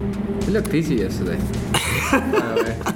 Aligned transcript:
It 0.00 0.48
looked 0.48 0.74
easy 0.74 0.96
yesterday. 0.96 1.38
By 2.10 2.20
the 2.20 2.64
way. 2.64 2.92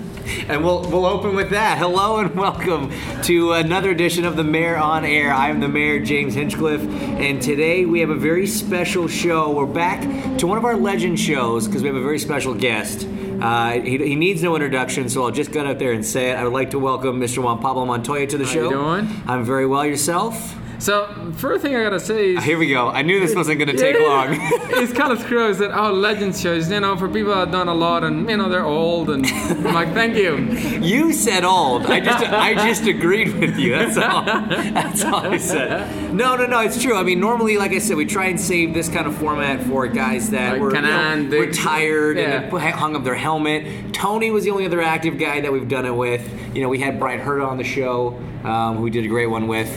And 0.48 0.64
we'll 0.64 0.82
we'll 0.82 1.06
open 1.06 1.34
with 1.34 1.50
that. 1.50 1.79
Hello 1.79 2.19
and 2.19 2.34
welcome 2.34 2.92
to 3.22 3.53
another 3.53 3.90
edition 3.90 4.24
of 4.24 4.37
the 4.37 4.45
Mayor 4.45 4.76
on 4.76 5.04
Air. 5.04 5.32
I 5.32 5.48
am 5.48 5.60
the 5.60 5.68
Mayor 5.68 6.00
James 6.04 6.34
Hinchcliffe, 6.34 6.82
and 6.82 7.40
today 7.40 7.84
we 7.84 8.00
have 8.00 8.10
a 8.10 8.16
very 8.16 8.46
special 8.46 9.08
show. 9.08 9.52
We're 9.52 9.66
back 9.66 10.02
to 10.38 10.46
one 10.46 10.59
of 10.59 10.64
our 10.64 10.77
legend 10.77 11.18
shows 11.21 11.66
because 11.66 11.82
we 11.82 11.89
have 11.89 11.96
a 11.96 12.02
very 12.02 12.18
special 12.18 12.55
guest. 12.55 13.07
Uh, 13.41 13.80
he, 13.80 13.96
he 13.98 14.17
needs 14.17 14.43
no 14.43 14.55
introduction, 14.55 15.09
so 15.09 15.25
I'll 15.25 15.30
just 15.30 15.53
get 15.53 15.67
out 15.67 15.79
there 15.79 15.93
and 15.93 16.05
say 16.05 16.30
it. 16.30 16.35
I 16.35 16.45
would 16.45 16.53
like 16.53 16.71
to 16.71 16.79
welcome 16.79 17.21
Mr. 17.21 17.43
Juan 17.43 17.61
Pablo 17.61 17.87
Montoya 17.87 18.27
to 18.27 18.37
the 18.39 18.45
show. 18.45 18.64
How 18.64 18.71
show. 18.71 18.96
you 18.96 19.03
doing? 19.03 19.23
I'm 19.27 19.45
very 19.45 19.67
well. 19.67 19.87
Yourself? 19.87 20.59
So 20.80 21.32
first 21.36 21.60
thing 21.60 21.76
I 21.76 21.82
gotta 21.82 22.00
say 22.00 22.36
is 22.36 22.44
Here 22.44 22.58
we 22.58 22.70
go. 22.70 22.88
I 22.88 23.02
knew 23.02 23.20
this 23.20 23.34
wasn't 23.36 23.58
going 23.58 23.68
to 23.68 23.76
take 23.76 23.96
Yeah, 23.96 24.08
long. 24.08 24.29
it's 24.82 24.94
kind 24.94 25.12
of 25.12 25.20
screwy 25.20 25.52
that 25.52 25.79
oh 25.79 25.92
legend 25.92 26.34
shows, 26.34 26.71
you 26.71 26.80
know, 26.80 26.96
for 26.96 27.07
people 27.07 27.32
that 27.32 27.40
have 27.40 27.52
done 27.52 27.68
a 27.68 27.75
lot 27.75 28.02
and 28.02 28.29
you 28.30 28.36
know 28.38 28.48
they're 28.48 28.64
old 28.64 29.11
and 29.11 29.26
I'm 29.26 29.74
like 29.74 29.93
thank 29.93 30.16
you. 30.16 30.38
You 30.80 31.12
said 31.12 31.44
old. 31.44 31.86
I 31.86 32.00
just 32.00 32.24
I 32.24 32.55
just 32.55 32.86
agreed 32.86 33.34
with 33.38 33.58
you. 33.58 33.72
That's 33.72 33.98
all. 33.98 34.24
That's 34.24 35.05
all 35.05 35.16
I 35.16 35.36
said. 35.36 36.14
No, 36.14 36.36
no, 36.36 36.47
no. 36.47 36.61
It's 36.61 36.83
true. 36.83 36.97
I 36.97 37.02
mean, 37.02 37.20
normally, 37.20 37.58
like 37.58 37.72
I 37.72 37.78
said, 37.78 37.97
we 37.97 38.06
try 38.06 38.27
and 38.27 38.41
save 38.41 38.72
this 38.72 38.88
kind 38.88 39.06
of 39.06 39.14
format 39.16 39.62
for 39.64 39.86
guys 39.86 40.30
that 40.30 40.52
Like 40.52 40.60
were 40.60 40.74
you 40.74 40.80
know, 40.80 41.38
retired 41.38 42.16
and 42.19 42.50
they 42.50 42.70
hung 42.70 42.97
up 42.97 43.05
their 43.05 43.14
helmet. 43.14 43.92
Tony 43.92 44.30
was 44.30 44.44
the 44.44 44.50
only 44.50 44.64
other 44.64 44.80
active 44.80 45.19
guy 45.19 45.41
that 45.42 45.52
we've 45.52 45.69
done 45.69 45.84
it 45.84 45.94
with. 45.94 46.27
You 46.55 46.62
know, 46.62 46.69
we 46.69 46.78
had 46.78 46.98
Brian 46.98 47.20
Hurd 47.20 47.42
on 47.42 47.58
the 47.58 47.64
show, 47.64 48.19
um, 48.44 48.77
who 48.77 48.83
we 48.83 48.91
did 48.91 49.05
a 49.05 49.08
great 49.08 49.27
one 49.27 49.47
with. 49.47 49.69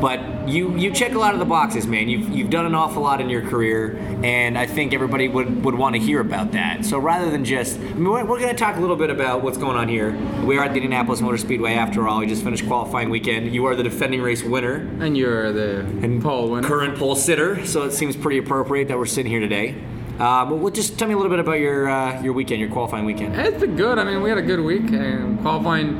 But 0.00 0.48
you 0.48 0.74
you 0.76 0.90
check 0.92 1.12
a 1.12 1.18
lot 1.18 1.34
of 1.34 1.40
the 1.40 1.44
boxes, 1.46 1.86
man. 1.86 2.08
You've 2.08 2.28
you've 2.30 2.48
done 2.50 2.64
an 2.64 2.74
awful 2.74 3.02
lot 3.02 3.20
in 3.20 3.28
your 3.28 3.42
career, 3.42 3.96
and 4.22 4.56
I 4.56 4.66
think 4.66 4.94
everybody 4.94 5.28
would, 5.28 5.64
would 5.64 5.74
want 5.74 5.94
to 5.94 6.00
hear 6.00 6.20
about 6.20 6.52
that. 6.52 6.84
So 6.86 6.98
rather 6.98 7.30
than 7.30 7.44
just, 7.44 7.76
I 7.78 7.82
mean, 7.82 8.04
we're, 8.10 8.24
we're 8.24 8.38
going 8.40 8.48
to 8.54 8.58
talk 8.58 8.76
a 8.76 8.80
little 8.80 8.96
bit 8.96 9.10
about 9.10 9.42
what's 9.42 9.58
going 9.58 9.76
on 9.76 9.88
here. 9.88 10.12
We 10.44 10.56
are 10.56 10.64
at 10.64 10.70
the 10.70 10.76
Indianapolis 10.78 11.20
Motor 11.20 11.36
Speedway 11.36 11.74
after 11.74 12.08
all. 12.08 12.20
We 12.20 12.26
just 12.26 12.42
finished 12.42 12.66
qualifying 12.66 13.10
weekend. 13.10 13.54
You 13.54 13.66
are 13.66 13.76
the 13.76 13.82
defending 13.82 14.22
race 14.22 14.42
winner 14.42 14.88
And 15.00 15.16
you're 15.18 15.52
the 15.52 15.80
and 15.80 16.22
pole 16.22 16.50
winner. 16.50 16.66
current 16.66 16.96
pole 16.98 17.14
sitter, 17.14 17.66
so 17.66 17.82
it 17.82 17.92
seems 17.92 18.16
pretty 18.16 18.38
appropriate 18.38 18.88
that 18.88 18.96
we're 18.98 19.06
sitting 19.06 19.30
here 19.30 19.40
today. 19.40 19.74
Uh, 20.18 20.44
but 20.46 20.56
well, 20.56 20.72
just 20.72 20.98
tell 20.98 21.08
me 21.08 21.14
a 21.14 21.16
little 21.16 21.30
bit 21.30 21.38
about 21.40 21.58
your 21.60 21.88
uh, 21.88 22.22
your 22.22 22.32
weekend, 22.32 22.60
your 22.60 22.70
qualifying 22.70 23.04
weekend. 23.04 23.34
It's 23.36 23.58
been 23.60 23.76
good. 23.76 23.98
I 23.98 24.04
mean, 24.04 24.22
we 24.22 24.28
had 24.28 24.38
a 24.38 24.42
good 24.42 24.60
week. 24.60 24.82
Um, 24.92 25.38
qualifying, 25.42 25.96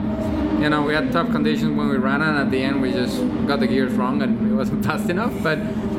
you 0.61 0.69
know, 0.69 0.83
we 0.83 0.93
had 0.93 1.11
tough 1.11 1.31
conditions 1.31 1.75
when 1.77 1.89
we 1.89 1.97
ran, 1.97 2.21
and 2.21 2.37
at 2.37 2.51
the 2.51 2.63
end, 2.63 2.83
we 2.83 2.93
just 2.93 3.17
got 3.47 3.61
the 3.61 3.67
gears 3.67 3.93
wrong 3.93 4.21
and 4.23 4.53
it 4.53 4.55
wasn't 4.55 4.85
fast 4.89 5.09
enough. 5.09 5.33
But 5.43 5.59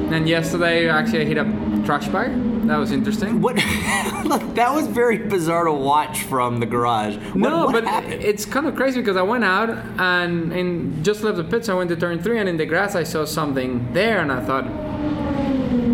then 0.09 0.27
yesterday, 0.27 0.87
actually, 0.87 1.21
I 1.21 1.25
hit 1.25 1.37
a 1.37 1.81
trash 1.83 2.07
bag. 2.09 2.31
That 2.67 2.77
was 2.77 2.91
interesting. 2.91 3.41
What? 3.41 3.55
Look, 4.25 4.53
that 4.53 4.71
was 4.73 4.85
very 4.85 5.17
bizarre 5.17 5.63
to 5.63 5.73
watch 5.73 6.23
from 6.23 6.59
the 6.59 6.67
garage. 6.67 7.15
What, 7.15 7.35
no, 7.35 7.65
what 7.65 7.73
but 7.73 7.83
happened? 7.85 8.21
it's 8.21 8.45
kind 8.45 8.67
of 8.67 8.75
crazy 8.75 8.99
because 8.99 9.17
I 9.17 9.23
went 9.23 9.43
out 9.43 9.69
and 9.99 10.53
in 10.53 11.03
just 11.03 11.23
left 11.23 11.37
the 11.37 11.43
pits. 11.43 11.67
I 11.67 11.73
went 11.73 11.89
to 11.89 11.95
turn 11.95 12.21
three, 12.21 12.37
and 12.37 12.47
in 12.47 12.57
the 12.57 12.67
grass, 12.67 12.95
I 12.95 13.03
saw 13.03 13.25
something 13.25 13.91
there, 13.93 14.21
and 14.21 14.31
I 14.31 14.45
thought 14.45 14.67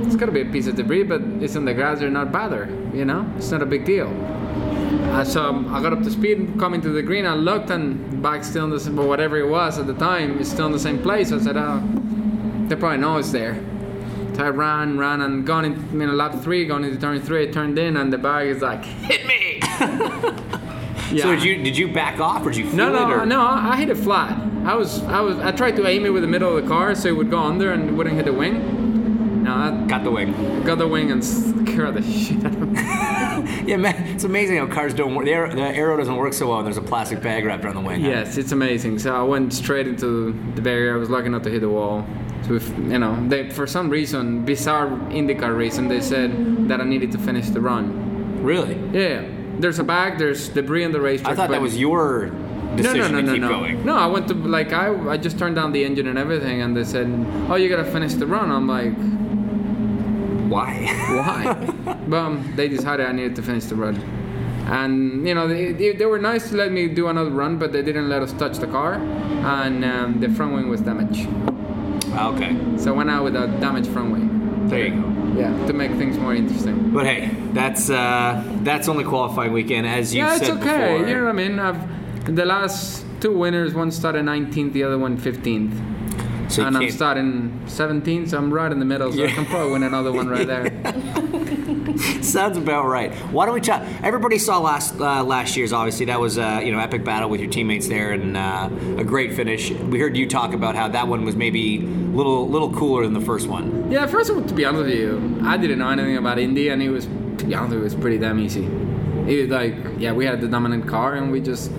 it's 0.05 0.17
got 0.17 0.25
to 0.25 0.31
be 0.33 0.41
a 0.41 0.45
piece 0.45 0.67
of 0.67 0.75
debris, 0.75 1.03
but 1.03 1.21
it's 1.41 1.55
in 1.55 1.63
the 1.63 1.73
grass. 1.73 1.99
They're 1.99 2.09
not 2.09 2.33
bother, 2.33 2.65
you 2.93 3.05
know. 3.05 3.31
It's 3.37 3.49
not 3.49 3.61
a 3.61 3.65
big 3.65 3.85
deal. 3.85 4.09
Uh, 4.87 5.23
so 5.23 5.65
I 5.69 5.81
got 5.81 5.93
up 5.93 6.03
to 6.03 6.11
speed, 6.11 6.55
coming 6.59 6.81
to 6.81 6.89
the 6.89 7.01
green. 7.01 7.25
I 7.25 7.33
looked, 7.33 7.69
and 7.69 8.21
bike 8.21 8.43
still 8.43 8.65
in 8.65 8.69
the 8.69 8.79
same, 8.79 8.95
whatever 8.95 9.37
it 9.37 9.47
was 9.47 9.79
at 9.79 9.87
the 9.87 9.93
time, 9.93 10.39
is 10.39 10.49
still 10.49 10.65
in 10.67 10.71
the 10.71 10.79
same 10.79 10.99
place. 10.99 11.31
I 11.31 11.39
said, 11.39 11.57
"Oh, 11.57 11.81
they 12.67 12.75
probably 12.75 12.97
know 12.99 13.17
it's 13.17 13.31
there." 13.31 13.59
So 14.35 14.45
I 14.45 14.49
ran, 14.49 14.97
ran, 14.99 15.21
and 15.21 15.45
gone 15.47 15.65
in, 15.65 15.73
I 15.73 15.93
mean, 15.93 16.15
lap 16.15 16.35
three, 16.41 16.65
going 16.65 16.83
into 16.83 16.97
turn 16.99 17.19
three. 17.21 17.47
I 17.47 17.51
turned 17.51 17.79
in, 17.79 17.97
and 17.97 18.13
the 18.13 18.17
bag 18.19 18.47
is 18.47 18.61
like, 18.61 18.85
"Hit 18.85 19.25
me!" 19.25 19.59
yeah. 21.11 21.23
So 21.23 21.35
did 21.35 21.43
you 21.43 21.63
did 21.63 21.77
you 21.77 21.87
back 21.91 22.19
off 22.19 22.45
or 22.45 22.51
did 22.51 22.57
you 22.57 22.71
No, 22.73 22.89
it? 22.89 22.91
no, 22.91 23.23
no. 23.25 23.41
I 23.41 23.75
hit 23.77 23.89
it 23.89 23.97
flat. 23.97 24.37
I 24.65 24.75
was, 24.75 25.01
I 25.03 25.21
was, 25.21 25.37
I 25.39 25.51
tried 25.51 25.75
to 25.77 25.87
aim 25.87 26.05
it 26.05 26.09
with 26.09 26.21
the 26.23 26.27
middle 26.27 26.55
of 26.55 26.61
the 26.61 26.67
car 26.69 26.93
so 26.93 27.07
it 27.07 27.15
would 27.15 27.29
go 27.31 27.39
under 27.39 27.71
and 27.71 27.89
it 27.89 27.93
wouldn't 27.93 28.15
hit 28.15 28.25
the 28.25 28.33
wing. 28.33 28.96
No, 29.47 29.53
I 29.55 29.85
Got 29.87 30.03
the 30.03 30.11
wing. 30.11 30.63
got 30.63 30.77
the 30.77 30.87
wing 30.87 31.11
and 31.11 31.23
scared 31.23 31.95
the 31.95 32.01
shit 32.19 32.43
out 32.45 32.53
of 32.53 32.69
me. 32.71 32.81
Yeah, 33.67 33.77
man, 33.77 33.95
it's 34.07 34.23
amazing 34.23 34.57
how 34.57 34.67
cars 34.67 34.93
don't 34.93 35.13
work. 35.15 35.25
The 35.25 35.31
arrow, 35.33 35.53
the 35.53 35.61
arrow 35.61 35.95
doesn't 35.97 36.15
work 36.15 36.33
so 36.33 36.47
well, 36.49 36.57
and 36.59 36.65
there's 36.67 36.77
a 36.77 36.81
plastic 36.81 37.21
bag 37.21 37.45
wrapped 37.45 37.63
around 37.65 37.75
the 37.75 37.81
wing. 37.81 38.01
huh? 38.01 38.07
Yes, 38.09 38.37
it's 38.37 38.51
amazing. 38.51 38.99
So 38.99 39.15
I 39.15 39.21
went 39.23 39.53
straight 39.53 39.87
into 39.87 40.33
the 40.55 40.61
barrier. 40.61 40.93
I 40.95 40.97
was 40.97 41.09
lucky 41.09 41.29
not 41.29 41.43
to 41.43 41.49
hit 41.49 41.61
the 41.61 41.69
wall. 41.69 42.05
So 42.45 42.55
if, 42.55 42.67
you 42.77 42.97
know, 42.99 43.15
they 43.29 43.49
for 43.49 43.67
some 43.67 43.89
reason, 43.89 44.43
bizarre 44.45 44.87
IndyCar 44.87 45.55
reason, 45.55 45.87
they 45.87 46.01
said 46.01 46.67
that 46.69 46.81
I 46.81 46.83
needed 46.85 47.11
to 47.13 47.17
finish 47.17 47.47
the 47.49 47.61
run. 47.61 48.41
Really? 48.43 48.75
Yeah, 48.91 49.25
there's 49.59 49.79
a 49.79 49.83
bag. 49.83 50.17
There's 50.17 50.49
debris 50.49 50.83
on 50.85 50.91
the 50.91 51.01
racetrack. 51.01 51.33
I 51.33 51.35
thought 51.35 51.49
that 51.51 51.61
was 51.61 51.77
your 51.77 52.27
No, 52.27 52.75
decision 52.77 53.11
no, 53.13 53.21
no, 53.21 53.21
to 53.21 53.25
no, 53.27 53.33
keep 53.33 53.41
no. 53.41 53.49
going. 53.49 53.85
No, 53.85 53.95
I 53.95 54.07
went 54.07 54.27
to 54.29 54.33
like 54.33 54.71
I, 54.73 54.87
I 55.13 55.17
just 55.17 55.37
turned 55.37 55.55
down 55.55 55.71
the 55.73 55.83
engine 55.83 56.07
and 56.07 56.17
everything, 56.17 56.61
and 56.61 56.75
they 56.75 56.83
said, 56.85 57.07
"Oh, 57.49 57.55
you 57.55 57.69
gotta 57.69 57.89
finish 57.91 58.13
the 58.13 58.27
run." 58.27 58.49
I'm 58.51 58.67
like, 58.67 58.93
Why? 60.49 60.87
"Why?" 61.09 61.95
but 62.07 62.55
they 62.55 62.67
decided 62.67 63.05
I 63.05 63.11
needed 63.11 63.35
to 63.37 63.41
finish 63.41 63.65
the 63.65 63.75
run, 63.75 63.95
and 64.67 65.27
you 65.27 65.33
know 65.35 65.47
they, 65.47 65.93
they, 65.93 66.05
were 66.05 66.19
nice 66.19 66.49
to 66.49 66.55
let 66.55 66.71
me 66.71 66.87
do 66.87 67.07
another 67.07 67.31
run, 67.31 67.57
but 67.57 67.71
they 67.71 67.81
didn't 67.81 68.09
let 68.09 68.21
us 68.21 68.33
touch 68.33 68.57
the 68.57 68.67
car, 68.67 68.95
and 68.95 69.83
um, 69.83 70.19
the 70.19 70.29
front 70.29 70.53
wing 70.53 70.69
was 70.69 70.81
damaged. 70.81 71.27
okay. 72.15 72.57
So 72.77 72.93
I 72.93 72.95
went 72.95 73.09
out 73.09 73.23
with 73.23 73.35
a 73.35 73.47
damaged 73.59 73.89
front 73.89 74.11
wing. 74.11 74.67
There 74.67 74.87
you 74.87 75.01
go. 75.01 75.13
Yeah, 75.39 75.67
to 75.67 75.73
make 75.73 75.91
things 75.91 76.17
more 76.17 76.33
interesting. 76.33 76.91
But 76.91 77.05
hey, 77.05 77.29
that's 77.53 77.89
uh, 77.89 78.43
that's 78.63 78.87
only 78.87 79.03
qualifying 79.03 79.53
weekend, 79.53 79.85
as 79.85 80.13
you 80.13 80.23
said. 80.23 80.27
yeah, 80.27 80.35
it's 80.35 80.49
okay. 80.49 80.93
before. 80.93 81.07
You 81.07 81.15
know 81.15 81.23
what 81.25 81.29
I 81.29 81.33
mean? 81.33 81.59
I've 81.59 81.97
the 82.35 82.45
last 82.45 83.05
two 83.21 83.37
winners, 83.37 83.73
one 83.73 83.91
started 83.91 84.25
19th, 84.25 84.73
the 84.73 84.83
other 84.83 84.97
one 84.97 85.17
15th. 85.17 85.96
So 86.49 86.65
and 86.65 86.77
I'm 86.77 86.89
starting 86.91 87.61
17, 87.67 88.27
so 88.27 88.37
I'm 88.37 88.53
right 88.53 88.71
in 88.71 88.79
the 88.79 88.85
middle, 88.85 89.11
so 89.11 89.25
I 89.25 89.31
can 89.31 89.45
probably 89.45 89.73
win 89.73 89.83
another 89.83 90.11
one 90.11 90.27
right 90.29 90.47
there. 90.47 90.71
Sounds 92.23 92.57
about 92.57 92.85
right. 92.87 93.13
Why 93.31 93.45
don't 93.45 93.55
we 93.55 93.61
chat? 93.61 93.81
Everybody 94.03 94.37
saw 94.37 94.59
last 94.59 94.99
uh, 94.99 95.23
last 95.23 95.57
year's. 95.57 95.73
Obviously, 95.73 96.05
that 96.07 96.19
was 96.19 96.37
uh, 96.37 96.61
you 96.63 96.71
know 96.71 96.79
epic 96.79 97.03
battle 97.03 97.29
with 97.29 97.41
your 97.41 97.49
teammates 97.49 97.87
there, 97.87 98.11
and 98.11 98.37
uh, 98.37 98.69
a 98.97 99.03
great 99.03 99.33
finish. 99.33 99.71
We 99.71 99.99
heard 99.99 100.15
you 100.15 100.27
talk 100.27 100.53
about 100.53 100.75
how 100.75 100.87
that 100.89 101.07
one 101.07 101.25
was 101.25 101.35
maybe 101.35 101.77
a 101.77 101.81
little 101.87 102.47
little 102.47 102.71
cooler 102.73 103.03
than 103.03 103.13
the 103.13 103.21
first 103.21 103.47
one. 103.47 103.91
yeah, 103.91 104.05
first 104.05 104.29
of 104.29 104.37
all, 104.37 104.43
to 104.43 104.53
be 104.53 104.63
honest 104.65 104.85
with 104.85 104.93
you, 104.93 105.39
I 105.43 105.57
didn't 105.57 105.79
know 105.79 105.89
anything 105.89 106.17
about 106.17 106.39
Indy, 106.39 106.69
and 106.69 106.81
it 106.81 106.89
was, 106.89 107.05
to 107.05 107.45
be 107.45 107.55
honest, 107.55 107.75
it 107.75 107.79
was 107.79 107.95
pretty 107.95 108.17
damn 108.17 108.39
easy. 108.39 108.65
It 108.65 109.41
was 109.43 109.49
like, 109.49 109.75
yeah, 109.97 110.13
we 110.13 110.25
had 110.25 110.39
the 110.39 110.47
dominant 110.47 110.87
car, 110.87 111.15
and 111.15 111.31
we 111.31 111.41
just 111.41 111.71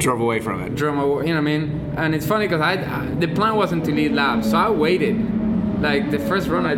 Drove 0.00 0.20
away 0.20 0.40
from 0.40 0.62
it. 0.62 0.74
drove, 0.74 0.96
away, 0.96 1.26
you 1.26 1.34
know 1.34 1.42
what 1.42 1.50
I 1.50 1.58
mean? 1.58 1.94
And 1.96 2.14
it's 2.14 2.26
funny 2.26 2.46
because 2.46 2.62
I, 2.62 2.72
I, 2.72 3.06
the 3.06 3.28
plan 3.28 3.54
wasn't 3.56 3.84
to 3.84 3.92
lead 3.92 4.12
laps, 4.12 4.50
so 4.50 4.56
I 4.56 4.70
waited. 4.70 5.16
Like 5.80 6.10
the 6.10 6.18
first 6.18 6.48
run, 6.48 6.64
I, 6.66 6.72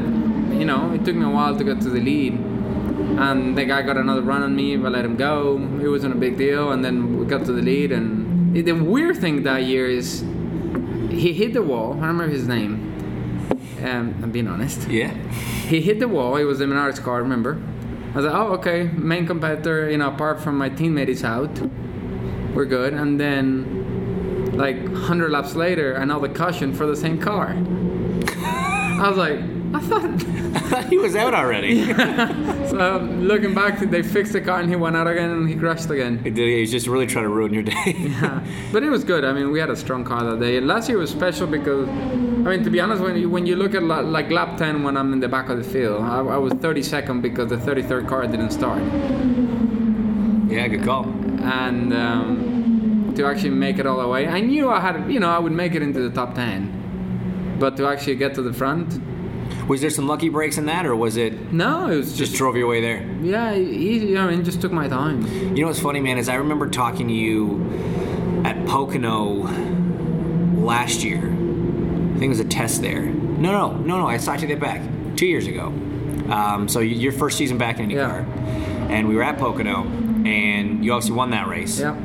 you 0.56 0.64
know, 0.64 0.92
it 0.92 1.04
took 1.04 1.14
me 1.14 1.24
a 1.24 1.30
while 1.30 1.56
to 1.56 1.64
get 1.64 1.80
to 1.82 1.90
the 1.90 2.00
lead. 2.00 2.34
And 2.34 3.56
the 3.56 3.64
guy 3.64 3.82
got 3.82 3.96
another 3.96 4.22
run 4.22 4.42
on 4.42 4.56
me, 4.56 4.76
but 4.76 4.88
I 4.88 4.90
let 4.90 5.04
him 5.04 5.16
go. 5.16 5.56
It 5.80 5.88
wasn't 5.88 6.14
a 6.14 6.18
big 6.18 6.36
deal. 6.36 6.72
And 6.72 6.84
then 6.84 7.18
we 7.18 7.26
got 7.26 7.44
to 7.46 7.52
the 7.52 7.62
lead. 7.62 7.92
And 7.92 8.54
the 8.54 8.72
weird 8.72 9.18
thing 9.18 9.44
that 9.44 9.64
year 9.64 9.86
is 9.86 10.24
he 11.10 11.32
hit 11.32 11.52
the 11.52 11.62
wall. 11.62 11.92
I 11.92 12.06
don't 12.06 12.16
remember 12.16 12.28
his 12.28 12.48
name. 12.48 12.88
Um, 13.82 14.18
I'm 14.22 14.30
being 14.30 14.48
honest. 14.48 14.88
Yeah. 14.88 15.12
He 15.68 15.80
hit 15.80 16.00
the 16.00 16.08
wall. 16.08 16.36
It 16.36 16.44
was 16.44 16.58
the 16.58 16.64
Menards 16.64 17.02
car, 17.02 17.22
remember? 17.22 17.60
I 18.12 18.16
was 18.16 18.24
like, 18.26 18.34
oh, 18.34 18.52
okay. 18.54 18.84
Main 18.84 19.26
competitor, 19.26 19.90
you 19.90 19.98
know, 19.98 20.08
apart 20.08 20.40
from 20.40 20.58
my 20.58 20.70
teammate 20.70 21.08
is 21.08 21.24
out. 21.24 21.50
We're 22.54 22.66
good. 22.66 22.92
And 22.94 23.18
then, 23.18 24.52
like, 24.56 24.76
100 24.82 25.30
laps 25.30 25.54
later, 25.54 25.92
another 25.94 26.28
caution 26.28 26.72
for 26.74 26.86
the 26.86 26.96
same 26.96 27.18
car. 27.20 27.56
I 28.36 29.08
was 29.08 29.16
like, 29.16 29.38
I 29.74 29.80
thought. 29.80 30.84
he 30.90 30.98
was 30.98 31.16
out 31.16 31.32
already. 31.34 31.86
so, 32.68 32.98
looking 33.18 33.54
back, 33.54 33.80
they 33.80 34.02
fixed 34.02 34.34
the 34.34 34.40
car 34.42 34.60
and 34.60 34.68
he 34.68 34.76
went 34.76 34.96
out 34.96 35.06
again 35.06 35.30
and 35.30 35.48
he 35.48 35.56
crashed 35.56 35.90
again. 35.90 36.18
He 36.22 36.30
did- 36.30 36.46
He's 36.58 36.70
just 36.70 36.86
really 36.86 37.06
trying 37.06 37.24
to 37.24 37.30
ruin 37.30 37.52
your 37.54 37.62
day. 37.62 37.94
Yeah. 37.96 38.44
But 38.70 38.82
it 38.82 38.90
was 38.90 39.02
good. 39.02 39.24
I 39.24 39.32
mean, 39.32 39.50
we 39.50 39.58
had 39.58 39.70
a 39.70 39.76
strong 39.76 40.04
car 40.04 40.22
that 40.24 40.38
day. 40.40 40.58
And 40.58 40.66
last 40.66 40.88
year 40.90 40.98
was 40.98 41.10
special 41.10 41.46
because, 41.46 41.88
I 41.88 41.92
mean, 42.50 42.62
to 42.64 42.70
be 42.70 42.80
honest, 42.80 43.02
when 43.02 43.16
you, 43.16 43.30
when 43.30 43.46
you 43.46 43.56
look 43.56 43.74
at 43.74 43.82
la- 43.82 44.00
like 44.00 44.30
lap 44.30 44.58
10 44.58 44.82
when 44.82 44.96
I'm 44.98 45.12
in 45.14 45.20
the 45.20 45.28
back 45.28 45.48
of 45.48 45.56
the 45.56 45.64
field, 45.64 46.02
I, 46.02 46.18
I 46.18 46.36
was 46.36 46.52
32nd 46.52 47.22
because 47.22 47.48
the 47.48 47.56
33rd 47.56 48.06
car 48.08 48.26
didn't 48.26 48.50
start. 48.50 48.82
yeah, 50.52 50.68
good 50.68 50.84
call. 50.84 51.04
And 51.42 51.92
um, 51.94 52.51
to 53.16 53.26
actually 53.26 53.50
make 53.50 53.78
it 53.78 53.86
all 53.86 54.00
the 54.00 54.08
way, 54.08 54.26
I 54.26 54.40
knew 54.40 54.68
I 54.70 54.80
had, 54.80 55.10
you 55.12 55.20
know, 55.20 55.30
I 55.30 55.38
would 55.38 55.52
make 55.52 55.74
it 55.74 55.82
into 55.82 56.00
the 56.00 56.10
top 56.10 56.34
10. 56.34 57.56
But 57.58 57.76
to 57.76 57.86
actually 57.86 58.16
get 58.16 58.34
to 58.34 58.42
the 58.42 58.52
front, 58.52 59.00
Was 59.68 59.80
there 59.80 59.90
some 59.90 60.08
lucky 60.08 60.28
breaks 60.28 60.58
in 60.58 60.66
that, 60.66 60.86
or 60.86 60.96
was 60.96 61.16
it 61.16 61.52
no, 61.52 61.88
it 61.88 61.96
was 61.96 62.06
just 62.08 62.18
just, 62.18 62.34
drove 62.36 62.56
your 62.56 62.66
way 62.66 62.80
there? 62.80 63.06
yeah, 63.22 63.54
easy. 63.54 64.18
I 64.18 64.28
mean, 64.30 64.42
just 64.44 64.60
took 64.60 64.72
my 64.72 64.88
time. 64.88 65.22
You 65.54 65.60
know 65.62 65.66
what's 65.68 65.78
funny, 65.80 66.00
man, 66.00 66.18
is 66.18 66.28
I 66.28 66.34
remember 66.36 66.68
talking 66.68 67.06
to 67.08 67.14
you 67.14 68.42
at 68.44 68.56
Pocono 68.66 69.46
last 70.64 71.04
year. 71.04 71.18
I 71.18 72.18
think 72.18 72.24
it 72.24 72.28
was 72.28 72.40
a 72.40 72.44
test 72.44 72.82
there. 72.82 73.02
No, 73.06 73.52
no, 73.52 73.72
no, 73.78 73.98
no. 73.98 74.06
I 74.06 74.16
saw 74.18 74.34
you 74.34 74.48
that 74.48 74.60
back 74.60 74.80
two 75.16 75.26
years 75.26 75.46
ago. 75.46 75.66
Um, 76.30 76.68
so 76.68 76.80
your 76.80 77.12
first 77.12 77.36
season 77.38 77.58
back 77.58 77.78
in 77.78 77.90
Yeah. 77.90 78.24
IndyCar. 78.24 78.90
and 78.90 79.08
we 79.08 79.14
were 79.16 79.22
at 79.22 79.38
Pocono, 79.38 79.84
and 80.24 80.84
you 80.84 80.92
obviously 80.92 81.16
won 81.16 81.30
that 81.30 81.46
race. 81.48 81.78
Yeah. 81.80 81.96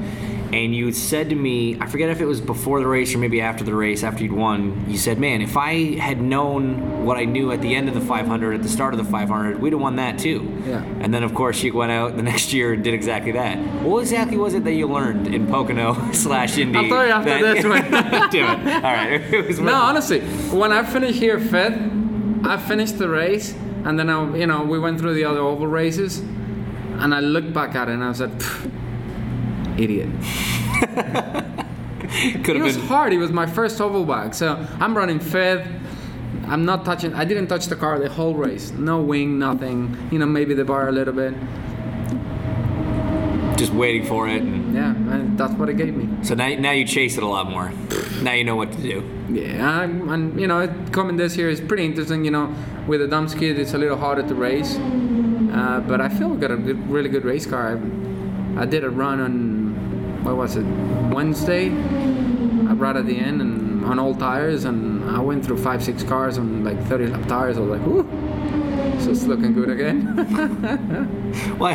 And 0.54 0.74
you 0.74 0.92
said 0.94 1.30
to 1.30 1.36
me, 1.36 1.78
I 1.82 1.88
forget 1.88 2.10
if 2.10 2.22
it 2.22 2.26
was 2.26 2.40
before 2.40 2.80
the 2.80 2.88
race 2.88 3.14
or 3.14 3.18
maybe 3.18 3.42
after 3.42 3.64
the 3.64 3.76
race, 3.76 4.04
after 4.04 4.24
you'd 4.24 4.32
won, 4.32 4.86
you 4.90 4.98
said, 4.98 5.20
Man, 5.20 5.42
if 5.42 5.58
I 5.58 5.96
had 6.00 6.22
known 6.22 7.06
what 7.06 7.18
I 7.18 7.26
knew 7.26 7.52
at 7.52 7.62
the 7.62 7.76
end 7.76 7.90
of 7.90 7.94
the 7.96 8.02
500, 8.02 8.54
at 8.56 8.64
the 8.64 8.70
start 8.70 8.94
of 8.94 8.98
the 8.98 9.12
500, 9.12 9.60
we'd 9.60 9.74
have 9.74 9.82
won 9.82 9.98
that 9.98 10.18
too. 10.20 10.52
Yeah. 10.66 10.84
And 11.02 11.14
then, 11.14 11.24
of 11.24 11.34
course, 11.34 11.62
you 11.64 11.74
went 11.74 11.92
out 11.92 12.16
the 12.16 12.24
next 12.32 12.54
year 12.54 12.74
and 12.74 12.84
did 12.84 12.94
exactly 12.94 13.34
that. 13.34 13.58
What 13.84 14.00
exactly 14.02 14.38
was 14.38 14.54
it 14.54 14.64
that 14.64 14.74
you 14.74 14.88
learned 14.88 15.28
in 15.28 15.48
Pocono 15.48 16.12
slash 16.14 16.58
Indy? 16.58 16.78
I'll 16.80 16.88
tell 16.88 17.06
you 17.06 17.12
after 17.12 17.30
that- 17.30 17.56
this 17.56 17.66
one. 17.66 18.30
Do 18.32 18.44
it. 18.44 18.76
All 18.76 18.94
right. 18.94 19.22
It 19.34 19.48
was 19.48 19.60
No, 19.60 19.74
honestly, 19.74 20.22
when 20.52 20.72
I 20.72 20.84
finished 20.84 21.20
here 21.20 21.40
fifth, 21.40 21.80
I 22.46 22.58
finished 22.58 22.98
the 22.98 23.10
race, 23.10 23.54
and 23.84 24.00
then 24.00 24.10
I, 24.10 24.38
you 24.38 24.48
know, 24.48 24.64
we 24.64 24.80
went 24.80 25.00
through 25.00 25.16
the 25.16 25.26
other 25.26 25.40
oval 25.40 25.68
races, 25.68 26.20
and 26.20 27.14
I 27.14 27.20
looked 27.20 27.52
back 27.54 27.76
at 27.76 27.90
it 27.90 27.94
and 27.94 28.04
I 28.04 28.10
was 28.10 28.22
like, 28.22 28.32
"Pff, 29.78 29.84
idiot. 29.84 30.10
could 32.44 32.56
It 32.56 32.62
was 32.62 32.78
been. 32.78 32.88
hard. 32.88 33.14
It 33.14 33.18
was 33.18 33.32
my 33.32 33.46
first 33.46 33.80
oval 33.82 34.06
back, 34.06 34.34
so 34.34 34.66
I'm 34.80 34.96
running 34.98 35.20
fifth. 35.20 35.68
I'm 36.48 36.66
not 36.66 36.86
touching. 36.86 37.14
I 37.14 37.26
didn't 37.26 37.48
touch 37.48 37.68
the 37.68 37.76
car 37.76 38.00
the 38.00 38.10
whole 38.10 38.36
race. 38.36 38.72
No 38.72 39.02
wing, 39.02 39.38
nothing. 39.40 39.98
You 40.12 40.20
know, 40.20 40.26
maybe 40.26 40.54
the 40.54 40.64
bar 40.66 40.88
a 40.88 40.92
little 40.92 41.14
bit. 41.14 41.34
Just 43.58 43.74
waiting 43.74 44.06
for 44.06 44.28
it. 44.28 44.42
And 44.44 44.74
Yeah, 44.76 44.92
and 44.92 45.38
that's 45.38 45.54
what 45.54 45.68
it 45.68 45.78
gave 45.78 45.96
me. 45.96 46.08
so 46.24 46.36
now, 46.36 46.48
now 46.60 46.72
you 46.72 46.86
chase 46.86 47.18
it 47.18 47.24
a 47.24 47.28
lot 47.28 47.50
more. 47.50 47.72
Now 48.22 48.34
you 48.34 48.44
know 48.44 48.56
what 48.56 48.72
to 48.74 48.82
do. 48.82 49.04
Yeah, 49.30 49.80
I'm- 49.80 50.08
and 50.10 50.40
you 50.40 50.48
know, 50.48 50.70
coming 50.92 51.18
this 51.18 51.36
year 51.36 51.50
is 51.50 51.60
pretty 51.60 51.84
interesting. 51.86 52.24
You 52.24 52.32
know, 52.32 52.54
with 52.88 53.02
a 53.02 53.08
dump 53.08 53.30
skid, 53.30 53.58
it's 53.60 53.74
a 53.74 53.78
little 53.78 53.98
harder 53.98 54.24
to 54.28 54.36
race. 54.36 54.78
Uh, 54.78 55.82
but 55.88 56.00
I 56.02 56.10
feel 56.10 56.30
we 56.30 56.38
got 56.38 56.52
a 56.52 56.58
good, 56.58 56.88
really 56.90 57.10
good 57.10 57.26
race 57.26 57.46
car. 57.48 57.80
I, 58.58 58.62
I 58.62 58.66
did 58.66 58.84
a 58.84 58.90
run 58.92 59.20
on 59.20 59.67
what 60.28 60.36
was 60.36 60.58
it 60.58 60.66
Wednesday, 61.14 61.68
I 61.68 62.74
brought 62.74 62.98
at 62.98 63.06
the 63.06 63.18
end, 63.18 63.42
and 63.42 63.86
on 63.86 63.98
old 63.98 64.20
tires, 64.20 64.66
and 64.66 65.10
I 65.10 65.20
went 65.20 65.46
through 65.46 65.58
five, 65.58 65.82
six 65.82 66.04
cars 66.04 66.38
on 66.38 66.66
like 66.66 66.82
30 66.84 67.08
lap 67.08 67.28
tires. 67.28 67.58
I 67.58 67.62
was 67.62 67.80
like, 67.80 67.88
"Ooh, 67.88 68.04
so 69.00 69.12
it's 69.12 69.24
looking 69.24 69.54
good 69.54 69.70
again." 69.70 71.24
Well, 71.60 71.72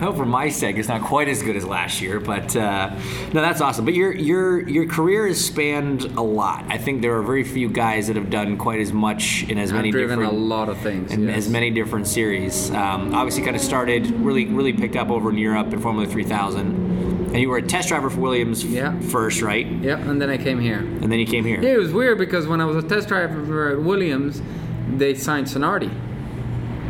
I 0.00 0.04
hope 0.04 0.16
for 0.16 0.24
my 0.24 0.48
sake 0.48 0.76
it's 0.76 0.88
not 0.88 1.02
quite 1.02 1.28
as 1.28 1.42
good 1.42 1.56
as 1.56 1.64
last 1.66 2.00
year, 2.00 2.20
but 2.20 2.56
uh, 2.56 2.88
no, 3.34 3.42
that's 3.42 3.60
awesome. 3.60 3.84
But 3.84 3.92
your 3.92 4.12
your 4.12 4.66
your 4.66 4.86
career 4.86 5.26
has 5.26 5.44
spanned 5.44 6.04
a 6.04 6.22
lot. 6.22 6.64
I 6.68 6.78
think 6.78 7.02
there 7.02 7.14
are 7.18 7.22
very 7.22 7.44
few 7.44 7.68
guys 7.68 8.06
that 8.06 8.16
have 8.16 8.30
done 8.30 8.56
quite 8.56 8.80
as 8.80 8.94
much 8.94 9.44
in 9.50 9.58
as 9.58 9.70
I've 9.70 9.76
many 9.76 9.90
driven 9.90 10.18
different 10.18 10.32
a 10.32 10.36
lot 10.42 10.70
of 10.70 10.78
things. 10.78 11.12
in 11.12 11.28
yes. 11.28 11.36
as 11.36 11.48
many 11.50 11.70
different 11.70 12.06
series. 12.06 12.70
Um, 12.70 13.14
obviously, 13.14 13.42
kind 13.42 13.56
of 13.56 13.60
started 13.60 14.10
really 14.12 14.46
really 14.46 14.72
picked 14.72 14.96
up 14.96 15.10
over 15.10 15.28
in 15.28 15.36
Europe 15.36 15.70
in 15.70 15.80
Formula 15.80 16.06
3000, 16.06 16.79
and 17.32 17.40
you 17.40 17.48
were 17.48 17.58
a 17.58 17.62
test 17.62 17.88
driver 17.88 18.10
for 18.10 18.20
Williams 18.20 18.64
Yeah. 18.64 18.98
first, 19.00 19.40
right? 19.42 19.66
Yeah, 19.66 19.98
and 19.98 20.20
then 20.20 20.30
I 20.30 20.36
came 20.36 20.60
here. 20.60 20.78
And 20.78 21.10
then 21.10 21.18
you 21.18 21.26
came 21.26 21.44
here. 21.44 21.60
Yeah, 21.62 21.70
it 21.74 21.78
was 21.78 21.92
weird 21.92 22.18
because 22.18 22.46
when 22.46 22.60
I 22.60 22.64
was 22.64 22.76
a 22.84 22.86
test 22.86 23.08
driver 23.08 23.70
at 23.70 23.80
Williams, 23.82 24.42
they 24.96 25.14
signed 25.14 25.46
Zanardi 25.46 25.90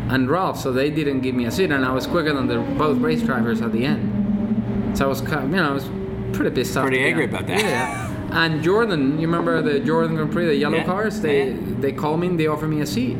and 0.08 0.28
Ralf, 0.30 0.58
so 0.58 0.72
they 0.72 0.90
didn't 0.90 1.20
give 1.20 1.34
me 1.34 1.44
a 1.44 1.50
seat, 1.50 1.70
and 1.70 1.84
I 1.84 1.92
was 1.92 2.06
quicker 2.06 2.32
than 2.32 2.46
the 2.48 2.58
both 2.78 2.98
race 2.98 3.22
drivers 3.22 3.60
at 3.60 3.72
the 3.72 3.84
end. 3.84 4.96
So 4.96 5.04
I 5.04 5.08
was, 5.08 5.20
you 5.20 5.28
know, 5.28 5.70
I 5.70 5.72
was 5.72 5.88
pretty 6.32 6.50
pissed 6.54 6.76
off. 6.76 6.84
Pretty 6.86 7.00
angry 7.04 7.26
about 7.26 7.46
that. 7.46 7.60
Yeah. 7.60 8.06
And 8.32 8.62
Jordan, 8.62 9.20
you 9.20 9.26
remember 9.26 9.60
the 9.62 9.80
Jordan 9.80 10.14
Grand 10.16 10.32
Prix, 10.32 10.46
the 10.46 10.54
yellow 10.56 10.78
Yeah, 10.78 10.84
cars? 10.84 11.20
They 11.20 11.48
yeah. 11.50 11.56
they 11.80 11.92
called 11.92 12.20
me 12.20 12.28
and 12.28 12.38
they 12.40 12.46
offered 12.46 12.68
me 12.68 12.80
a 12.80 12.86
seat. 12.86 13.16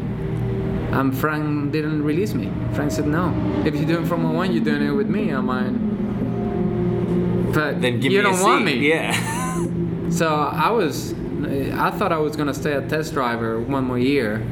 And 0.93 1.17
Frank 1.17 1.70
didn't 1.72 2.02
release 2.02 2.34
me. 2.34 2.50
Frank 2.75 2.90
said, 2.93 3.06
"No, 3.06 3.32
if 3.64 3.75
you're 3.76 3.84
doing 3.87 4.05
Formula 4.06 4.32
One, 4.34 4.52
you're 4.52 4.64
doing 4.64 4.82
it 4.82 4.90
with 4.90 5.08
me." 5.08 5.31
I'm 5.31 5.46
like, 5.46 5.67
but 7.52 7.81
Then 7.81 8.00
give 8.00 8.12
you 8.12 8.19
me 8.19 8.19
a 8.19 8.23
don't 8.23 8.41
want 8.41 8.67
seat. 8.67 8.81
me. 8.81 8.88
Yeah. 8.88 9.67
So 10.11 10.26
I 10.35 10.70
was, 10.70 11.12
I 11.87 11.91
thought 11.97 12.11
I 12.11 12.19
was 12.19 12.35
gonna 12.35 12.52
stay 12.52 12.73
a 12.73 12.81
test 12.88 13.12
driver 13.14 13.61
one 13.61 13.85
more 13.85 13.99
year, 13.99 14.43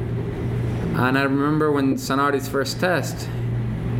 and 0.95 1.17
I 1.17 1.23
remember 1.23 1.69
when 1.69 1.95
Zanardi's 1.95 2.47
first 2.47 2.79
test, 2.79 3.27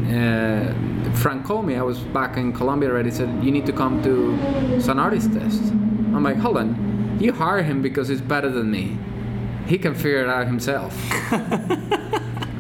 uh, 0.07 0.74
Frank 1.16 1.44
called 1.46 1.66
me. 1.66 1.75
I 1.75 1.81
was 1.81 2.00
back 2.00 2.38
in 2.38 2.54
Colombia 2.54 2.90
already. 2.90 3.12
Said 3.12 3.44
you 3.44 3.51
need 3.51 3.66
to 3.66 3.74
come 3.74 4.01
to 4.04 4.38
Zanardi's 4.80 5.28
test. 5.28 5.62
I'm 6.16 6.24
like, 6.24 6.38
hold 6.38 6.56
on, 6.57 7.18
you 7.19 7.34
hire 7.34 7.62
him 7.62 7.81
because 7.81 8.07
he's 8.07 8.22
better 8.22 8.50
than 8.50 8.72
me. 8.72 8.98
He 9.68 9.78
can 9.78 9.94
figure 9.94 10.24
it 10.24 10.30
out 10.30 10.48
himself. 10.48 10.95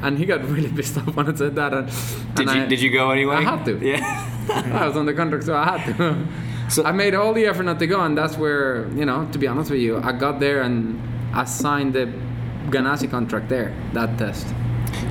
and 0.03 0.17
he 0.17 0.25
got 0.25 0.43
really 0.49 0.69
pissed 0.71 0.97
off 0.97 1.15
when 1.15 1.29
I 1.29 1.33
said 1.35 1.55
that. 1.55 1.73
And, 1.73 1.87
Did 2.35 2.47
and 2.49 2.57
you 2.57 2.63
I, 2.63 2.67
did 2.67 2.81
you 2.81 2.91
go 2.91 3.11
anyway? 3.11 3.35
I 3.37 3.41
had 3.43 3.63
to. 3.65 3.77
Yeah. 3.81 4.28
I 4.49 4.87
was 4.87 4.97
on 4.97 5.05
the 5.05 5.13
contract, 5.13 5.45
so 5.45 5.55
I 5.55 5.77
had 5.77 5.97
to. 5.97 6.27
So- 6.69 6.83
I 6.85 6.91
made 6.91 7.15
all 7.15 7.33
the 7.33 7.45
effort 7.45 7.63
not 7.63 7.79
to 7.79 7.87
go, 7.87 8.01
and 8.01 8.17
that's 8.17 8.37
where, 8.37 8.87
you 8.89 9.05
know, 9.05 9.27
to 9.31 9.37
be 9.39 9.47
honest 9.47 9.71
with 9.71 9.79
you, 9.79 9.97
I 9.97 10.11
got 10.11 10.39
there 10.39 10.61
and 10.61 11.01
I 11.33 11.45
signed 11.45 11.93
the 11.93 12.11
Ganassi 12.69 13.09
contract 13.09 13.49
there, 13.49 13.73
that 13.93 14.17
test. 14.19 14.47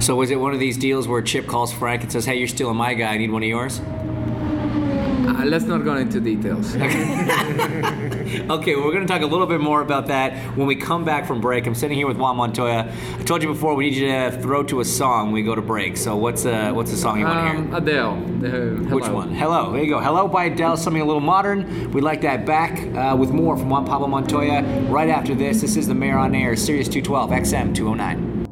So 0.00 0.14
was 0.16 0.30
it 0.30 0.36
one 0.36 0.52
of 0.54 0.60
these 0.60 0.76
deals 0.76 1.08
where 1.08 1.20
Chip 1.22 1.46
calls 1.46 1.72
Frank 1.72 2.02
and 2.02 2.12
says, 2.12 2.24
"Hey, 2.26 2.36
you're 2.38 2.46
stealing 2.48 2.76
my 2.76 2.94
guy. 2.94 3.14
I 3.14 3.18
need 3.18 3.30
one 3.30 3.42
of 3.42 3.48
yours"? 3.48 3.80
Uh, 3.80 5.44
let's 5.46 5.64
not 5.64 5.84
go 5.84 5.94
into 5.96 6.20
details. 6.20 6.74
Okay, 8.50 8.74
well, 8.76 8.84
we're 8.84 8.92
going 8.92 9.06
to 9.06 9.12
talk 9.12 9.22
a 9.22 9.26
little 9.26 9.46
bit 9.46 9.60
more 9.60 9.80
about 9.80 10.08
that 10.08 10.56
when 10.56 10.66
we 10.66 10.76
come 10.76 11.04
back 11.04 11.26
from 11.26 11.40
break. 11.40 11.66
I'm 11.66 11.74
sitting 11.74 11.96
here 11.96 12.06
with 12.06 12.18
Juan 12.18 12.36
Montoya. 12.36 12.92
I 13.18 13.22
told 13.22 13.42
you 13.42 13.48
before 13.48 13.74
we 13.74 13.88
need 13.88 13.96
you 13.96 14.06
to 14.06 14.30
throw 14.42 14.62
to 14.64 14.80
a 14.80 14.84
song 14.84 15.26
when 15.26 15.34
we 15.34 15.42
go 15.42 15.54
to 15.54 15.62
break. 15.62 15.96
So 15.96 16.16
what's 16.16 16.44
uh, 16.44 16.72
what's 16.72 16.90
the 16.90 16.96
song 16.96 17.18
you 17.20 17.24
want 17.24 17.38
to 17.38 17.48
hear? 17.48 17.56
Um, 17.56 17.74
Adele. 17.74 18.16
The, 18.40 18.94
Which 18.94 19.08
one? 19.08 19.34
Hello. 19.34 19.72
There 19.72 19.82
you 19.82 19.88
go. 19.88 20.00
Hello 20.00 20.28
by 20.28 20.44
Adele, 20.44 20.76
something 20.76 21.00
a 21.00 21.04
little 21.04 21.20
modern. 21.20 21.90
We'd 21.92 22.04
like 22.04 22.20
that 22.20 22.44
back 22.44 22.80
uh, 22.94 23.16
with 23.16 23.30
more 23.30 23.56
from 23.56 23.70
Juan 23.70 23.86
Pablo 23.86 24.08
Montoya 24.08 24.62
right 24.88 25.08
after 25.08 25.34
this. 25.34 25.60
This 25.62 25.76
is 25.76 25.86
the 25.86 25.94
Mayor 25.94 26.18
on 26.18 26.34
Air, 26.34 26.54
Sirius 26.54 26.88
212, 26.88 27.30
XM 27.30 27.74
209. 27.74 28.46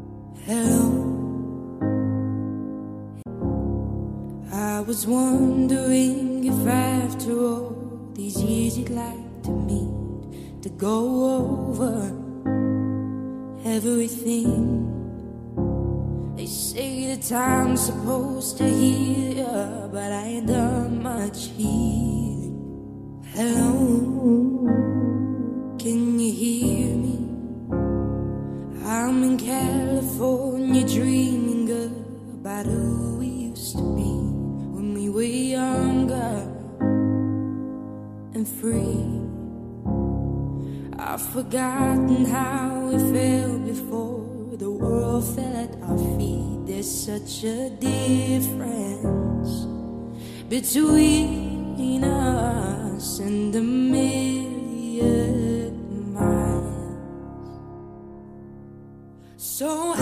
Hello. 0.46 1.02
I 4.52 4.80
was 4.80 5.06
wondering 5.06 6.44
if 6.44 6.66
after 6.66 7.32
all 7.32 7.85
these 8.16 8.42
years 8.42 8.78
you'd 8.78 8.88
like 8.88 9.42
to 9.42 9.50
meet 9.50 10.62
to 10.62 10.70
go 10.70 11.00
over 11.36 12.08
everything. 13.62 14.88
They 16.34 16.46
say 16.46 17.14
the 17.14 17.22
time's 17.22 17.84
supposed 17.84 18.56
to 18.56 18.64
heal 18.66 19.36
ya, 19.36 19.88
but 19.88 20.12
I 20.12 20.24
ain't 20.40 20.46
done 20.46 21.02
much 21.02 21.48
healing. 21.58 23.22
Hello, 23.34 24.64
can 25.78 26.18
you 26.18 26.32
hear 26.32 26.96
me? 26.96 27.18
I'm 28.82 29.22
in 29.24 29.36
California 29.36 30.88
dreaming 30.88 31.68
about 32.40 32.64
who 32.64 33.15
free. 38.46 39.20
I've 40.98 41.20
forgotten 41.20 42.24
how 42.24 42.90
it 42.92 43.00
felt 43.12 43.66
before 43.66 44.56
the 44.56 44.70
world 44.70 45.24
fell 45.34 45.56
at 45.56 45.76
our 45.82 45.98
feet. 46.18 46.66
There's 46.66 46.90
such 46.90 47.44
a 47.44 47.70
difference 47.70 49.66
between 50.48 52.02
us 52.04 53.18
and 53.18 53.54
a 53.54 53.60
million 53.60 54.94
miles. 56.14 56.96
So 59.36 59.92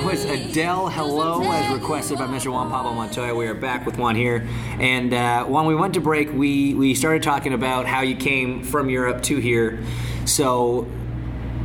that 0.00 0.06
was 0.10 0.24
Adele 0.24 0.88
Hello, 0.88 1.42
as 1.42 1.70
requested 1.74 2.16
by 2.16 2.26
Mr. 2.26 2.50
Juan 2.50 2.70
Pablo 2.70 2.94
Montoya. 2.94 3.34
We 3.34 3.46
are 3.46 3.54
back 3.54 3.84
with 3.84 3.98
Juan 3.98 4.16
here. 4.16 4.48
And 4.78 5.12
uh, 5.12 5.44
when 5.44 5.66
we 5.66 5.74
went 5.74 5.92
to 5.94 6.00
break, 6.00 6.32
we, 6.32 6.72
we 6.72 6.94
started 6.94 7.22
talking 7.22 7.52
about 7.52 7.84
how 7.84 8.00
you 8.00 8.16
came 8.16 8.62
from 8.62 8.88
Europe 8.88 9.22
to 9.24 9.36
here. 9.36 9.84
So 10.24 10.88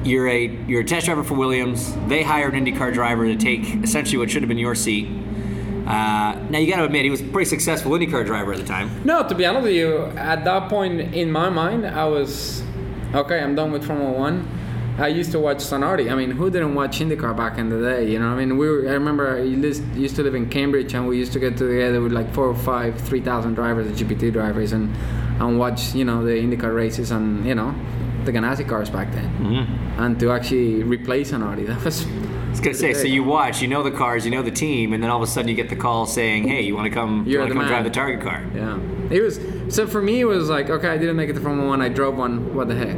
you're 0.03 0.27
a 0.27 0.47
you're 0.67 0.81
a 0.81 0.85
test 0.85 1.05
driver 1.05 1.23
for 1.23 1.35
Williams. 1.35 1.95
They 2.07 2.23
hired 2.23 2.53
an 2.55 2.65
IndyCar 2.65 2.93
driver 2.93 3.25
to 3.25 3.37
take 3.37 3.73
essentially 3.83 4.17
what 4.17 4.29
should 4.29 4.41
have 4.41 4.49
been 4.49 4.57
your 4.57 4.75
seat. 4.75 5.07
Uh, 5.87 6.37
now 6.49 6.57
you 6.57 6.69
got 6.69 6.77
to 6.77 6.85
admit 6.85 7.05
he 7.05 7.11
was 7.11 7.21
a 7.21 7.25
pretty 7.25 7.49
successful 7.49 7.91
IndyCar 7.93 8.25
driver 8.25 8.51
at 8.51 8.59
the 8.59 8.65
time. 8.65 8.89
No, 9.05 9.25
to 9.25 9.33
be 9.33 9.45
honest 9.45 9.63
with 9.63 9.75
you, 9.75 10.07
at 10.17 10.43
that 10.43 10.69
point 10.69 10.99
in 11.15 11.31
my 11.31 11.49
mind, 11.49 11.87
I 11.87 12.05
was 12.05 12.63
okay. 13.13 13.39
I'm 13.39 13.55
done 13.55 13.71
with 13.71 13.85
Formula 13.85 14.11
One. 14.11 14.45
I 14.97 15.09
used 15.09 15.31
to 15.33 15.39
watch 15.39 15.57
Zanardi. 15.57 16.09
I 16.09 16.15
mean, 16.15 16.31
who 16.31 16.49
didn't 16.49 16.73
watch 16.73 16.99
IndyCar 16.99 17.35
back 17.35 17.57
in 17.57 17.69
the 17.69 17.79
day? 17.79 18.09
You 18.09 18.19
know, 18.19 18.27
I 18.27 18.35
mean, 18.35 18.57
we 18.57 18.69
were, 18.69 18.87
I 18.87 18.93
remember 18.93 19.37
I 19.37 19.41
used 19.41 19.83
used 19.95 20.15
to 20.15 20.23
live 20.23 20.35
in 20.35 20.49
Cambridge, 20.49 20.93
and 20.93 21.07
we 21.07 21.17
used 21.17 21.33
to 21.33 21.39
get 21.39 21.57
together 21.57 22.01
with 22.01 22.13
like 22.13 22.33
four 22.33 22.47
or 22.47 22.55
five, 22.55 22.99
three 23.01 23.19
thousand 23.19 23.55
drivers, 23.55 23.87
the 23.87 24.05
GPT 24.05 24.31
drivers, 24.31 24.71
and 24.71 24.95
and 25.41 25.59
watch 25.59 25.93
you 25.93 26.05
know 26.05 26.23
the 26.23 26.31
IndyCar 26.31 26.73
races 26.73 27.11
and 27.11 27.45
you 27.45 27.55
know 27.55 27.75
the 28.23 28.31
Ganassi 28.31 28.67
cars 28.67 28.89
back 28.89 29.11
then, 29.11 29.29
mm-hmm. 29.37 30.01
and 30.01 30.19
to 30.19 30.31
actually 30.31 30.83
replace 30.83 31.31
Zanardi, 31.31 31.67
that 31.67 31.83
was. 31.83 32.05
I 32.05 32.57
was 32.57 32.61
gonna 32.61 32.77
say, 32.77 32.93
so 32.93 33.05
you 33.05 33.21
watch, 33.21 33.61
you 33.61 33.67
know 33.67 33.83
the 33.83 33.91
cars, 33.91 34.23
you 34.23 34.31
know 34.31 34.41
the 34.41 34.49
team, 34.49 34.93
and 34.93 35.03
then 35.03 35.09
all 35.09 35.21
of 35.21 35.27
a 35.27 35.29
sudden 35.29 35.49
you 35.49 35.55
get 35.55 35.67
the 35.67 35.75
call 35.75 36.05
saying, 36.05 36.47
"Hey, 36.47 36.61
you 36.61 36.73
want 36.73 36.85
to 36.85 36.89
come? 36.89 37.25
You 37.25 37.33
You're 37.33 37.41
want 37.41 37.49
to 37.49 37.53
come 37.53 37.63
man. 37.63 37.67
drive 37.69 37.83
the 37.83 37.89
target 37.89 38.21
car?" 38.21 38.45
Yeah, 38.55 38.79
it 39.09 39.21
was. 39.21 39.41
So 39.67 39.85
for 39.85 40.01
me, 40.01 40.21
it 40.21 40.25
was 40.25 40.47
like, 40.47 40.69
okay, 40.69 40.87
I 40.87 40.97
didn't 40.97 41.17
make 41.17 41.29
it 41.29 41.33
to 41.33 41.41
Formula 41.41 41.67
One. 41.67 41.81
I 41.81 41.89
drove 41.89 42.15
one. 42.15 42.55
What 42.55 42.69
the 42.69 42.75
heck? 42.75 42.95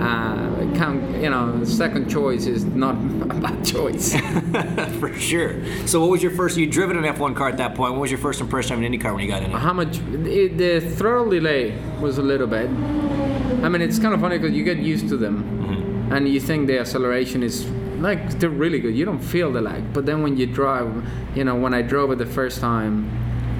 Uh, 0.00 0.49
you 0.74 1.30
know, 1.30 1.62
second 1.64 2.08
choice 2.08 2.46
is 2.46 2.64
not 2.64 2.94
a 3.30 3.34
bad 3.34 3.64
choice. 3.64 4.14
For 5.00 5.12
sure. 5.14 5.64
So, 5.86 6.00
what 6.00 6.10
was 6.10 6.22
your 6.22 6.32
first? 6.32 6.56
You'd 6.56 6.70
driven 6.70 6.96
an 6.96 7.04
F1 7.14 7.36
car 7.36 7.48
at 7.48 7.56
that 7.58 7.74
point. 7.74 7.92
What 7.92 8.02
was 8.02 8.10
your 8.10 8.18
first 8.18 8.40
impression 8.40 8.74
of 8.74 8.82
an 8.82 8.92
IndyCar 8.92 9.14
when 9.14 9.22
you 9.22 9.28
got 9.28 9.42
in 9.42 9.50
it? 9.50 9.58
How 9.58 9.72
much? 9.72 9.98
It, 9.98 10.58
the 10.58 10.80
throttle 10.80 11.30
delay 11.30 11.76
was 12.00 12.18
a 12.18 12.22
little 12.22 12.46
bit. 12.46 12.68
I 12.68 13.68
mean, 13.68 13.82
it's 13.82 13.98
kind 13.98 14.14
of 14.14 14.20
funny 14.20 14.38
because 14.38 14.54
you 14.54 14.64
get 14.64 14.78
used 14.78 15.08
to 15.08 15.16
them, 15.16 15.42
mm-hmm. 15.42 16.12
and 16.12 16.28
you 16.28 16.40
think 16.40 16.66
the 16.66 16.78
acceleration 16.78 17.42
is 17.42 17.66
like 18.00 18.38
they're 18.38 18.48
really 18.48 18.80
good. 18.80 18.94
You 18.96 19.04
don't 19.04 19.20
feel 19.20 19.52
the 19.52 19.60
lag, 19.60 19.92
but 19.92 20.06
then 20.06 20.22
when 20.22 20.36
you 20.36 20.46
drive, 20.46 21.06
you 21.34 21.44
know, 21.44 21.56
when 21.56 21.74
I 21.74 21.82
drove 21.82 22.10
it 22.12 22.18
the 22.18 22.26
first 22.26 22.60
time, 22.60 23.10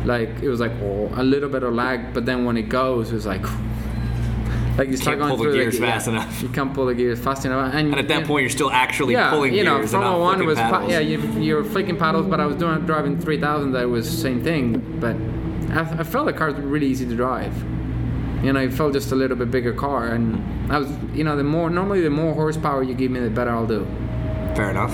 like 0.07 0.31
it 0.43 0.49
was 0.49 0.61
like 0.61 0.73
oh, 0.83 1.11
a 1.15 1.23
little 1.23 1.49
bit 1.49 1.63
of 1.63 1.75
lag, 1.75 2.15
but 2.15 2.25
then 2.25 2.45
when 2.45 2.57
it 2.57 2.69
goes, 2.69 3.13
it's 3.13 3.27
like. 3.27 3.45
Like 4.79 4.89
you 4.89 4.97
start 4.97 5.19
Can't 5.19 5.29
going 5.29 5.37
pull 5.37 5.51
the 5.51 5.53
gears 5.53 5.79
fast 5.79 6.09
enough. 6.09 6.43
You 6.43 6.49
can't 6.49 6.73
pull 6.73 6.87
the 6.87 6.95
gears 6.95 7.21
fast 7.21 7.45
enough, 7.45 7.75
and, 7.75 7.89
And 7.91 7.99
at 7.99 8.09
that 8.09 8.21
yeah, 8.21 8.27
point, 8.27 8.43
you're 8.43 8.51
still 8.51 8.71
actually 8.71 9.15
yeah, 9.15 9.31
pulling 9.31 9.53
you 9.53 9.65
know, 9.65 9.79
gears 9.79 9.93
and 9.93 10.03
Formula 10.03 10.21
One 10.23 10.47
was 10.47 10.59
pa- 10.59 10.87
yeah, 10.87 11.01
you, 11.01 11.21
you're 11.41 11.65
flicking 11.65 11.97
paddles, 11.97 12.27
but 12.27 12.41
I 12.41 12.47
was 12.47 12.57
doing 12.57 12.87
driving 12.87 13.19
3000. 13.19 13.73
That 13.73 13.89
was 13.89 14.11
the 14.11 14.17
same 14.17 14.43
thing, 14.43 14.99
but 15.01 15.17
I, 15.77 16.01
I 16.01 16.05
felt 16.05 16.27
the 16.27 16.33
car 16.33 16.53
was 16.53 16.61
really 16.61 16.87
easy 16.87 17.07
to 17.07 17.15
drive. 17.15 17.55
You 18.43 18.53
know, 18.55 18.61
it 18.61 18.73
felt 18.73 18.95
just 18.95 19.13
a 19.13 19.17
little 19.17 19.37
bit 19.37 19.51
bigger 19.51 19.75
car, 19.75 20.09
and 20.09 20.73
I 20.73 20.79
was, 20.79 20.91
you 21.15 21.25
know, 21.25 21.37
the 21.37 21.45
more 21.45 21.69
normally 21.69 22.01
the 22.01 22.11
more 22.11 22.33
horsepower 22.33 22.83
you 22.83 22.95
give 22.95 23.11
me, 23.11 23.21
the 23.21 23.29
better 23.29 23.51
I'll 23.51 23.67
do. 23.67 23.87
Fair 24.57 24.71
enough. 24.71 24.93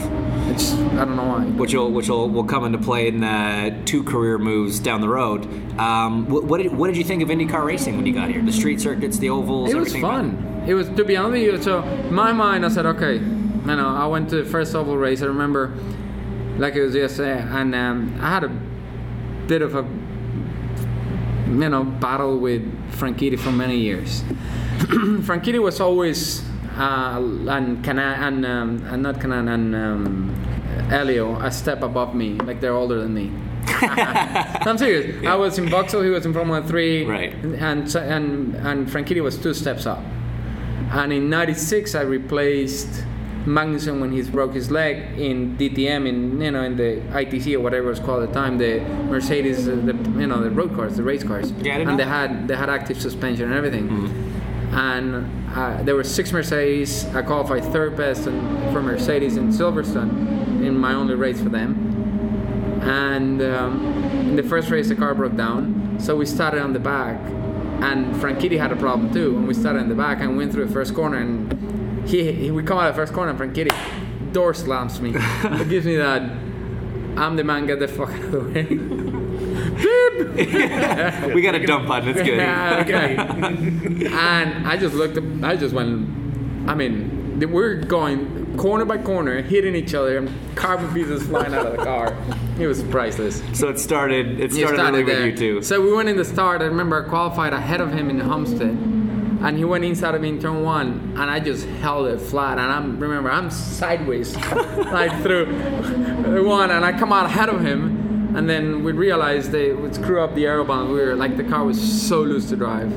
It's 0.51 0.73
I 0.75 1.05
don't 1.05 1.17
know 1.17 1.25
why. 1.25 1.45
Which 1.45 1.75
will 1.75 1.91
which 1.91 2.09
will, 2.09 2.29
will 2.29 2.45
come 2.45 2.65
into 2.65 2.79
play 2.79 3.09
in 3.09 3.25
uh, 3.25 3.83
two 3.85 4.05
career 4.05 4.39
moves 4.39 4.79
down 4.79 5.01
the 5.01 5.09
road. 5.09 5.47
Um, 5.79 6.29
what, 6.29 6.45
what 6.45 6.63
did 6.63 6.77
what 6.77 6.89
did 6.89 6.97
you 6.97 7.05
think 7.05 7.23
of 7.23 7.29
IndyCar 7.31 7.65
racing 7.65 7.97
when 7.97 8.07
you 8.07 8.13
got 8.13 8.31
here? 8.31 8.43
The 8.43 8.53
street 8.53 8.81
circuits, 8.81 9.19
the 9.19 9.31
ovals, 9.31 9.71
It 9.71 9.77
was 9.77 9.89
everything. 9.89 10.05
about 10.05 10.17
fun. 10.25 10.65
It 10.69 10.75
was 10.75 10.89
to 10.91 11.05
be 11.05 11.17
honest 11.17 11.33
with 11.33 11.43
you. 11.43 11.63
So 11.63 11.83
in 11.83 12.15
my 12.15 12.33
mind, 12.33 12.65
I 12.65 12.69
said, 12.69 12.87
okay, 12.87 13.15
you 13.15 13.21
know, 13.77 13.89
I 13.89 14.07
went 14.07 14.29
to 14.31 14.37
the 14.43 14.49
first 14.49 14.75
oval 14.75 14.97
race. 14.97 15.23
I 15.23 15.27
remember, 15.27 15.75
like 16.59 16.75
it 16.77 16.83
was 16.85 16.95
yesterday, 16.95 17.41
and 17.41 17.75
um, 17.75 18.19
I 18.21 18.29
had 18.31 18.45
a 18.45 18.49
bit 19.49 19.63
of 19.63 19.75
a, 19.75 19.83
you 21.49 21.69
know, 21.69 21.85
battle 21.85 22.39
with 22.39 22.63
Franchitti 22.93 23.39
for 23.39 23.53
many 23.53 23.79
years. 23.79 24.23
Franchitti 24.79 25.61
was 25.63 25.81
always 25.81 26.43
uh, 26.77 27.19
and 27.19 27.85
Kanaan 27.85 28.19
and 28.19 28.47
um, 28.47 28.87
and 28.91 29.03
not 29.03 29.17
Kanaan 29.17 29.53
and 29.53 29.75
um, 29.75 30.89
Elio 30.91 31.41
a 31.41 31.51
step 31.51 31.83
above 31.83 32.15
me, 32.15 32.35
like 32.35 32.61
they're 32.61 32.75
older 32.75 33.01
than 33.01 33.15
me. 33.15 33.33
I'm 33.69 34.79
serious. 34.79 35.27
I 35.27 35.35
was 35.35 35.59
in 35.59 35.69
Vauxhall, 35.69 36.03
he 36.03 36.11
was 36.11 36.25
in 36.25 36.33
Formula 36.33 36.63
Three, 36.63 37.05
Right. 37.05 37.35
And 37.35 37.95
and 37.97 38.55
and 38.55 38.89
Franchitti 38.89 39.23
was 39.23 39.39
two 39.39 39.55
steps 39.55 39.87
up. 39.87 40.01
And 40.93 41.13
in 41.13 41.29
'96, 41.31 41.95
I 41.95 42.03
replaced 42.03 43.05
Magnussen 43.45 44.01
when 44.01 44.13
he 44.13 44.23
broke 44.23 44.55
his 44.55 44.71
leg 44.71 45.19
in 45.19 45.57
DTM, 45.57 46.07
in 46.07 46.41
you 46.41 46.51
know, 46.51 46.63
in 46.63 46.77
the 46.77 47.01
ITC 47.11 47.55
or 47.55 47.61
whatever 47.61 47.87
it 47.87 47.91
was 47.91 48.01
called 48.01 48.23
at 48.23 48.29
the 48.29 48.35
time, 48.35 48.59
the 48.59 48.81
Mercedes, 49.09 49.69
uh, 49.69 49.77
the 49.77 49.95
you 50.21 50.27
know, 50.27 50.43
the 50.43 50.51
road 50.51 50.75
cars, 50.75 50.97
the 50.97 51.03
race 51.03 51.25
cars. 51.25 51.53
Yeah, 51.53 51.77
and 51.77 51.89
know 51.91 51.97
they 51.97 52.05
had 52.05 52.49
they 52.49 52.57
had 52.57 52.69
active 52.69 53.01
suspension 53.01 53.47
and 53.47 53.55
everything. 53.55 54.26
And 54.77 55.49
uh, 55.57 55.83
there 55.83 55.95
were 55.95 56.05
six 56.05 56.33
Mercedes. 56.33 57.07
I 57.15 57.23
qualified 57.23 57.65
third 57.73 57.97
best 57.97 58.27
in, 58.27 58.39
for 58.73 58.83
Mercedes 58.83 59.39
in 59.39 59.49
Silverstone 59.49 60.63
in 60.63 60.77
my 60.77 60.93
only 60.93 61.15
race 61.15 61.41
for 61.41 61.49
them. 61.49 62.81
And 62.83 63.41
um, 63.41 63.83
in 64.13 64.37
the 64.37 64.43
first 64.43 64.69
race, 64.69 64.89
the 64.89 64.95
car 64.95 65.15
broke 65.15 65.35
down, 65.35 65.97
so 65.99 66.15
we 66.15 66.27
started 66.27 66.61
on 66.61 66.75
the 66.75 66.79
back. 66.79 67.19
And 67.81 68.15
Franchitti 68.17 68.59
had 68.59 68.71
a 68.71 68.77
problem 68.77 69.13
too, 69.13 69.37
and 69.37 69.49
we 69.49 69.55
started 69.55 69.81
in 69.81 69.89
the 69.89 69.95
back 69.95 70.21
and 70.21 70.37
went 70.37 70.53
through 70.53 70.67
the 70.67 70.73
first 70.73 70.95
corner. 70.95 71.19
And 71.19 72.07
he, 72.07 72.31
he 72.33 72.51
we 72.51 72.63
come 72.63 72.77
out 72.79 72.89
of 72.89 72.95
the 72.95 73.01
first 73.01 73.15
corner, 73.15 73.31
and 73.31 73.41
Franchitti 73.41 73.73
door 74.33 74.53
slams 74.53 75.01
me. 75.01 75.13
it 75.17 75.69
gives 75.71 75.87
me 75.87 75.97
that 75.97 76.21
I'm 77.17 77.37
the 77.37 77.45
man, 77.45 77.67
get 77.67 77.79
the 77.79 77.89
fuck 77.89 78.11
out 78.11 78.21
of 78.21 78.31
the 78.33 78.41
way. 78.41 79.23
We 81.35 81.43
got 81.43 81.55
a 81.55 81.67
dump 81.67 81.87
button. 81.89 82.09
It's 82.11 82.23
good. 82.23 82.39
Yeah, 82.39 82.83
okay. 82.85 83.17
and 84.07 84.67
I 84.67 84.77
just 84.77 84.95
looked. 84.95 85.17
Up, 85.19 85.25
I 85.43 85.57
just 85.57 85.75
went. 85.75 86.09
I 86.69 86.75
mean, 86.75 87.39
we're 87.53 87.77
going 87.77 88.57
corner 88.57 88.85
by 88.85 88.99
corner, 88.99 89.43
hitting 89.43 89.75
each 89.75 89.95
other, 89.95 90.17
and 90.19 90.31
carbon 90.57 90.93
pieces 90.95 91.27
flying 91.27 91.55
out 91.55 91.67
of 91.67 91.77
the 91.77 91.85
car. 91.85 92.17
It 92.59 92.67
was 92.67 92.83
priceless. 92.85 93.43
So 93.53 93.69
it 93.69 93.79
started. 93.79 94.41
It 94.41 94.53
It 94.53 94.53
started, 94.53 94.83
really 94.83 95.03
there. 95.05 95.27
with 95.27 95.41
you 95.41 95.55
too. 95.57 95.63
So 95.63 95.81
we 95.81 95.93
went 95.93 96.09
in 96.09 96.17
the 96.17 96.25
start. 96.25 96.63
I 96.63 96.65
remember 96.65 97.05
I 97.05 97.09
qualified 97.09 97.53
ahead 97.53 97.81
of 97.81 97.93
him 97.93 98.09
in 98.11 98.19
the 98.19 98.25
Homestead, 98.25 98.71
and 98.71 99.57
he 99.59 99.65
went 99.65 99.85
inside 99.85 100.15
of 100.15 100.23
me 100.23 100.31
in 100.31 100.41
turn 100.41 100.63
one, 100.63 101.13
and 101.17 101.31
I 101.31 101.39
just 101.41 101.67
held 101.67 102.07
it 102.09 102.19
flat. 102.21 102.59
And 102.59 102.73
I'm 102.73 102.99
remember 102.99 103.31
I'm 103.31 103.51
sideways, 103.51 104.35
like 104.77 105.13
through 105.23 106.47
one, 106.49 106.71
and 106.71 106.85
I 106.85 106.99
come 106.99 107.13
out 107.13 107.27
ahead 107.27 107.51
of 107.51 107.61
him, 107.65 107.96
and 108.37 108.49
then 108.49 108.85
we 108.85 108.93
realized 108.93 109.51
they 109.51 109.73
would 109.73 109.95
screw 109.95 110.21
up 110.23 110.35
the 110.35 110.45
aerobomb. 110.45 110.89
We 110.93 111.01
were 111.05 111.15
like 111.17 111.37
the 111.37 111.45
car 111.45 111.65
was 111.65 111.79
so 112.09 112.21
loose 112.21 112.49
to 112.51 112.57
drive. 112.57 112.93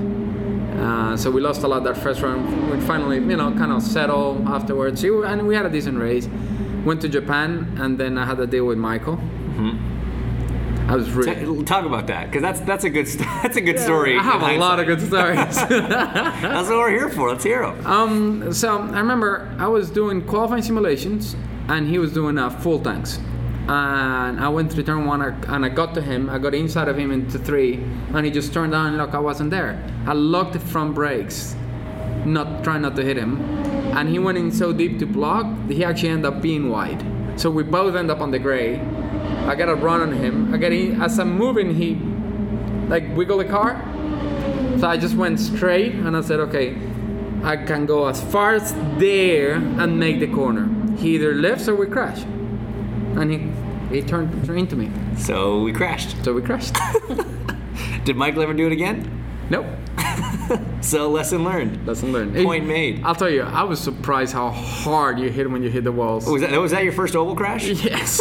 Uh, 0.79 1.17
so 1.17 1.29
we 1.31 1.41
lost 1.41 1.63
a 1.63 1.67
lot 1.67 1.83
that 1.83 1.97
first 1.97 2.21
round. 2.21 2.71
We 2.71 2.79
finally, 2.85 3.17
you 3.17 3.37
know, 3.37 3.51
kind 3.53 3.71
of 3.71 3.81
settled 3.81 4.47
afterwards. 4.47 5.03
And 5.03 5.47
we 5.47 5.55
had 5.55 5.65
a 5.65 5.69
decent 5.69 5.97
race. 5.97 6.27
Went 6.85 7.01
to 7.01 7.09
Japan, 7.09 7.75
and 7.81 7.97
then 7.97 8.17
I 8.17 8.25
had 8.25 8.39
a 8.39 8.47
deal 8.47 8.65
with 8.65 8.77
Michael. 8.77 9.19
I 10.87 10.95
was 10.95 11.11
really. 11.11 11.63
Talk 11.65 11.85
about 11.85 12.07
that, 12.07 12.27
because 12.27 12.41
that's 12.41 12.61
that's 12.61 12.83
a 12.83 12.89
good 12.89 13.07
st- 13.07 13.27
that's 13.43 13.57
a 13.57 13.61
good 13.61 13.77
story. 13.79 14.17
I 14.17 14.23
have 14.23 14.41
a 14.41 14.57
lot 14.57 14.79
of 14.79 14.87
good 14.87 15.01
stories. 15.11 15.55
That's 15.55 16.67
what 16.69 16.77
we're 16.77 16.89
here 16.89 17.09
for. 17.09 17.29
Let's 17.29 17.43
hear 17.43 17.61
them. 17.61 17.85
um, 17.85 18.53
so 18.53 18.79
I 18.79 18.99
remember 18.99 19.53
I 19.59 19.67
was 19.67 19.89
doing 19.91 20.25
qualifying 20.25 20.63
simulations, 20.63 21.35
and 21.67 21.87
he 21.87 21.99
was 21.99 22.11
doing 22.13 22.37
uh, 22.39 22.49
full 22.49 22.79
tanks. 22.79 23.19
And 23.71 24.39
I 24.39 24.49
went 24.49 24.73
through 24.73 24.81
turn 24.81 25.05
one, 25.05 25.21
and 25.21 25.63
I 25.63 25.69
got 25.69 25.93
to 25.93 26.01
him. 26.01 26.27
I 26.27 26.39
got 26.39 26.55
inside 26.55 26.87
of 26.87 26.97
him 26.97 27.11
into 27.11 27.37
three, 27.37 27.75
and 28.15 28.25
he 28.25 28.31
just 28.31 28.51
turned 28.51 28.73
on. 28.73 28.97
Look, 28.97 29.13
I 29.13 29.19
wasn't 29.19 29.51
there. 29.51 29.79
I 30.07 30.13
locked 30.13 30.53
the 30.53 30.59
front 30.59 30.95
brakes, 30.95 31.55
not 32.25 32.63
trying 32.63 32.81
not 32.81 32.95
to 32.95 33.03
hit 33.03 33.15
him, 33.15 33.39
and 33.95 34.09
he 34.09 34.17
went 34.17 34.39
in 34.39 34.51
so 34.51 34.73
deep 34.73 34.97
to 34.99 35.05
block. 35.05 35.45
He 35.69 35.85
actually 35.85 36.09
ended 36.09 36.33
up 36.33 36.41
being 36.41 36.69
wide. 36.71 37.05
So 37.39 37.51
we 37.51 37.61
both 37.61 37.93
end 37.93 38.09
up 38.09 38.21
on 38.21 38.31
the 38.31 38.39
gray. 38.39 38.79
I 39.45 39.53
got 39.53 39.69
a 39.69 39.75
run 39.75 40.01
on 40.01 40.13
him. 40.13 40.51
I 40.51 40.57
get 40.57 40.73
in, 40.73 40.99
as 40.99 41.19
I'm 41.19 41.37
moving, 41.37 41.75
he 41.75 41.93
like 42.89 43.15
wiggle 43.15 43.37
the 43.37 43.45
car. 43.45 43.79
So 44.79 44.87
I 44.87 44.97
just 44.97 45.15
went 45.15 45.39
straight 45.39 45.93
and 45.93 46.17
I 46.17 46.21
said, 46.21 46.39
okay, 46.39 46.75
I 47.43 47.55
can 47.55 47.85
go 47.85 48.07
as 48.07 48.19
far 48.19 48.55
as 48.55 48.73
there 48.97 49.53
and 49.53 49.99
make 49.99 50.19
the 50.19 50.27
corner. 50.27 50.67
He 50.97 51.15
either 51.15 51.35
lifts 51.35 51.67
or 51.67 51.75
we 51.75 51.85
crash. 51.85 52.23
And 52.23 53.31
he 53.31 53.51
he 53.89 54.01
turned, 54.01 54.45
turned 54.45 54.59
into 54.59 54.75
me. 54.75 54.91
So 55.17 55.61
we 55.61 55.73
crashed. 55.73 56.23
So 56.23 56.33
we 56.33 56.41
crashed. 56.41 56.75
Did 58.05 58.15
Michael 58.15 58.41
ever 58.41 58.53
do 58.53 58.67
it 58.67 58.71
again? 58.71 59.19
nope. 59.49 59.65
So 60.81 61.11
lesson 61.11 61.43
learned. 61.43 61.85
Lesson 61.85 62.11
learned. 62.11 62.35
Point 62.43 62.65
made. 62.65 63.03
I'll 63.03 63.13
tell 63.13 63.29
you, 63.29 63.43
I 63.43 63.63
was 63.63 63.79
surprised 63.79 64.33
how 64.33 64.49
hard 64.49 65.19
you 65.19 65.29
hit 65.29 65.49
when 65.51 65.61
you 65.61 65.69
hit 65.69 65.83
the 65.83 65.91
walls. 65.91 66.25
Was 66.25 66.41
that 66.41 66.59
was 66.59 66.71
that 66.71 66.83
your 66.83 66.93
first 66.93 67.15
oval 67.15 67.35
crash? 67.35 67.65
yes. 67.83 68.19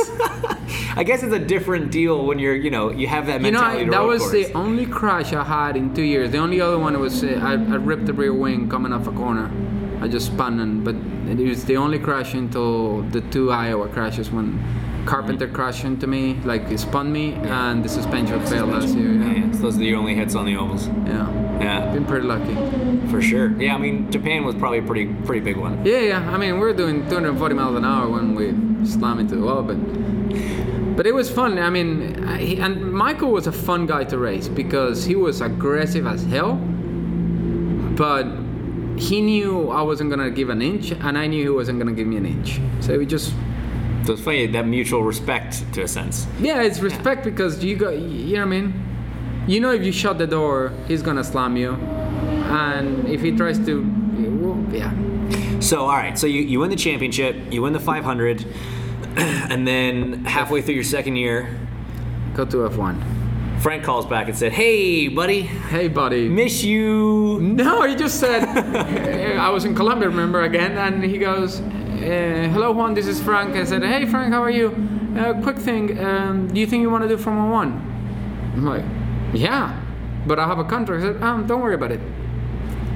I 0.97 1.05
guess 1.05 1.23
it's 1.23 1.33
a 1.33 1.39
different 1.39 1.91
deal 1.91 2.27
when 2.27 2.39
you're 2.39 2.57
you 2.57 2.71
know 2.71 2.91
you 2.91 3.07
have 3.07 3.27
that 3.27 3.41
mentality. 3.41 3.85
You 3.85 3.87
know. 3.87 3.99
I, 3.99 4.01
that 4.01 4.07
was 4.07 4.23
course. 4.23 4.33
the 4.33 4.53
only 4.53 4.85
crash 4.85 5.33
I 5.33 5.45
had 5.45 5.77
in 5.77 5.95
two 5.95 6.03
years. 6.03 6.31
The 6.31 6.39
only 6.39 6.61
other 6.61 6.79
one 6.79 6.99
was 7.01 7.25
uh, 7.25 7.41
I, 7.41 7.53
I 7.53 7.77
ripped 7.77 8.07
the 8.07 8.13
rear 8.13 8.35
wing 8.35 8.69
coming 8.69 8.93
off 8.93 9.07
a 9.07 9.13
corner. 9.13 9.51
I 10.01 10.09
just 10.09 10.27
spun, 10.27 10.61
and 10.61 10.85
but 10.85 10.95
it 11.29 11.49
was 11.49 11.65
the 11.65 11.77
only 11.77 11.99
crash 11.99 12.35
until 12.35 13.03
the 13.03 13.21
two 13.21 13.51
Iowa 13.51 13.89
crashes 13.89 14.31
when 14.31 14.59
Carpenter 15.07 15.47
mm-hmm. 15.47 15.55
crashed 15.55 15.85
into 15.85 16.07
me, 16.07 16.35
like 16.45 16.69
he 16.69 16.77
spun 16.77 17.11
me, 17.11 17.35
and 17.35 17.85
the 17.85 17.89
suspension 17.89 18.45
failed 18.47 18.71
last 18.71 18.95
year. 18.95 19.13
Yeah, 19.13 19.25
Yeah, 19.25 19.47
yeah. 19.47 19.53
So 19.53 19.59
those 19.63 19.77
are 19.77 19.81
the 19.81 19.95
only 19.95 20.15
hits 20.15 20.35
on 20.35 20.47
the 20.47 20.57
ovals. 20.57 20.87
yeah. 20.87 21.47
Yeah, 21.61 21.93
Been 21.93 22.05
pretty 22.05 22.27
lucky. 22.27 22.55
for 23.11 23.21
sure. 23.21 23.51
Yeah, 23.61 23.75
I 23.75 23.79
mean 23.79 24.11
Japan 24.13 24.45
was 24.45 24.55
probably 24.55 24.79
a 24.79 24.83
pretty 24.83 25.07
pretty 25.25 25.41
big 25.41 25.57
one. 25.57 25.85
Yeah, 25.85 26.01
yeah. 26.01 26.31
I 26.31 26.37
mean, 26.37 26.61
we're 26.61 26.73
doing 26.73 27.09
240 27.09 27.55
miles 27.55 27.77
an 27.77 27.85
hour 27.85 28.09
when 28.09 28.35
we 28.35 28.53
slam 28.87 29.19
into 29.19 29.35
the 29.35 29.43
wall, 29.43 29.63
but 29.63 29.77
but 30.97 31.07
it 31.07 31.15
was 31.15 31.31
fun. 31.31 31.59
I 31.59 31.71
mean, 31.71 32.25
I, 32.25 32.41
and 32.65 32.93
Michael 32.93 33.31
was 33.31 33.47
a 33.47 33.53
fun 33.53 33.87
guy 33.87 34.05
to 34.05 34.19
race 34.19 34.49
because 34.49 35.05
he 35.05 35.17
was 35.17 35.41
aggressive 35.41 36.07
as 36.07 36.25
hell, 36.25 36.55
but 37.97 38.25
he 38.99 39.21
knew 39.21 39.71
I 39.71 39.83
wasn't 39.83 40.11
gonna 40.11 40.31
give 40.31 40.49
an 40.51 40.61
inch, 40.63 40.91
and 40.93 41.17
I 41.17 41.27
knew 41.27 41.43
he 41.43 41.49
wasn't 41.51 41.79
gonna 41.79 41.93
give 41.93 42.07
me 42.07 42.17
an 42.17 42.27
inch. 42.27 42.61
So 42.81 42.99
we 42.99 43.07
just 43.07 43.33
So 44.05 44.13
it's 44.15 44.23
funny 44.23 44.47
that 44.47 44.67
mutual 44.67 45.03
respect 45.03 45.65
to 45.75 45.83
a 45.83 45.89
sense. 45.89 46.27
yeah, 46.41 46.63
it's 46.63 46.81
respect 46.81 47.25
because 47.25 47.63
you 47.65 47.77
got 47.77 47.99
you 47.99 48.35
know 48.37 48.47
what 48.47 48.55
I 48.55 48.61
mean. 48.61 48.85
You 49.47 49.61
know, 49.61 49.73
if 49.73 49.83
you 49.85 49.93
shut 49.93 50.19
the 50.19 50.27
door, 50.27 50.73
he's 50.89 51.03
gonna 51.03 51.25
slam 51.25 51.57
you, 51.57 51.73
and 51.73 53.09
if 53.09 53.23
he 53.23 53.31
tries 53.33 53.59
to, 53.67 53.75
yeah. 54.73 54.93
So 55.61 55.81
all 55.83 55.97
right, 55.97 56.19
so 56.19 56.27
you, 56.27 56.43
you 56.43 56.61
win 56.61 56.71
the 56.71 56.77
championship, 56.77 57.35
you 57.51 57.63
win 57.63 57.73
the 57.73 57.81
500, 57.81 58.45
and 59.17 59.67
then 59.67 60.25
halfway 60.25 60.61
through 60.63 60.75
your 60.75 60.85
second 60.85 61.17
year, 61.17 61.49
Go 62.35 62.45
to 62.45 62.59
F1. 62.69 62.95
Frank 63.61 63.83
calls 63.83 64.07
back 64.07 64.29
and 64.29 64.37
said, 64.37 64.53
"Hey, 64.53 65.09
buddy, 65.09 65.43
Hey, 65.43 65.89
buddy. 65.89 66.29
miss 66.29 66.63
you." 66.63 67.39
No, 67.41 67.83
he 67.83 67.95
just 67.97 68.21
said, 68.21 68.45
I 69.39 69.49
was 69.51 69.65
in 69.65 69.75
Colombia, 69.75 70.09
remember, 70.09 70.43
again, 70.43 70.79
and 70.79 71.03
he 71.03 71.19
goes, 71.19 71.61
uh, 71.61 72.49
Hello, 72.53 72.71
Juan, 72.73 72.95
this 72.95 73.07
is 73.09 73.21
Frank. 73.21 73.57
I 73.57 73.65
said, 73.65 73.83
Hey, 73.83 74.07
Frank, 74.07 74.33
how 74.33 74.43
are 74.43 74.51
you? 74.51 74.69
Uh, 75.19 75.41
quick 75.43 75.59
thing, 75.59 75.99
um, 75.99 76.47
do 76.49 76.61
you 76.61 76.67
think 76.67 76.83
you 76.83 76.91
want 76.91 77.03
to 77.03 77.09
do 77.09 77.17
Formula 77.17 77.51
One? 77.51 77.73
I'm 78.55 78.65
like, 78.65 78.85
Yeah, 79.33 79.75
but 80.27 80.39
I 80.39 80.47
have 80.47 80.59
a 80.61 80.65
contract. 80.65 81.03
I 81.03 81.13
said, 81.13 81.23
um, 81.23 81.47
Don't 81.47 81.61
worry 81.61 81.75
about 81.75 81.91
it. 81.91 82.01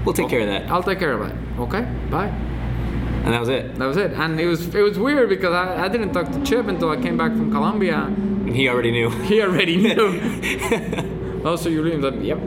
We'll 0.04 0.14
take 0.14 0.28
care 0.28 0.40
of 0.40 0.46
that. 0.46 0.70
I'll 0.70 0.82
take 0.82 0.98
care 1.00 1.12
of 1.12 1.22
it. 1.28 1.34
Okay, 1.60 1.82
bye. 2.10 2.26
And 3.24 3.32
that 3.32 3.38
was 3.40 3.48
it. 3.48 3.76
That 3.76 3.86
was 3.86 3.96
it. 3.96 4.10
And 4.12 4.40
it 4.40 4.46
was 4.46 4.74
it 4.74 4.80
was 4.82 4.98
weird 4.98 5.28
because 5.28 5.52
I, 5.54 5.84
I 5.84 5.88
didn't 5.88 6.12
talk 6.12 6.30
to 6.32 6.42
Chip 6.44 6.66
until 6.66 6.90
I 6.90 6.96
came 7.00 7.16
back 7.16 7.30
from 7.32 7.52
Colombia. 7.52 8.06
He 8.52 8.68
already 8.68 8.90
knew. 8.90 9.10
He 9.30 9.40
already 9.42 9.76
knew. 9.76 10.20
oh, 11.44 11.56
so 11.56 11.68
you 11.68 11.82
leave? 11.82 12.00
Like, 12.00 12.14
yep. 12.22 12.38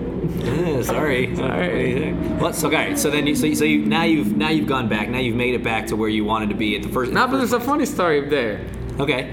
Eh, 0.44 0.82
sorry. 0.84 1.36
Sorry. 1.42 1.68
What 1.76 1.88
you 1.88 2.00
think? 2.00 2.42
Well, 2.42 2.54
so 2.54 2.68
okay. 2.68 2.96
So 2.96 3.10
then 3.10 3.28
you 3.28 3.36
so, 3.36 3.46
you- 3.46 3.56
so 3.56 3.64
you 3.66 3.86
now 3.86 4.04
you've 4.04 4.36
now 4.36 4.50
you've 4.50 4.68
gone 4.68 4.88
back. 4.90 5.10
Now 5.10 5.20
you've 5.20 5.36
made 5.36 5.54
it 5.54 5.64
back 5.64 5.88
to 5.88 5.96
where 5.96 6.10
you 6.10 6.26
wanted 6.26 6.50
to 6.50 6.56
be 6.56 6.76
at 6.76 6.82
the 6.84 6.90
first. 6.90 7.12
Now, 7.12 7.28
but 7.28 7.38
there's 7.38 7.54
a 7.54 7.60
funny 7.60 7.86
story 7.86 8.24
up 8.24 8.30
there. 8.30 8.66
Okay. 9.00 9.32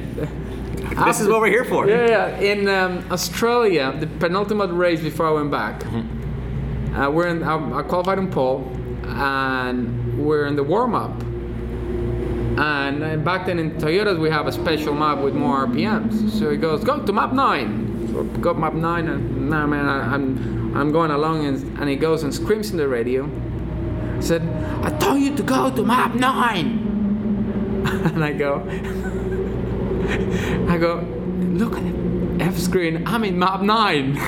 This 1.07 1.21
is 1.21 1.29
what 1.29 1.41
we're 1.41 1.49
here 1.49 1.65
for. 1.65 1.89
Yeah, 1.89 2.07
yeah. 2.09 2.39
In 2.53 2.69
um, 2.69 3.05
Australia, 3.11 3.95
the 3.99 4.07
penultimate 4.07 4.71
race 4.71 5.01
before 5.01 5.27
I 5.27 5.33
went 5.33 5.51
back, 5.51 5.81
Mm-hmm. 5.81 6.95
uh, 6.97 7.11
we're 7.11 7.29
in. 7.29 7.43
I, 7.43 7.79
I 7.79 7.83
qualified 7.83 8.19
in 8.19 8.31
pole, 8.31 8.71
and 9.07 10.19
we're 10.19 10.47
in 10.47 10.57
the 10.57 10.63
warm 10.65 10.95
up. 10.95 11.15
And 12.59 13.03
uh, 13.03 13.17
back 13.17 13.47
then 13.47 13.59
in 13.59 13.73
Toyotas, 13.73 14.19
we 14.19 14.31
have 14.31 14.47
a 14.47 14.53
special 14.53 14.95
map 14.95 15.19
with 15.19 15.35
more 15.35 15.67
RPMs. 15.67 16.31
So 16.31 16.51
he 16.51 16.57
goes, 16.57 16.85
"Go 16.85 17.05
to 17.05 17.13
map 17.13 17.33
nine. 17.33 18.09
So 18.13 18.21
I 18.21 18.41
go 18.41 18.53
map 18.53 18.75
nine, 18.75 19.09
and 19.09 19.49
nah, 19.49 19.67
man, 19.67 19.89
I, 19.89 20.15
I'm 20.15 20.77
I'm 20.77 20.93
going 20.93 21.11
along, 21.11 21.47
and, 21.47 21.79
and 21.79 21.89
he 21.89 21.97
goes 21.97 22.23
and 22.23 22.35
screams 22.35 22.71
in 22.71 22.77
the 22.77 22.89
radio. 22.89 23.29
Said, 24.21 24.43
"I 24.85 24.91
told 24.99 25.21
you 25.21 25.35
to 25.35 25.43
go 25.43 25.75
to 25.75 25.83
map 25.83 26.15
nine. 26.15 26.93
and 27.85 28.23
I 28.23 28.33
go, 28.33 28.61
I 30.69 30.79
go, 30.79 31.01
look 31.53 31.77
at 31.77 31.83
the 31.83 32.45
F 32.45 32.57
screen. 32.59 33.07
I'm 33.07 33.25
in 33.25 33.39
map 33.39 33.63
nine. 33.63 34.17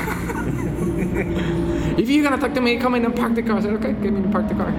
if 1.98 2.08
you're 2.08 2.24
gonna 2.24 2.40
talk 2.40 2.54
to 2.54 2.60
me, 2.60 2.78
come 2.78 2.94
in 2.94 3.04
and 3.04 3.14
park 3.14 3.34
the 3.34 3.42
car. 3.42 3.58
I 3.58 3.60
said, 3.60 3.74
okay, 3.74 3.92
get 3.92 4.12
me 4.12 4.22
to 4.22 4.28
park 4.30 4.48
the 4.48 4.54
car. 4.54 4.72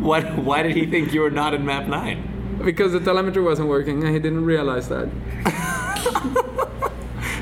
What? 0.00 0.36
Why 0.38 0.62
did 0.62 0.76
he 0.76 0.86
think 0.86 1.12
you 1.12 1.20
were 1.20 1.30
not 1.30 1.54
in 1.54 1.64
map 1.64 1.86
nine? 1.86 2.28
because 2.64 2.92
the 2.92 3.00
telemetry 3.00 3.42
wasn't 3.42 3.68
working 3.68 4.04
and 4.04 4.14
he 4.14 4.20
didn't 4.20 4.44
realize 4.44 4.88
that. 4.88 5.08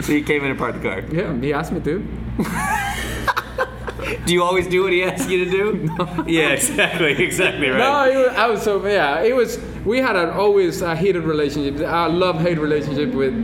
So 0.02 0.12
you 0.12 0.24
came 0.24 0.42
in 0.42 0.50
and 0.50 0.58
parked 0.58 0.80
the 0.82 0.88
car. 0.88 1.00
Yeah, 1.12 1.38
he 1.38 1.52
asked 1.52 1.72
me 1.72 1.80
to. 1.80 1.98
Do 4.24 4.32
you 4.32 4.42
always 4.42 4.66
do 4.66 4.82
what 4.82 4.92
he 4.92 5.02
asks 5.04 5.28
you 5.30 5.44
to 5.44 5.50
do? 5.50 5.88
Yeah, 6.26 6.48
exactly, 6.50 7.22
exactly 7.22 7.68
right. 7.68 7.78
No, 7.78 8.04
it 8.10 8.16
was, 8.16 8.36
I 8.36 8.46
was 8.46 8.62
so 8.62 8.84
yeah. 8.86 9.20
It 9.20 9.36
was 9.36 9.58
we 9.84 9.98
had 9.98 10.16
an 10.16 10.30
always 10.30 10.80
a 10.82 10.96
heated 10.96 11.24
relationship. 11.24 11.86
I 11.86 12.06
love 12.06 12.40
hate 12.40 12.58
relationship 12.58 13.12
with 13.12 13.34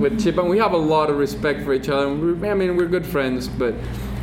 with 0.00 0.20
Chip, 0.22 0.38
and 0.38 0.48
we 0.50 0.58
have 0.58 0.72
a 0.72 0.76
lot 0.94 1.08
of 1.08 1.18
respect 1.18 1.62
for 1.62 1.72
each 1.72 1.88
other. 1.88 2.08
I 2.08 2.54
mean, 2.54 2.76
we're 2.76 2.88
good 2.88 3.06
friends, 3.06 3.46
but 3.48 3.74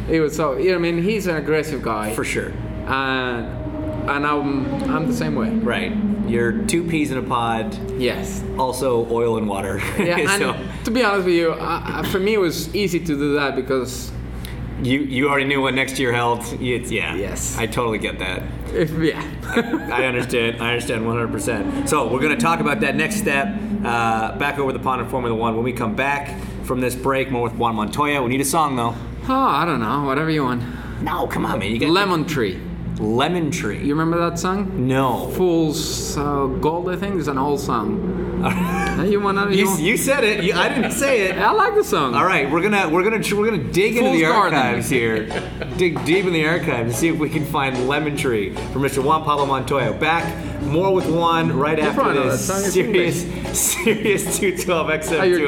it 0.10 0.20
was 0.20 0.36
so. 0.36 0.58
You 0.58 0.72
know, 0.72 0.76
I 0.78 0.82
mean, 0.82 1.02
he's 1.02 1.28
an 1.28 1.38
aggressive 1.38 1.82
guy, 1.82 2.14
For 2.14 2.26
sure. 2.26 2.52
and 2.88 3.63
and 4.10 4.26
I'm 4.26 4.66
I'm 4.90 5.08
the 5.08 5.14
same 5.16 5.36
way. 5.36 5.50
Right. 5.50 5.94
You're 6.28 6.64
two 6.66 6.84
peas 6.86 7.12
in 7.12 7.18
a 7.18 7.22
pod. 7.22 7.76
Yes. 8.00 8.44
Also, 8.58 9.06
oil 9.12 9.38
and 9.38 9.48
water. 9.48 9.80
Yeah, 10.00 10.18
and 10.42 10.86
to 10.86 10.92
be 10.92 11.04
honest 11.04 11.26
with 11.26 11.36
you, 11.36 11.52
I, 11.52 12.00
I- 12.00 12.08
for 12.10 12.20
me 12.20 12.34
it 12.36 12.40
was 12.40 12.74
easy 12.76 13.00
to 13.00 13.06
do 13.06 13.34
that 13.36 13.56
because 13.56 14.12
you 14.82 15.00
you 15.02 15.28
already 15.30 15.46
knew 15.46 15.62
what 15.62 15.74
next 15.74 16.00
year 16.00 16.14
held. 16.14 16.40
It's, 16.62 16.92
yeah. 16.92 17.16
Yes. 17.16 17.58
I 17.58 17.66
totally 17.68 17.98
get 18.00 18.20
that. 18.20 18.42
if 18.74 18.92
yeah. 18.92 19.22
I 19.92 20.06
understand. 20.06 20.62
I 20.64 20.70
understand 20.74 21.04
100%. 21.06 21.88
So 21.90 22.08
we're 22.12 22.20
going 22.22 22.36
to 22.36 22.42
talk 22.42 22.60
about 22.62 22.80
that 22.82 22.96
next 22.96 23.18
step 23.18 23.48
uh, 23.84 24.38
back 24.38 24.60
over 24.60 24.72
the 24.74 24.80
pond 24.80 25.02
in 25.02 25.08
Formula 25.10 25.36
One 25.36 25.56
when 25.56 25.64
we 25.64 25.74
come 25.74 25.96
back 25.96 26.40
from 26.64 26.80
this 26.82 26.96
break. 26.96 27.32
More 27.32 27.44
with 27.44 27.54
Juan 27.56 27.76
Montoya. 27.76 28.22
We 28.24 28.30
need 28.30 28.42
a 28.42 28.46
song 28.46 28.76
though. 28.76 28.96
oh, 29.30 29.34
I 29.34 29.66
don't 29.66 29.80
know, 29.82 30.04
whatever 30.06 30.30
you 30.32 30.44
want. 30.44 30.64
No, 31.02 31.28
come 31.28 31.46
on, 31.46 31.60
man. 31.60 31.70
You 31.72 31.80
got 31.80 31.90
Lemon 31.90 32.26
Tree. 32.26 32.60
Lemon 33.00 33.52
Tree. 33.52 33.80
You 33.80 33.96
remember 33.96 34.18
that 34.30 34.38
song? 34.40 34.88
no. 34.88 35.30
Fool's 35.32 36.18
uh, 36.18 36.46
Gold, 36.62 36.90
I 36.90 36.96
think. 36.96 37.16
is 37.16 37.28
an 37.28 37.38
old 37.38 37.60
song. 37.60 38.20
You 38.94 39.20
wanna? 39.22 39.50
You, 39.50 39.70
You, 39.70 39.78
you 39.78 39.98
said 39.98 40.24
it. 40.24 40.44
You, 40.44 40.54
I 40.54 40.70
didn't 40.70 40.92
say 40.92 41.24
it. 41.24 41.38
I 41.38 41.52
like 41.52 41.74
the 41.76 41.84
song. 41.84 42.14
All 42.14 42.26
right, 42.26 42.50
we're 42.50 42.62
gonna 42.62 42.88
we're 42.90 43.04
gonna 43.04 43.24
we're 43.36 43.50
gonna 43.50 43.72
dig 43.72 43.96
into 43.98 44.10
Fool's 44.10 44.18
the 44.18 44.26
Garden. 44.28 44.60
archives 44.60 44.90
here, 44.90 45.26
dig 45.78 46.04
deep 46.06 46.26
in 46.26 46.34
the 46.34 46.46
archives 46.46 46.90
and 46.92 46.94
see 46.96 47.08
if 47.08 47.18
we 47.18 47.30
can 47.30 47.44
find 47.46 47.88
Lemon 47.88 48.16
Tree 48.16 48.54
from 48.54 48.84
Mr. 48.84 49.04
Juan 49.04 49.24
Pablo 49.24 49.46
Montoya. 49.48 49.94
Back 49.94 50.26
more 50.62 50.94
with 50.94 51.08
Juan 51.10 51.52
right 51.58 51.80
after 51.80 52.02
probably 52.02 52.20
know 52.22 52.30
this 52.30 52.48
that 52.48 52.62
song. 52.62 52.72
Sirius 52.72 53.24
Sirius 53.58 54.38
212 54.40 54.88
XM 54.90 55.20
Oh, 55.20 55.24
you're 55.24 55.40
too 55.40 55.48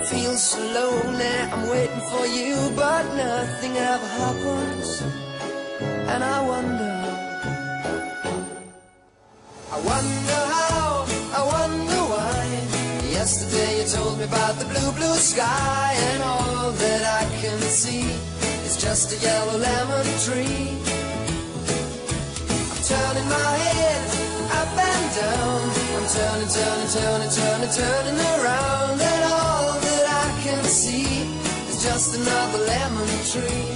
I 0.00 0.02
feel 0.02 0.34
so 0.34 0.58
lonely, 0.58 1.26
I'm 1.52 1.68
waiting 1.68 2.00
for 2.08 2.24
you, 2.26 2.56
but 2.74 3.04
nothing 3.16 3.76
ever 3.76 4.06
happens. 4.06 5.02
And 6.08 6.24
I 6.24 6.40
wonder. 6.40 6.94
I 9.70 9.78
wonder 9.92 10.40
how, 10.56 11.04
I 11.36 11.42
wonder 11.52 12.00
why. 12.12 12.46
Yesterday 13.12 13.82
you 13.82 13.88
told 13.88 14.16
me 14.16 14.24
about 14.24 14.54
the 14.58 14.64
blue, 14.72 14.90
blue 14.92 15.16
sky, 15.16 15.92
and 16.08 16.22
all 16.22 16.70
that 16.70 17.02
I 17.20 17.24
can 17.42 17.60
see 17.60 18.08
is 18.64 18.78
just 18.80 19.12
a 19.12 19.16
yellow 19.22 19.58
lemon 19.58 20.06
tree. 20.24 20.80
I'm 22.72 22.82
turning 22.88 23.28
my 23.28 23.52
head 23.68 24.00
up 24.60 24.72
and 24.80 25.06
down. 25.20 25.60
I'm 25.92 26.06
turning, 26.08 26.48
turning, 26.56 26.88
turning, 26.88 27.32
turning, 27.36 27.72
turning 27.76 28.18
around, 28.32 28.98
and 28.98 29.24
all 29.30 29.49
see 30.70 31.26
is 31.68 31.82
just 31.82 32.14
another 32.14 32.58
lemon 32.58 33.08
tree. 33.32 33.70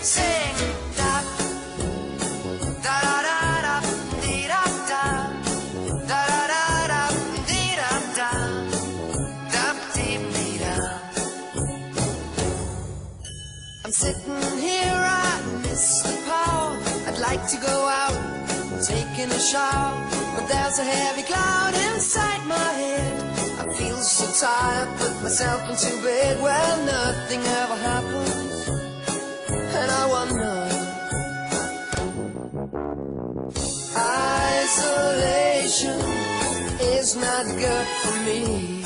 Sing, 0.00 0.56
da, 0.96 1.20
da 2.86 2.98
da 3.04 3.20
da 3.28 3.38
da, 3.66 3.76
dee 4.22 4.48
da 4.48 4.62
da, 4.90 5.04
da 6.10 6.20
da 6.30 6.46
da 6.52 6.64
da, 6.92 7.02
dee 7.50 7.72
da 7.80 7.90
da, 8.18 8.30
da 9.52 9.66
dee 9.94 10.16
dee 10.34 10.58
da. 10.64 10.74
I'm 13.84 13.92
sitting 13.92 14.58
here, 14.58 14.96
I 14.96 15.60
miss 15.62 16.02
the 16.02 16.16
power. 16.24 16.72
I'd 17.08 17.18
like 17.18 17.46
to 17.52 17.56
go 17.58 17.76
out, 18.02 18.16
taking 18.82 19.30
a 19.30 19.38
shower, 19.38 19.94
but 20.36 20.48
there's 20.48 20.78
a 20.78 20.84
heavy 20.84 21.22
cloud 21.22 21.74
inside 21.92 22.46
my 22.46 22.70
head. 22.80 23.35
Feel 23.78 23.98
so 23.98 24.46
tired, 24.46 24.88
put 24.98 25.22
myself 25.22 25.68
into 25.68 25.90
bed. 26.02 26.40
Well, 26.40 26.84
nothing 26.86 27.40
ever 27.40 27.76
happens, 27.76 28.68
and 29.50 29.90
I 29.90 30.06
wonder. 30.06 30.68
Isolation 34.56 36.00
is 36.80 37.16
not 37.16 37.44
good 37.46 37.86
for 38.00 38.16
me. 38.24 38.82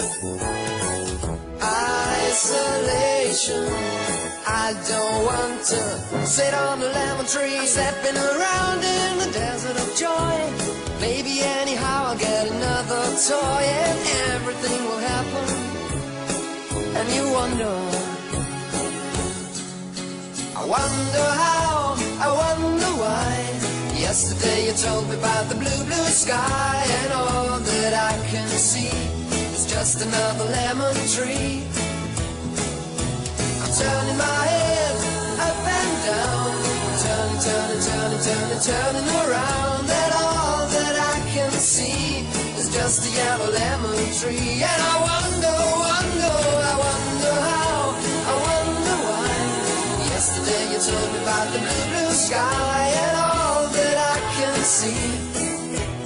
Isolation. 1.62 3.68
I 4.46 4.74
don't 4.88 5.24
want 5.24 5.62
to 5.72 6.26
sit 6.26 6.52
on 6.52 6.80
the 6.80 6.88
lemon 6.88 7.26
tree, 7.26 7.64
stepping 7.66 8.16
around 8.16 8.82
in 8.82 9.18
the 9.18 9.30
desert 9.32 9.76
of 9.76 9.94
joy. 9.96 10.79
Maybe 11.00 11.40
anyhow 11.40 12.08
I'll 12.08 12.18
get 12.18 12.46
another 12.50 13.02
toy 13.28 13.64
and 13.64 13.98
everything 14.34 14.84
will 14.84 14.98
happen. 14.98 15.46
And 16.98 17.06
you 17.16 17.24
wonder, 17.32 17.74
I 20.60 20.62
wonder 20.76 21.26
how, 21.44 21.96
I 22.20 22.28
wonder 22.42 22.92
why. 23.02 23.32
Yesterday 23.98 24.66
you 24.66 24.72
told 24.72 25.08
me 25.08 25.16
about 25.16 25.48
the 25.48 25.54
blue, 25.54 25.84
blue 25.88 26.10
sky, 26.24 26.84
and 27.00 27.12
all 27.12 27.58
that 27.58 27.94
I 27.94 28.12
can 28.28 28.48
see 28.48 28.92
is 29.54 29.64
just 29.66 30.04
another 30.04 30.44
lemon 30.44 30.96
tree. 31.14 31.64
I'm 33.62 33.72
turning 33.72 34.18
my 34.18 34.42
head 34.52 34.96
up 35.48 35.64
and 35.78 35.92
down, 36.08 36.52
turning, 37.04 37.40
turning, 37.46 37.82
turning, 37.88 38.22
turning, 38.26 38.60
turning 38.68 39.08
around, 39.24 39.80
all 39.80 39.86
that 39.88 40.12
can 40.12 40.29
just 42.72 43.06
a 43.06 43.10
yellow 43.16 43.50
lemon 43.50 44.06
tree. 44.14 44.62
And 44.62 44.82
I 44.82 44.96
wonder, 45.10 45.56
wonder, 45.84 46.34
I 46.70 46.74
wonder 46.86 47.34
how, 47.50 47.94
I 48.26 48.34
wonder 48.46 48.96
why. 49.06 49.30
Yesterday 50.14 50.62
you 50.72 50.78
told 50.78 51.12
me 51.12 51.18
about 51.22 51.52
the 51.52 51.58
blue, 51.58 51.84
blue 51.90 52.12
sky, 52.14 52.92
and 53.04 53.16
all 53.16 53.66
that 53.68 53.96
I 53.98 54.18
can 54.36 54.54
see, 54.62 55.02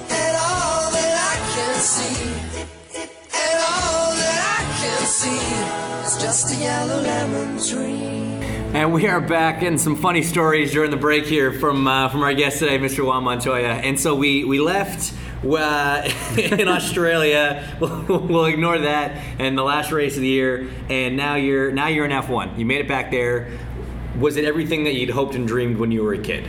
and 0.08 0.34
all 0.36 0.90
that 0.96 1.14
I 1.30 1.36
can 1.54 1.74
see. 1.80 2.16
And 3.34 3.58
all 3.60 4.08
that 4.14 4.40
I 4.56 4.62
can 4.80 5.00
see 5.06 6.20
just 6.20 6.54
a 6.54 6.56
yellow 6.56 7.00
lemon 7.02 7.58
tree. 7.58 8.24
And 8.74 8.92
we 8.92 9.06
are 9.06 9.20
back 9.20 9.62
in 9.62 9.78
some 9.78 9.94
funny 9.94 10.22
stories 10.22 10.72
during 10.72 10.90
the 10.90 10.96
break 10.96 11.26
here 11.26 11.52
from 11.52 11.86
uh, 11.86 12.08
from 12.08 12.22
our 12.22 12.34
guest 12.34 12.58
today, 12.58 12.78
Mr. 12.78 13.04
Juan 13.06 13.22
Montoya. 13.24 13.68
And 13.68 14.00
so 14.00 14.14
we 14.14 14.44
we 14.44 14.60
left 14.60 15.12
uh, 15.52 16.10
in 16.38 16.68
Australia. 16.68 17.76
We'll, 17.80 18.20
we'll 18.26 18.44
ignore 18.46 18.78
that 18.78 19.12
and 19.38 19.56
the 19.56 19.62
last 19.62 19.92
race 19.92 20.16
of 20.16 20.22
the 20.22 20.28
year. 20.28 20.70
And 20.88 21.16
now 21.16 21.34
you're 21.36 21.70
now 21.72 21.88
you're 21.88 22.04
in 22.04 22.10
F1. 22.10 22.58
You 22.58 22.66
made 22.66 22.80
it 22.80 22.88
back 22.88 23.10
there. 23.10 23.50
Was 24.18 24.36
it 24.36 24.44
everything 24.44 24.84
that 24.84 24.94
you'd 24.94 25.10
hoped 25.10 25.34
and 25.34 25.46
dreamed 25.46 25.78
when 25.78 25.90
you 25.90 26.02
were 26.02 26.14
a 26.14 26.18
kid? 26.18 26.48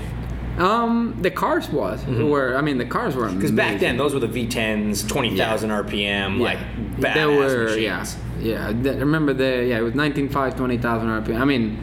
Um, 0.57 1.17
the 1.21 1.31
cars 1.31 1.67
was 1.69 2.05
were 2.05 2.55
I 2.55 2.61
mean 2.61 2.77
the 2.77 2.85
cars 2.85 3.15
were 3.15 3.29
Because 3.29 3.51
back 3.51 3.79
then 3.79 3.97
those 3.97 4.13
were 4.13 4.21
the 4.21 4.27
V10s, 4.27 5.07
twenty 5.07 5.35
thousand 5.35 5.71
RPM, 5.71 6.39
like 6.39 6.59
badass 6.97 7.13
they 7.13 7.25
were 7.25 7.63
machines. 7.65 7.81
yeah 7.81 8.05
yeah. 8.39 8.67
Remember 8.99 9.33
the 9.33 9.65
yeah 9.67 9.79
it 9.79 9.81
was 9.81 9.93
19.5 9.93 10.55
20,000 10.55 11.07
RPM. 11.07 11.41
I 11.41 11.45
mean 11.45 11.77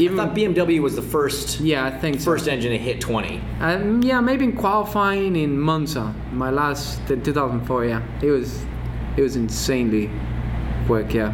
I 0.00 0.04
even 0.04 0.16
thought 0.16 0.34
BMW 0.34 0.80
was 0.80 0.96
the 0.96 1.02
first 1.02 1.60
yeah 1.60 1.84
I 1.84 1.90
think 1.90 2.20
so. 2.20 2.24
first 2.24 2.48
engine 2.48 2.72
to 2.72 2.78
hit 2.78 3.00
twenty. 3.00 3.40
Um, 3.60 4.02
yeah, 4.02 4.20
maybe 4.20 4.44
in 4.44 4.56
qualifying 4.56 5.36
in 5.36 5.58
Monza, 5.58 6.14
my 6.32 6.50
last 6.50 7.10
in 7.10 7.22
2004. 7.22 7.84
Yeah, 7.84 8.02
it 8.22 8.30
was 8.30 8.64
it 9.16 9.22
was 9.22 9.36
insanely 9.36 10.10
quick. 10.86 11.12
Yeah, 11.12 11.32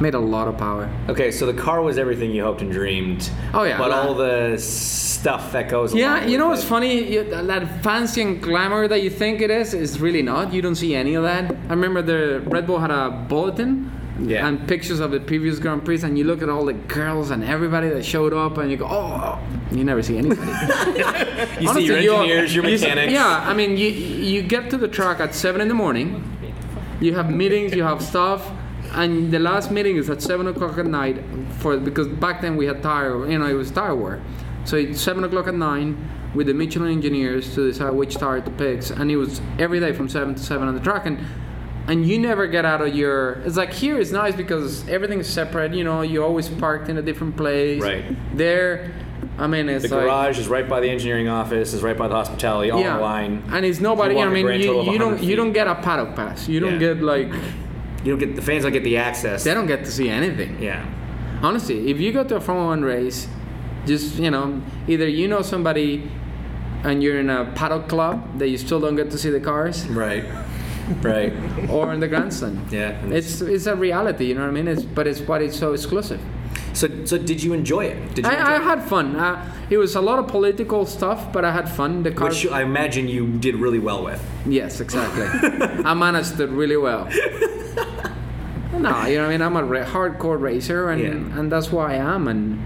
made 0.00 0.14
a 0.14 0.18
lot 0.18 0.46
of 0.48 0.56
power. 0.56 0.88
Okay, 1.08 1.30
so 1.30 1.46
the 1.46 1.60
car 1.60 1.82
was 1.82 1.98
everything 1.98 2.30
you 2.30 2.42
hoped 2.44 2.62
and 2.62 2.70
dreamed. 2.70 3.30
Oh, 3.52 3.64
yeah, 3.64 3.78
but 3.78 3.88
that- 3.88 4.06
all 4.06 4.14
the 4.14 4.56
stuff 4.58 5.52
that 5.52 5.68
goes. 5.68 5.94
Yeah, 5.94 6.24
you 6.26 6.38
know 6.38 6.48
what's 6.48 6.62
it. 6.62 6.66
funny? 6.66 7.12
You, 7.14 7.24
that 7.24 7.82
fancy 7.82 8.22
and 8.22 8.42
glamour 8.42 8.86
that 8.88 9.02
you 9.02 9.10
think 9.10 9.40
it 9.40 9.50
is 9.50 9.74
is 9.74 10.00
really 10.00 10.22
not. 10.22 10.52
You 10.52 10.62
don't 10.62 10.74
see 10.76 10.94
any 10.94 11.14
of 11.14 11.22
that. 11.24 11.50
I 11.50 11.70
remember 11.70 12.02
the 12.02 12.40
Red 12.46 12.66
Bull 12.66 12.78
had 12.78 12.90
a 12.90 13.10
bulletin. 13.28 13.90
Yeah. 14.20 14.46
And 14.46 14.68
pictures 14.68 15.00
of 15.00 15.10
the 15.10 15.18
previous 15.18 15.58
Grand 15.58 15.84
Prix, 15.84 16.02
and 16.02 16.16
you 16.16 16.24
look 16.24 16.40
at 16.40 16.48
all 16.48 16.64
the 16.64 16.72
girls 16.72 17.30
and 17.30 17.42
everybody 17.42 17.88
that 17.88 18.04
showed 18.04 18.32
up, 18.32 18.58
and 18.58 18.70
you 18.70 18.76
go, 18.76 18.86
"Oh, 18.86 19.38
oh. 19.40 19.74
you 19.74 19.82
never 19.82 20.02
see 20.02 20.18
anybody." 20.18 20.40
You 21.60 21.68
see 21.74 21.84
your 21.84 21.96
engineers, 21.98 22.54
your 22.54 22.64
you 22.64 22.78
see- 22.78 22.86
mechanics. 22.86 23.12
yeah, 23.12 23.44
I 23.48 23.54
mean, 23.54 23.76
you 23.76 23.88
you 23.88 24.42
get 24.42 24.70
to 24.70 24.76
the 24.76 24.88
track 24.88 25.18
at 25.20 25.34
seven 25.34 25.60
in 25.60 25.68
the 25.68 25.74
morning. 25.74 26.22
You 27.00 27.14
have 27.14 27.28
meetings, 27.30 27.74
you 27.74 27.82
have 27.82 28.00
stuff, 28.02 28.50
and 28.92 29.32
the 29.32 29.38
last 29.40 29.70
meeting 29.72 29.96
is 29.96 30.08
at 30.08 30.22
seven 30.22 30.46
o'clock 30.46 30.78
at 30.78 30.86
night. 30.86 31.16
For 31.58 31.76
because 31.76 32.06
back 32.08 32.40
then 32.40 32.56
we 32.56 32.66
had 32.66 32.82
tire, 32.82 33.28
you 33.28 33.38
know, 33.38 33.46
it 33.46 33.54
was 33.54 33.70
tire 33.72 33.96
wear. 33.96 34.22
So 34.64 34.76
it's 34.76 35.00
seven 35.00 35.24
o'clock 35.24 35.48
at 35.48 35.54
nine 35.54 35.96
with 36.34 36.46
the 36.46 36.54
Michelin 36.54 36.90
engineers 36.92 37.52
to 37.54 37.68
decide 37.70 37.90
which 37.94 38.14
tire 38.16 38.40
to 38.40 38.50
pick, 38.52 38.88
and 38.90 39.10
it 39.10 39.16
was 39.16 39.40
every 39.58 39.80
day 39.80 39.92
from 39.92 40.08
seven 40.08 40.34
to 40.36 40.42
seven 40.42 40.68
on 40.68 40.74
the 40.74 40.80
track, 40.80 41.04
and 41.06 41.18
and 41.88 42.06
you 42.06 42.18
never 42.18 42.46
get 42.46 42.64
out 42.64 42.80
of 42.80 42.94
your. 42.94 43.32
It's 43.44 43.56
like 43.56 43.72
here 43.72 43.98
it's 43.98 44.10
nice 44.10 44.34
because 44.34 44.88
everything 44.88 45.18
is 45.20 45.28
separate. 45.28 45.74
You 45.74 45.84
know, 45.84 46.02
you 46.02 46.22
always 46.24 46.48
parked 46.48 46.88
in 46.88 46.96
a 46.98 47.02
different 47.02 47.36
place. 47.36 47.82
Right. 47.82 48.04
There, 48.36 48.92
I 49.38 49.46
mean, 49.46 49.68
it's 49.68 49.88
The 49.88 49.94
like 49.96 50.04
garage 50.06 50.38
is 50.38 50.48
right 50.48 50.68
by 50.68 50.80
the 50.80 50.88
engineering 50.88 51.28
office, 51.28 51.72
is 51.74 51.82
right 51.82 51.96
by 51.96 52.08
the 52.08 52.14
hospitality, 52.14 52.70
all 52.70 52.80
in 52.80 53.00
line. 53.00 53.42
and 53.52 53.64
it's 53.66 53.80
nobody. 53.80 54.14
You 54.14 54.20
I 54.22 54.28
mean, 54.30 54.46
you, 54.46 54.82
you 54.92 54.98
don't 54.98 55.12
100 55.12 55.22
you 55.24 55.36
don't 55.36 55.52
get 55.52 55.66
a 55.66 55.74
paddock 55.74 56.14
pass. 56.16 56.48
You 56.48 56.60
don't 56.60 56.74
Yeah. 56.80 56.94
get 56.94 57.02
like 57.02 57.28
You 58.04 58.10
don't 58.16 58.18
get 58.18 58.36
the 58.36 58.42
fans 58.42 58.62
don't 58.64 58.72
get 58.72 58.84
the 58.84 58.96
access. 58.96 59.44
they 59.44 59.54
don't 59.54 59.66
get 59.66 59.84
to 59.84 59.90
see 59.90 60.08
anything. 60.08 60.62
Yeah. 60.62 60.84
Honestly, 61.42 61.90
if 61.90 62.00
you 62.00 62.12
go 62.12 62.24
to 62.24 62.36
a 62.36 62.40
Formula 62.40 62.68
One 62.68 62.82
race, 62.82 63.28
just 63.86 64.16
you 64.16 64.30
know, 64.30 64.62
either 64.88 65.06
you 65.08 65.28
know 65.28 65.42
somebody, 65.42 66.10
and 66.84 67.02
you're 67.02 67.18
in 67.20 67.28
a 67.28 67.46
paddock 67.54 67.88
club 67.88 68.38
that 68.38 68.48
you 68.48 68.56
still 68.58 68.80
don't 68.80 68.94
get 68.96 69.10
to 69.10 69.18
see 69.18 69.30
the 69.30 69.40
cars, 69.40 69.86
Right. 69.88 70.24
Right. 71.02 71.32
or 71.70 71.92
in 71.92 72.00
the 72.00 72.08
grandstand. 72.08 72.70
Yeah. 72.70 72.90
It's 73.06 73.40
it's 73.40 73.66
a 73.66 73.74
reality, 73.76 74.26
you 74.26 74.34
know 74.34 74.42
what 74.42 74.48
I 74.48 74.52
mean? 74.52 74.68
It's 74.68 74.82
but 74.82 75.06
it's 75.06 75.20
but 75.20 75.42
it's 75.42 75.58
so 75.58 75.72
exclusive. 75.72 76.20
So 76.72 76.88
so 77.04 77.18
did 77.18 77.42
you 77.42 77.52
enjoy 77.52 77.84
it? 77.86 78.14
Did 78.14 78.24
you? 78.26 78.30
I, 78.30 78.56
I 78.56 78.62
had 78.62 78.82
fun. 78.82 79.16
Uh, 79.16 79.52
it 79.70 79.78
was 79.78 79.94
a 79.94 80.00
lot 80.00 80.18
of 80.18 80.26
political 80.28 80.84
stuff, 80.86 81.32
but 81.32 81.44
I 81.44 81.52
had 81.52 81.68
fun. 81.70 82.02
The 82.02 82.10
it? 82.10 82.16
cars. 82.16 82.42
Which 82.44 82.52
I 82.52 82.62
imagine 82.62 83.08
you 83.08 83.26
did 83.38 83.56
really 83.56 83.78
well 83.78 84.04
with. 84.04 84.20
Yes, 84.46 84.80
exactly. 84.80 85.24
I 85.84 85.94
managed 85.94 86.38
it 86.40 86.50
really 86.50 86.76
well. 86.76 87.08
No, 88.72 89.06
you 89.06 89.16
know 89.16 89.22
what 89.22 89.28
I 89.28 89.28
mean. 89.30 89.40
I'm 89.42 89.56
a 89.56 89.64
ra- 89.64 89.84
hardcore 89.84 90.38
racer, 90.40 90.90
and 90.90 91.00
Yeah. 91.00 91.38
and 91.38 91.50
that's 91.50 91.70
why 91.70 91.92
I 91.94 91.96
am. 91.96 92.28
And 92.28 92.60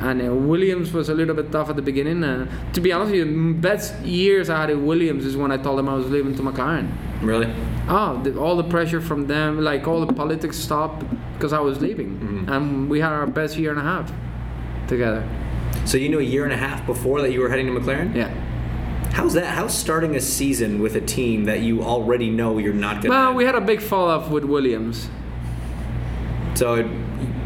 and 0.00 0.22
uh, 0.22 0.32
Williams 0.34 0.92
was 0.92 1.08
a 1.08 1.14
little 1.14 1.34
bit 1.34 1.50
tough 1.50 1.70
at 1.70 1.76
the 1.76 1.82
beginning. 1.82 2.22
And 2.22 2.48
to 2.74 2.80
be 2.80 2.92
honest 2.92 3.12
with 3.12 3.26
you, 3.26 3.54
best 3.54 3.98
years 4.04 4.48
I 4.50 4.60
had 4.60 4.70
at 4.70 4.78
Williams 4.78 5.24
is 5.24 5.36
when 5.36 5.50
I 5.50 5.56
told 5.56 5.78
them 5.78 5.88
I 5.88 5.94
was 5.94 6.08
leaving 6.08 6.34
to 6.36 6.42
McLaren. 6.42 6.88
Really? 7.20 7.52
Oh, 7.88 8.20
the, 8.22 8.38
all 8.38 8.56
the 8.56 8.64
pressure 8.64 9.00
from 9.00 9.26
them, 9.26 9.60
like 9.60 9.88
all 9.88 10.04
the 10.04 10.12
politics 10.12 10.56
stopped 10.56 11.04
because 11.34 11.52
I 11.52 11.60
was 11.60 11.80
leaving, 11.80 12.18
mm-hmm. 12.18 12.52
and 12.52 12.90
we 12.90 13.00
had 13.00 13.12
our 13.12 13.26
best 13.26 13.56
year 13.56 13.70
and 13.70 13.80
a 13.80 13.82
half 13.82 14.12
together. 14.86 15.28
So 15.84 15.96
you 15.96 16.08
knew 16.08 16.20
a 16.20 16.22
year 16.22 16.44
and 16.44 16.52
a 16.52 16.56
half 16.56 16.84
before 16.86 17.20
that 17.22 17.32
you 17.32 17.40
were 17.40 17.48
heading 17.48 17.66
to 17.66 17.72
McLaren? 17.72 18.14
Yeah. 18.14 18.28
How's 19.12 19.34
that? 19.34 19.46
How's 19.46 19.76
starting 19.76 20.14
a 20.14 20.20
season 20.20 20.80
with 20.80 20.94
a 20.94 21.00
team 21.00 21.44
that 21.44 21.60
you 21.60 21.82
already 21.82 22.30
know 22.30 22.58
you're 22.58 22.72
not 22.72 23.02
gonna? 23.02 23.08
Well, 23.08 23.34
we 23.34 23.44
had 23.44 23.54
a 23.54 23.60
big 23.60 23.80
fall 23.80 24.08
off 24.08 24.30
with 24.30 24.44
Williams. 24.44 25.08
So 26.54 26.74
it, 26.74 26.86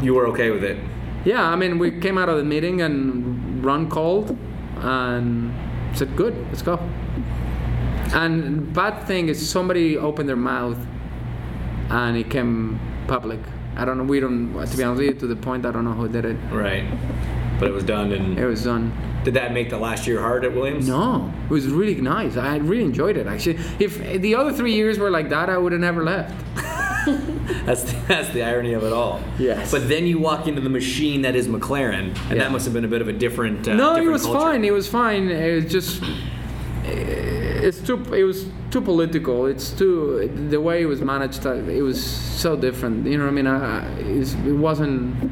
you 0.03 0.13
were 0.13 0.27
okay 0.27 0.51
with 0.51 0.63
it. 0.63 0.77
Yeah, 1.25 1.41
I 1.41 1.55
mean, 1.55 1.79
we 1.79 1.99
came 1.99 2.17
out 2.17 2.29
of 2.29 2.37
the 2.37 2.43
meeting 2.43 2.81
and 2.81 3.63
Ron 3.63 3.89
called 3.89 4.37
and 4.77 5.53
said, 5.97 6.15
"Good, 6.15 6.35
let's 6.47 6.61
go." 6.61 6.79
And 8.13 8.71
bad 8.73 9.05
thing 9.07 9.29
is 9.29 9.47
somebody 9.49 9.97
opened 9.97 10.29
their 10.29 10.35
mouth 10.35 10.77
and 11.89 12.15
it 12.17 12.29
came 12.29 12.79
public. 13.07 13.39
I 13.75 13.85
don't 13.85 13.97
know. 13.97 14.03
We 14.03 14.19
don't. 14.19 14.53
To 14.53 14.77
be 14.77 14.83
honest 14.83 14.99
with 14.99 15.07
you, 15.07 15.13
to 15.15 15.27
the 15.27 15.35
point 15.35 15.65
I 15.65 15.71
don't 15.71 15.83
know 15.83 15.93
who 15.93 16.07
did 16.07 16.25
it. 16.25 16.37
Right. 16.51 16.83
But 17.59 17.69
it 17.69 17.73
was 17.73 17.83
done, 17.83 18.11
and 18.11 18.37
It 18.37 18.45
was 18.45 18.63
done. 18.63 18.91
did 19.23 19.33
that 19.35 19.53
make 19.53 19.69
the 19.69 19.77
last 19.77 20.05
year 20.05 20.19
hard 20.19 20.43
at 20.45 20.53
Williams? 20.53 20.87
No, 20.87 21.31
it 21.45 21.49
was 21.51 21.67
really 21.67 21.99
nice. 22.01 22.35
I 22.37 22.57
really 22.57 22.83
enjoyed 22.83 23.15
it. 23.17 23.25
Actually, 23.25 23.57
if 23.79 23.97
the 24.21 24.35
other 24.35 24.51
three 24.53 24.73
years 24.73 24.99
were 24.99 25.09
like 25.09 25.29
that, 25.29 25.49
I 25.49 25.57
would 25.57 25.71
have 25.71 25.81
never 25.81 26.03
left. 26.03 26.33
That's 27.65 27.83
the, 27.83 27.97
that's 28.07 28.29
the 28.29 28.43
irony 28.43 28.71
of 28.73 28.83
it 28.85 28.93
all. 28.93 29.21
Yes. 29.37 29.71
But 29.71 29.89
then 29.89 30.07
you 30.07 30.19
walk 30.19 30.47
into 30.47 30.61
the 30.61 30.69
machine 30.69 31.21
that 31.23 31.35
is 31.35 31.47
McLaren, 31.49 32.15
and 32.29 32.29
Yeah. 32.29 32.35
that 32.43 32.51
must 32.51 32.63
have 32.65 32.73
been 32.73 32.85
a 32.85 32.87
bit 32.87 33.01
of 33.01 33.09
a 33.09 33.13
different. 33.13 33.67
Uh, 33.67 33.73
no, 33.75 33.95
it 33.97 34.07
was 34.07 34.23
culture. 34.23 34.39
fine. 34.39 34.63
It 34.63 34.71
was 34.71 34.87
fine. 34.87 35.27
It 35.29 35.55
was 35.63 35.71
just 35.71 36.01
it's 37.67 37.79
too 37.87 37.97
it 38.13 38.23
was 38.23 38.45
too 38.71 38.81
political. 38.81 39.45
It's 39.45 39.71
too 39.71 40.29
the 40.49 40.59
way 40.61 40.81
it 40.81 40.85
was 40.85 41.01
managed. 41.01 41.45
uh, 41.45 41.53
It 41.79 41.81
was 41.81 41.99
so 42.03 42.55
different. 42.55 43.05
You 43.07 43.17
know 43.17 43.25
what 43.25 43.31
I 43.31 43.33
mean? 43.39 43.47
I, 43.47 43.57
I- 43.79 43.85
it's, 44.19 44.33
it 44.33 44.53
wasn't. 44.67 45.31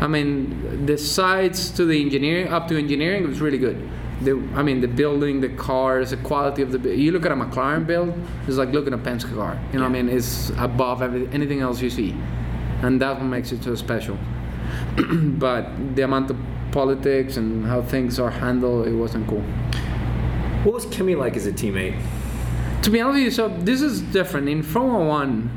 I 0.00 0.06
mean, 0.06 0.86
the 0.86 0.96
sides 0.96 1.70
to 1.72 1.84
the 1.84 2.00
engineering, 2.00 2.48
up 2.48 2.68
to 2.68 2.78
engineering, 2.78 3.24
it 3.24 3.28
was 3.28 3.40
really 3.40 3.58
good. 3.58 3.78
The, 4.22 4.32
I 4.54 4.62
mean, 4.62 4.80
the 4.80 4.88
building, 4.88 5.40
the 5.40 5.48
cars, 5.48 6.10
the 6.10 6.16
quality 6.18 6.62
of 6.62 6.70
the. 6.72 6.78
You 6.96 7.10
look 7.12 7.26
at 7.26 7.32
a 7.32 7.36
McLaren 7.36 7.84
build, 7.86 8.12
it's 8.46 8.56
like 8.56 8.70
looking 8.70 8.92
at 8.92 9.00
a 9.00 9.02
Penske 9.02 9.34
car. 9.34 9.58
You 9.72 9.78
know 9.80 9.84
what 9.88 9.96
I 9.98 10.02
mean? 10.02 10.08
It's 10.08 10.50
above 10.58 11.02
every, 11.02 11.28
anything 11.32 11.60
else 11.60 11.80
you 11.80 11.90
see, 11.90 12.14
and 12.82 13.00
that 13.02 13.16
what 13.18 13.24
makes 13.26 13.50
it 13.52 13.62
so 13.62 13.74
special. 13.74 14.16
but 15.44 15.64
the 15.96 16.02
amount 16.02 16.30
of 16.30 16.36
politics 16.72 17.36
and 17.36 17.64
how 17.66 17.80
things 17.82 18.18
are 18.20 18.30
handled, 18.30 18.86
it 18.86 18.92
wasn't 18.94 19.26
cool. 19.28 19.44
What 20.64 20.74
was 20.74 20.86
Kimi 20.86 21.14
like 21.14 21.36
as 21.36 21.46
a 21.46 21.52
teammate? 21.52 21.98
To 22.82 22.90
be 22.90 23.00
honest 23.00 23.14
with 23.16 23.24
you, 23.24 23.30
so 23.30 23.48
this 23.48 23.80
is 23.82 24.00
different 24.00 24.48
in 24.48 24.62
Formula 24.62 25.04
One. 25.04 25.50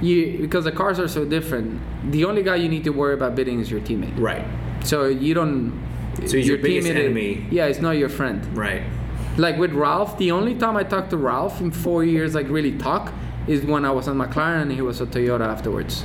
You 0.00 0.38
because 0.38 0.64
the 0.64 0.72
cars 0.72 0.98
are 1.00 1.08
so 1.08 1.24
different. 1.24 1.80
The 2.12 2.24
only 2.24 2.42
guy 2.42 2.56
you 2.56 2.68
need 2.68 2.84
to 2.84 2.90
worry 2.90 3.14
about 3.14 3.34
bidding 3.34 3.58
is 3.60 3.70
your 3.70 3.80
teammate. 3.80 4.16
Right. 4.18 4.44
So 4.84 5.06
you 5.06 5.34
don't. 5.34 5.72
So 6.26 6.36
he's 6.36 6.46
your 6.48 6.58
biggest 6.58 6.88
teammate- 6.88 6.96
enemy. 7.04 7.46
Yeah, 7.50 7.66
it's 7.66 7.80
not 7.80 7.92
your 7.92 8.08
friend. 8.08 8.44
Right. 8.56 8.82
Like 9.36 9.56
with 9.56 9.72
Ralf, 9.72 10.18
the 10.18 10.30
only 10.32 10.54
time 10.54 10.76
I 10.76 10.82
talked 10.82 11.10
to 11.10 11.16
Ralf 11.16 11.60
in 11.60 11.70
four 11.70 12.04
years, 12.04 12.34
like 12.34 12.48
really 12.48 12.76
talk, 12.78 13.12
is 13.46 13.64
when 13.64 13.84
I 13.84 13.90
was 13.90 14.08
on 14.08 14.18
McLaren 14.18 14.62
and 14.62 14.72
he 14.72 14.80
was 14.82 15.00
at 15.00 15.08
Toyota 15.08 15.46
afterwards. 15.46 16.04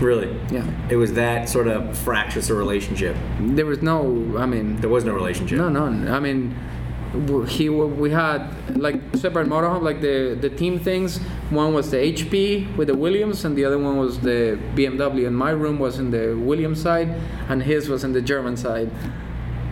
Really. 0.00 0.34
Yeah. 0.50 0.66
It 0.90 0.96
was 0.96 1.14
that 1.14 1.48
sort 1.48 1.68
of 1.68 1.96
fractious 1.96 2.50
a 2.50 2.54
relationship. 2.54 3.16
There 3.40 3.66
was 3.66 3.80
no. 3.82 4.34
I 4.38 4.44
mean, 4.46 4.76
There 4.80 4.90
was 4.90 5.04
no 5.04 5.14
relationship. 5.14 5.56
No, 5.58 5.68
no. 5.70 6.12
I 6.12 6.20
mean, 6.20 6.54
he 7.48 7.68
we 7.68 8.10
had 8.10 8.76
like 8.76 9.00
separate 9.16 9.48
motorhome, 9.48 9.82
like 9.82 10.00
the 10.00 10.36
the 10.40 10.50
team 10.50 10.78
things. 10.78 11.18
One 11.50 11.72
was 11.74 11.90
the 11.90 11.98
HP 11.98 12.76
with 12.76 12.88
the 12.88 12.96
Williams, 12.96 13.44
and 13.44 13.56
the 13.56 13.64
other 13.64 13.78
one 13.78 13.96
was 13.96 14.20
the 14.20 14.58
BMW. 14.74 15.26
And 15.26 15.36
my 15.36 15.50
room 15.50 15.78
was 15.78 15.98
in 15.98 16.10
the 16.10 16.34
Williams 16.36 16.82
side, 16.82 17.08
and 17.48 17.62
his 17.62 17.88
was 17.88 18.04
in 18.04 18.12
the 18.12 18.22
German 18.22 18.56
side. 18.56 18.90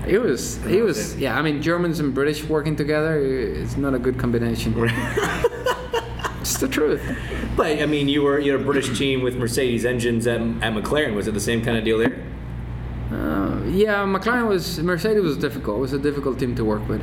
It 0.07 0.19
was, 0.19 0.65
it 0.67 0.83
was 0.83 1.15
it. 1.15 1.21
yeah. 1.21 1.39
I 1.39 1.43
mean, 1.43 1.63
Germans 1.63 2.01
and 2.01 2.13
British 2.13 2.43
working 2.45 2.75
together, 2.75 3.21
it's 3.21 3.77
not 3.77 3.95
a 3.95 4.01
good 4.01 4.19
combination. 4.19 4.75
it's 6.41 6.59
the 6.59 6.69
truth. 6.69 7.01
But 7.57 7.81
I 7.81 7.87
mean, 7.87 8.09
you 8.09 8.23
were 8.23 8.39
you 8.39 8.53
had 8.53 8.61
a 8.61 8.65
British 8.65 8.99
team 8.99 9.23
with 9.23 9.37
Mercedes 9.37 9.85
engines 9.85 10.27
at, 10.27 10.41
at 10.41 10.73
McLaren. 10.75 11.15
Was 11.15 11.29
it 11.29 11.35
the 11.35 11.41
same 11.41 11.65
kind 11.65 11.77
of 11.77 11.85
deal 11.85 11.99
there? 11.99 12.19
Uh, 13.13 13.63
yeah, 13.67 14.05
McLaren 14.05 14.49
was 14.49 14.79
Mercedes 14.81 15.23
was 15.23 15.37
difficult. 15.37 15.79
It 15.79 15.81
was 15.81 15.93
a 15.93 15.99
difficult 15.99 16.39
team 16.39 16.55
to 16.57 16.65
work 16.65 16.89
with. 16.89 17.03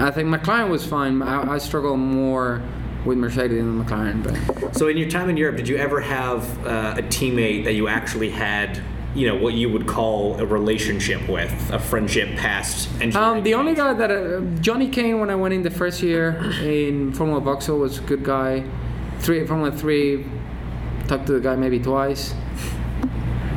I 0.00 0.10
think 0.10 0.28
McLaren 0.28 0.70
was 0.70 0.86
fine. 0.86 1.22
I, 1.22 1.54
I 1.54 1.58
struggle 1.58 1.96
more 1.96 2.62
with 3.04 3.18
Mercedes 3.18 3.58
than 3.58 3.84
McLaren, 3.84 4.22
but 4.22 4.74
So 4.76 4.88
in 4.88 4.96
your 4.96 5.08
time 5.08 5.28
in 5.28 5.36
Europe, 5.36 5.56
did 5.56 5.68
you 5.68 5.76
ever 5.76 6.00
have 6.00 6.66
uh, 6.66 6.94
a 6.98 7.02
teammate 7.02 7.64
that 7.64 7.72
you 7.74 7.88
actually 7.88 8.30
had, 8.30 8.82
you 9.14 9.26
know, 9.26 9.36
what 9.36 9.54
you 9.54 9.68
would 9.70 9.86
call 9.86 10.38
a 10.40 10.46
relationship 10.46 11.26
with, 11.28 11.52
a 11.70 11.78
friendship 11.78 12.36
past 12.36 12.88
engineering? 13.00 13.38
um, 13.38 13.42
the 13.42 13.54
only 13.54 13.74
guy 13.74 13.92
that 13.94 14.10
uh, 14.10 14.40
Jonny 14.60 14.88
Kane 14.88 15.20
when 15.20 15.30
I 15.30 15.34
went 15.34 15.54
in 15.54 15.62
the 15.62 15.70
first 15.70 16.02
year 16.02 16.36
in 16.62 17.12
Formula 17.12 17.40
Vauxhall 17.40 17.78
was 17.78 17.98
a 17.98 18.02
good 18.02 18.24
guy. 18.24 18.64
Three 19.18 19.46
Formula 19.46 19.70
Three, 19.70 20.24
talked 21.06 21.26
to 21.26 21.32
the 21.32 21.40
guy 21.40 21.56
maybe 21.56 21.78
twice. 21.78 22.34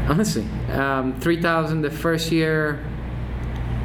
Honestly, 0.10 0.45
um, 0.71 1.17
three 1.21 1.41
thousand 1.41 1.82
the 1.82 1.91
first 1.91 2.32
year. 2.32 2.84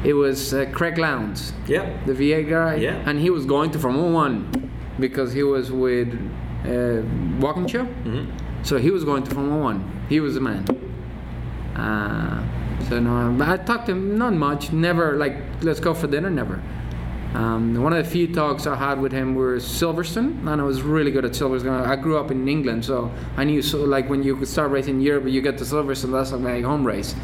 It 0.03 0.13
was 0.13 0.53
uh, 0.53 0.65
Craig 0.73 0.97
Lowndes. 0.97 1.53
Yep. 1.67 2.05
the 2.05 2.13
V8 2.13 2.49
guy. 2.49 2.75
Yeah. 2.75 3.03
And 3.05 3.19
he 3.19 3.29
was 3.29 3.45
going 3.45 3.71
to 3.71 3.79
Formula 3.79 4.09
One 4.11 4.71
because 4.99 5.33
he 5.33 5.43
was 5.43 5.71
with 5.71 6.13
uh, 6.65 7.01
Walkinshaw. 7.39 7.85
Mhm. 8.05 8.27
So 8.63 8.77
he 8.77 8.91
was 8.91 9.03
going 9.03 9.23
to 9.23 9.31
Formula 9.31 9.57
One. 9.61 10.05
He 10.09 10.19
was 10.19 10.35
the 10.35 10.41
man. 10.41 10.65
Uh, 11.75 12.43
so 12.89 12.99
no, 12.99 13.33
but 13.37 13.47
I 13.47 13.57
talked 13.57 13.85
to 13.87 13.91
him 13.93 14.17
not 14.17 14.33
much. 14.33 14.71
Never 14.71 15.15
like 15.17 15.35
let's 15.61 15.79
go 15.79 15.93
for 15.93 16.07
dinner. 16.07 16.29
Never. 16.29 16.61
Um, 17.35 17.75
one 17.81 17.93
of 17.93 18.03
the 18.03 18.09
few 18.09 18.33
talks 18.33 18.65
I 18.65 18.75
had 18.75 18.99
with 18.99 19.11
him 19.11 19.35
were 19.35 19.57
Silverstone, 19.57 20.39
and 20.47 20.59
I 20.61 20.63
was 20.63 20.81
really 20.81 21.11
good 21.11 21.25
at 21.25 21.31
Silverstone. 21.33 21.85
I 21.87 21.95
grew 21.95 22.17
up 22.17 22.31
in 22.31 22.47
England, 22.47 22.83
so 22.83 23.11
I 23.37 23.43
knew 23.43 23.61
so 23.61 23.83
like 23.83 24.09
when 24.09 24.23
you 24.23 24.35
could 24.35 24.47
start 24.47 24.71
racing 24.71 24.95
in 24.95 25.01
Europe, 25.01 25.25
you 25.27 25.41
get 25.41 25.57
to 25.59 25.63
Silverstone. 25.63 26.11
That's 26.11 26.31
like 26.31 26.41
my 26.41 26.61
home 26.61 26.85
race. 26.85 27.15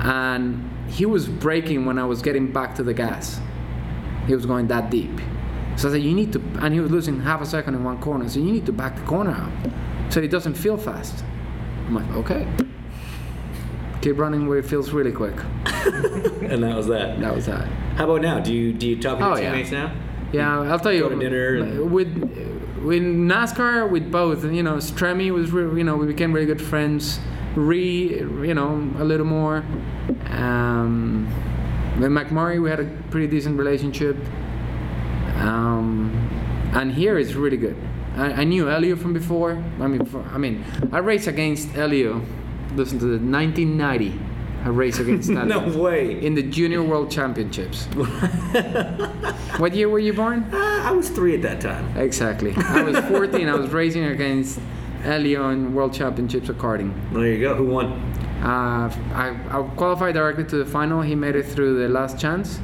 And 0.00 0.70
he 0.90 1.06
was 1.06 1.28
braking 1.28 1.86
when 1.86 1.98
I 1.98 2.04
was 2.04 2.20
getting 2.22 2.50
back 2.52 2.74
to 2.76 2.82
the 2.82 2.92
gas. 2.94 3.40
He 4.26 4.34
was 4.34 4.44
going 4.46 4.66
that 4.68 4.90
deep. 4.90 5.18
So 5.76 5.88
I 5.88 5.92
said, 5.92 6.02
you 6.02 6.14
need 6.14 6.32
to, 6.34 6.40
and 6.60 6.74
he 6.74 6.80
was 6.80 6.90
losing 6.90 7.20
half 7.20 7.40
a 7.40 7.46
second 7.46 7.74
in 7.74 7.84
one 7.84 7.98
corner. 8.00 8.28
So 8.28 8.38
you 8.40 8.52
need 8.52 8.66
to 8.66 8.72
back 8.72 8.96
the 8.96 9.02
corner 9.02 9.30
out 9.30 9.52
so 10.12 10.20
it 10.20 10.28
doesn't 10.30 10.54
feel 10.54 10.76
fast. 10.76 11.24
I'm 11.86 11.94
like, 11.94 12.10
okay. 12.16 12.46
Keep 14.02 14.18
running 14.18 14.46
where 14.46 14.58
it 14.58 14.64
feels 14.64 14.92
really 14.92 15.12
quick. 15.12 15.34
And 16.50 16.62
that 16.64 16.76
was 16.76 16.86
that. 16.88 17.20
That 17.20 17.34
was 17.34 17.46
that. 17.46 17.66
How 17.96 18.04
about 18.04 18.22
now? 18.22 18.40
Do 18.40 18.52
you 18.52 18.72
do 18.72 18.86
you 18.88 19.00
talk 19.00 19.18
with 19.18 19.26
your 19.28 19.36
Oh, 19.36 19.40
yeah. 19.40 19.50
teammates 19.52 19.70
now? 19.70 19.94
Yeah, 20.32 20.60
I'll 20.62 20.78
tell 20.80 20.92
you. 20.92 21.02
Go 21.02 21.10
to 21.10 21.18
dinner 21.18 21.54
and- 21.56 21.90
with 21.92 22.08
with 22.82 23.02
NASCAR, 23.02 23.88
with 23.88 24.10
both, 24.10 24.42
you 24.44 24.62
know, 24.62 24.76
Stremme 24.76 25.30
was, 25.32 25.52
re- 25.52 25.76
you 25.78 25.84
know, 25.84 25.96
we 25.96 26.06
became 26.06 26.32
really 26.32 26.46
good 26.46 26.60
friends. 26.62 27.20
Re, 27.56 28.18
you 28.18 28.54
know, 28.54 28.76
a 28.98 29.04
little 29.04 29.26
more. 29.26 29.64
Um, 30.30 31.26
with 31.98 32.10
McMurray, 32.10 32.62
we 32.62 32.70
had 32.70 32.80
a 32.80 32.84
pretty 33.10 33.26
decent 33.26 33.58
relationship. 33.58 34.16
Um, 35.36 36.12
and 36.74 36.92
here 36.92 37.18
it's 37.18 37.34
really 37.34 37.56
good. 37.56 37.76
I, 38.16 38.32
I 38.32 38.44
knew 38.44 38.68
Elio 38.68 38.96
from 38.96 39.12
before. 39.12 39.62
I 39.80 39.86
mean, 39.86 40.04
for, 40.04 40.22
I 40.22 40.38
mean, 40.38 40.64
I 40.92 40.98
raced 40.98 41.26
against 41.26 41.74
Elio. 41.76 42.22
Listen 42.74 42.98
to 43.00 43.06
the 43.06 43.18
1990. 43.18 44.18
I 44.62 44.68
raced 44.68 45.00
against 45.00 45.30
Elio. 45.30 45.44
No 45.44 45.78
way. 45.78 46.24
In 46.24 46.34
the 46.34 46.42
Junior 46.42 46.82
World 46.82 47.10
Championships. 47.10 47.86
what 49.56 49.74
year 49.74 49.88
were 49.88 49.98
you 49.98 50.12
born? 50.12 50.44
Uh, 50.52 50.82
I 50.84 50.92
was 50.92 51.08
three 51.08 51.34
at 51.34 51.42
that 51.42 51.60
time. 51.60 51.96
Exactly. 51.96 52.54
I 52.56 52.82
was 52.82 52.96
14. 53.06 53.48
I 53.48 53.54
was 53.54 53.70
racing 53.70 54.04
against 54.04 54.60
Elio 55.04 55.50
in 55.50 55.74
World 55.74 55.92
Championships 55.92 56.48
of 56.48 56.56
karting. 56.56 56.92
There 57.12 57.26
you 57.26 57.40
go. 57.40 57.54
Who 57.54 57.66
won? 57.66 57.86
Uh, 58.42 58.90
I, 59.14 59.36
I 59.50 59.62
qualified 59.76 60.14
directly 60.14 60.44
to 60.44 60.56
the 60.56 60.64
final. 60.66 61.02
He 61.02 61.14
made 61.14 61.36
it 61.36 61.44
through 61.44 61.78
the 61.82 61.88
last 61.88 62.18
chance, 62.18 62.58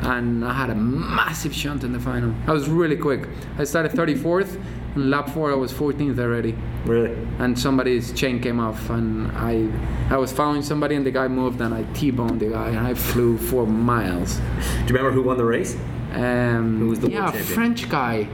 and 0.00 0.44
I 0.44 0.52
had 0.52 0.70
a 0.70 0.74
massive 0.74 1.54
shunt 1.54 1.82
in 1.84 1.92
the 1.92 2.00
final. 2.00 2.32
I 2.46 2.52
was 2.52 2.68
really 2.68 2.96
quick. 2.96 3.28
I 3.58 3.64
started 3.64 3.92
34th, 3.92 4.60
and 4.94 5.10
lap 5.10 5.28
four 5.30 5.50
I 5.50 5.54
was 5.56 5.72
14th 5.72 6.18
already. 6.18 6.54
Really? 6.84 7.16
And 7.38 7.58
somebody's 7.58 8.12
chain 8.12 8.40
came 8.40 8.60
off, 8.60 8.90
and 8.90 9.30
I 9.32 9.68
I 10.10 10.16
was 10.18 10.32
following 10.32 10.62
somebody, 10.62 10.94
and 10.94 11.04
the 11.04 11.10
guy 11.10 11.26
moved, 11.28 11.60
and 11.60 11.74
I 11.74 11.82
T-boned 11.94 12.40
the 12.40 12.50
guy, 12.50 12.68
and 12.68 12.78
I 12.86 12.94
flew 12.94 13.36
four 13.38 13.66
miles. 13.66 14.36
Do 14.36 14.42
you 14.42 14.86
remember 14.86 15.10
who 15.10 15.22
won 15.22 15.36
the 15.36 15.44
race? 15.44 15.76
Um, 16.12 16.78
Who 16.78 16.88
was 16.88 17.00
the 17.00 17.10
yeah, 17.10 17.22
world 17.24 17.34
champion? 17.34 17.54
French 17.54 17.88
guy. 17.90 18.28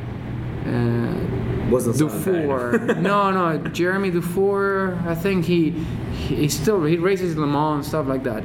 Uh, 0.66 1.68
Wasn't 1.70 1.98
Dufour. 1.98 2.78
no, 2.96 3.30
no, 3.30 3.58
Jeremy 3.68 4.10
Dufour. 4.10 4.98
I 5.06 5.14
think 5.14 5.44
he, 5.44 5.70
he 5.70 6.36
he 6.36 6.48
still 6.48 6.82
he 6.84 6.96
races 6.96 7.36
Le 7.36 7.46
Mans 7.46 7.76
and 7.76 7.84
stuff 7.84 8.06
like 8.06 8.22
that. 8.24 8.42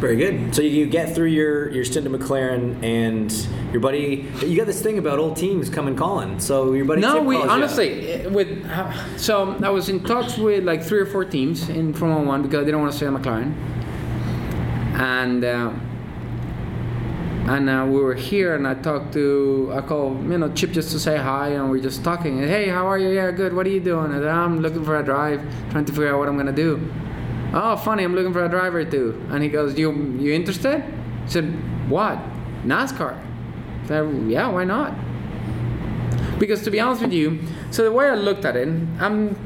Very 0.00 0.16
good. 0.16 0.54
So 0.54 0.62
you, 0.62 0.70
you 0.70 0.86
get 0.86 1.14
through 1.14 1.28
your 1.28 1.70
your 1.70 1.84
stint 1.84 2.06
at 2.06 2.12
McLaren, 2.12 2.82
and 2.82 3.30
your 3.70 3.80
buddy. 3.80 4.28
You 4.40 4.56
got 4.56 4.66
this 4.66 4.80
thing 4.80 4.98
about 4.98 5.18
old 5.18 5.36
teams 5.36 5.68
coming 5.68 5.94
calling. 5.94 6.40
So 6.40 6.72
your 6.72 6.86
buddy. 6.86 7.02
No, 7.02 7.16
Chip 7.18 7.24
we 7.24 7.36
honestly 7.36 8.12
eh, 8.12 8.26
with 8.28 8.64
uh, 8.66 9.16
so 9.18 9.56
I 9.62 9.68
was 9.68 9.88
in 9.90 10.02
talks 10.04 10.38
with 10.38 10.64
like 10.64 10.82
three 10.82 11.00
or 11.00 11.06
four 11.06 11.24
teams 11.24 11.68
in 11.68 11.92
Formula 11.92 12.22
One 12.22 12.42
because 12.42 12.62
I 12.62 12.64
didn't 12.64 12.80
want 12.80 12.92
to 12.92 12.96
stay 12.96 13.06
at 13.06 13.12
McLaren, 13.12 13.54
and. 14.98 15.44
Uh, 15.44 15.72
and 17.48 17.68
uh, 17.68 17.84
we 17.88 18.00
were 18.00 18.14
here, 18.14 18.54
and 18.54 18.66
I 18.66 18.74
talked 18.74 19.12
to 19.14 19.72
I 19.74 19.80
called 19.80 20.22
you 20.30 20.38
know 20.38 20.52
Chip 20.52 20.70
just 20.70 20.92
to 20.92 21.00
say 21.00 21.16
hi, 21.16 21.48
and 21.48 21.70
we 21.70 21.80
are 21.80 21.82
just 21.82 22.04
talking. 22.04 22.38
And, 22.40 22.48
hey, 22.48 22.68
how 22.68 22.86
are 22.86 22.98
you? 22.98 23.10
Yeah, 23.10 23.30
good. 23.30 23.52
What 23.52 23.66
are 23.66 23.70
you 23.70 23.80
doing? 23.80 24.12
And 24.12 24.24
I'm 24.28 24.60
looking 24.60 24.84
for 24.84 24.98
a 24.98 25.04
drive, 25.04 25.40
trying 25.70 25.84
to 25.86 25.92
figure 25.92 26.14
out 26.14 26.18
what 26.18 26.28
I'm 26.28 26.36
gonna 26.36 26.52
do. 26.52 26.80
Oh, 27.52 27.76
funny, 27.76 28.04
I'm 28.04 28.14
looking 28.14 28.32
for 28.32 28.44
a 28.44 28.48
driver 28.48 28.84
too. 28.84 29.26
And 29.30 29.42
he 29.42 29.48
goes, 29.48 29.76
you 29.78 29.92
you 30.18 30.32
interested? 30.32 30.82
I 30.82 31.26
said, 31.26 31.44
what? 31.90 32.18
NASCAR. 32.64 33.18
I 33.82 33.86
said, 33.86 34.30
yeah, 34.30 34.48
why 34.48 34.64
not? 34.64 34.94
Because 36.38 36.62
to 36.62 36.70
be 36.70 36.80
honest 36.80 37.02
with 37.02 37.12
you, 37.12 37.40
so 37.70 37.84
the 37.84 37.92
way 37.92 38.08
I 38.08 38.14
looked 38.14 38.44
at 38.44 38.56
it, 38.56 38.68
I'm 39.00 39.36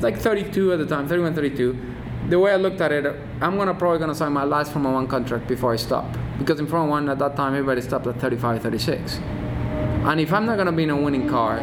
like 0.00 0.18
32 0.18 0.72
at 0.72 0.78
the 0.78 0.86
time, 0.86 1.06
31, 1.06 1.34
32. 1.34 1.78
The 2.28 2.38
way 2.38 2.52
I 2.52 2.56
looked 2.56 2.80
at 2.80 2.92
it, 2.92 3.16
I'm 3.42 3.56
gonna 3.56 3.74
probably 3.74 3.98
gonna 3.98 4.14
sign 4.14 4.32
my 4.32 4.44
last 4.44 4.70
Formula 4.72 4.94
One 4.94 5.08
contract 5.08 5.48
before 5.48 5.72
I 5.72 5.76
stop. 5.76 6.06
Because 6.38 6.60
in 6.60 6.66
Formula 6.68 6.88
One 6.88 7.08
at 7.08 7.18
that 7.18 7.34
time, 7.34 7.54
everybody 7.54 7.80
stopped 7.80 8.06
at 8.06 8.20
35, 8.20 8.62
36. 8.62 9.16
And 9.16 10.20
if 10.20 10.32
I'm 10.32 10.46
not 10.46 10.56
gonna 10.56 10.70
be 10.70 10.84
in 10.84 10.90
a 10.90 10.96
winning 10.96 11.28
car, 11.28 11.58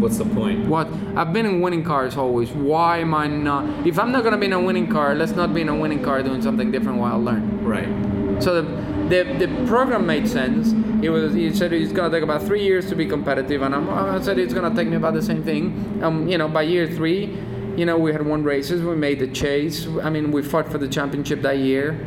What's 0.00 0.16
the 0.16 0.24
point? 0.24 0.66
what 0.68 0.88
I've 1.16 1.34
been 1.34 1.44
in 1.44 1.60
winning 1.60 1.84
cars 1.84 2.16
always. 2.16 2.50
Why 2.50 2.98
am 2.98 3.12
I 3.12 3.26
not? 3.26 3.86
If 3.86 3.98
I'm 3.98 4.10
not 4.10 4.24
gonna 4.24 4.38
be 4.38 4.46
in 4.46 4.54
a 4.54 4.60
winning 4.60 4.88
car, 4.90 5.14
let's 5.14 5.32
not 5.32 5.52
be 5.52 5.60
in 5.60 5.68
a 5.68 5.76
winning 5.76 6.02
car 6.02 6.22
doing 6.22 6.40
something 6.40 6.70
different 6.70 6.98
while 6.98 7.12
I 7.12 7.16
learn. 7.16 7.62
Right. 7.62 8.42
So 8.42 8.62
the, 8.62 8.62
the 9.08 9.46
the 9.46 9.66
program 9.66 10.06
made 10.06 10.26
sense. 10.28 10.72
It 11.04 11.10
was 11.10 11.34
he 11.34 11.52
said 11.54 11.74
it's 11.74 11.92
gonna 11.92 12.10
take 12.10 12.22
about 12.22 12.42
three 12.42 12.62
years 12.62 12.88
to 12.88 12.94
be 12.94 13.04
competitive, 13.04 13.60
and 13.60 13.74
I'm, 13.74 13.90
I 13.90 14.20
said 14.22 14.38
it's 14.38 14.54
gonna 14.54 14.74
take 14.74 14.88
me 14.88 14.96
about 14.96 15.12
the 15.12 15.22
same 15.22 15.42
thing. 15.42 16.00
Um, 16.02 16.26
you 16.26 16.38
know, 16.38 16.48
by 16.48 16.62
year 16.62 16.86
three, 16.86 17.36
you 17.76 17.84
know, 17.84 17.98
we 17.98 18.12
had 18.12 18.24
won 18.24 18.42
races. 18.42 18.82
We 18.82 18.96
made 18.96 19.18
the 19.18 19.28
chase. 19.28 19.86
I 20.02 20.10
mean, 20.10 20.32
we 20.32 20.42
fought 20.42 20.70
for 20.70 20.78
the 20.78 20.88
championship 20.88 21.42
that 21.42 21.58
year. 21.58 22.04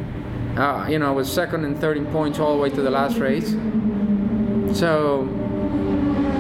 Uh, 0.58 0.88
you 0.90 1.00
know, 1.00 1.08
I 1.08 1.12
was 1.12 1.32
second 1.32 1.64
and 1.64 1.80
third 1.80 1.98
in 1.98 2.06
points 2.08 2.40
all 2.40 2.56
the 2.56 2.62
way 2.62 2.70
to 2.70 2.82
the 2.82 2.90
last 2.90 3.18
race. 3.18 3.52
So 4.78 5.24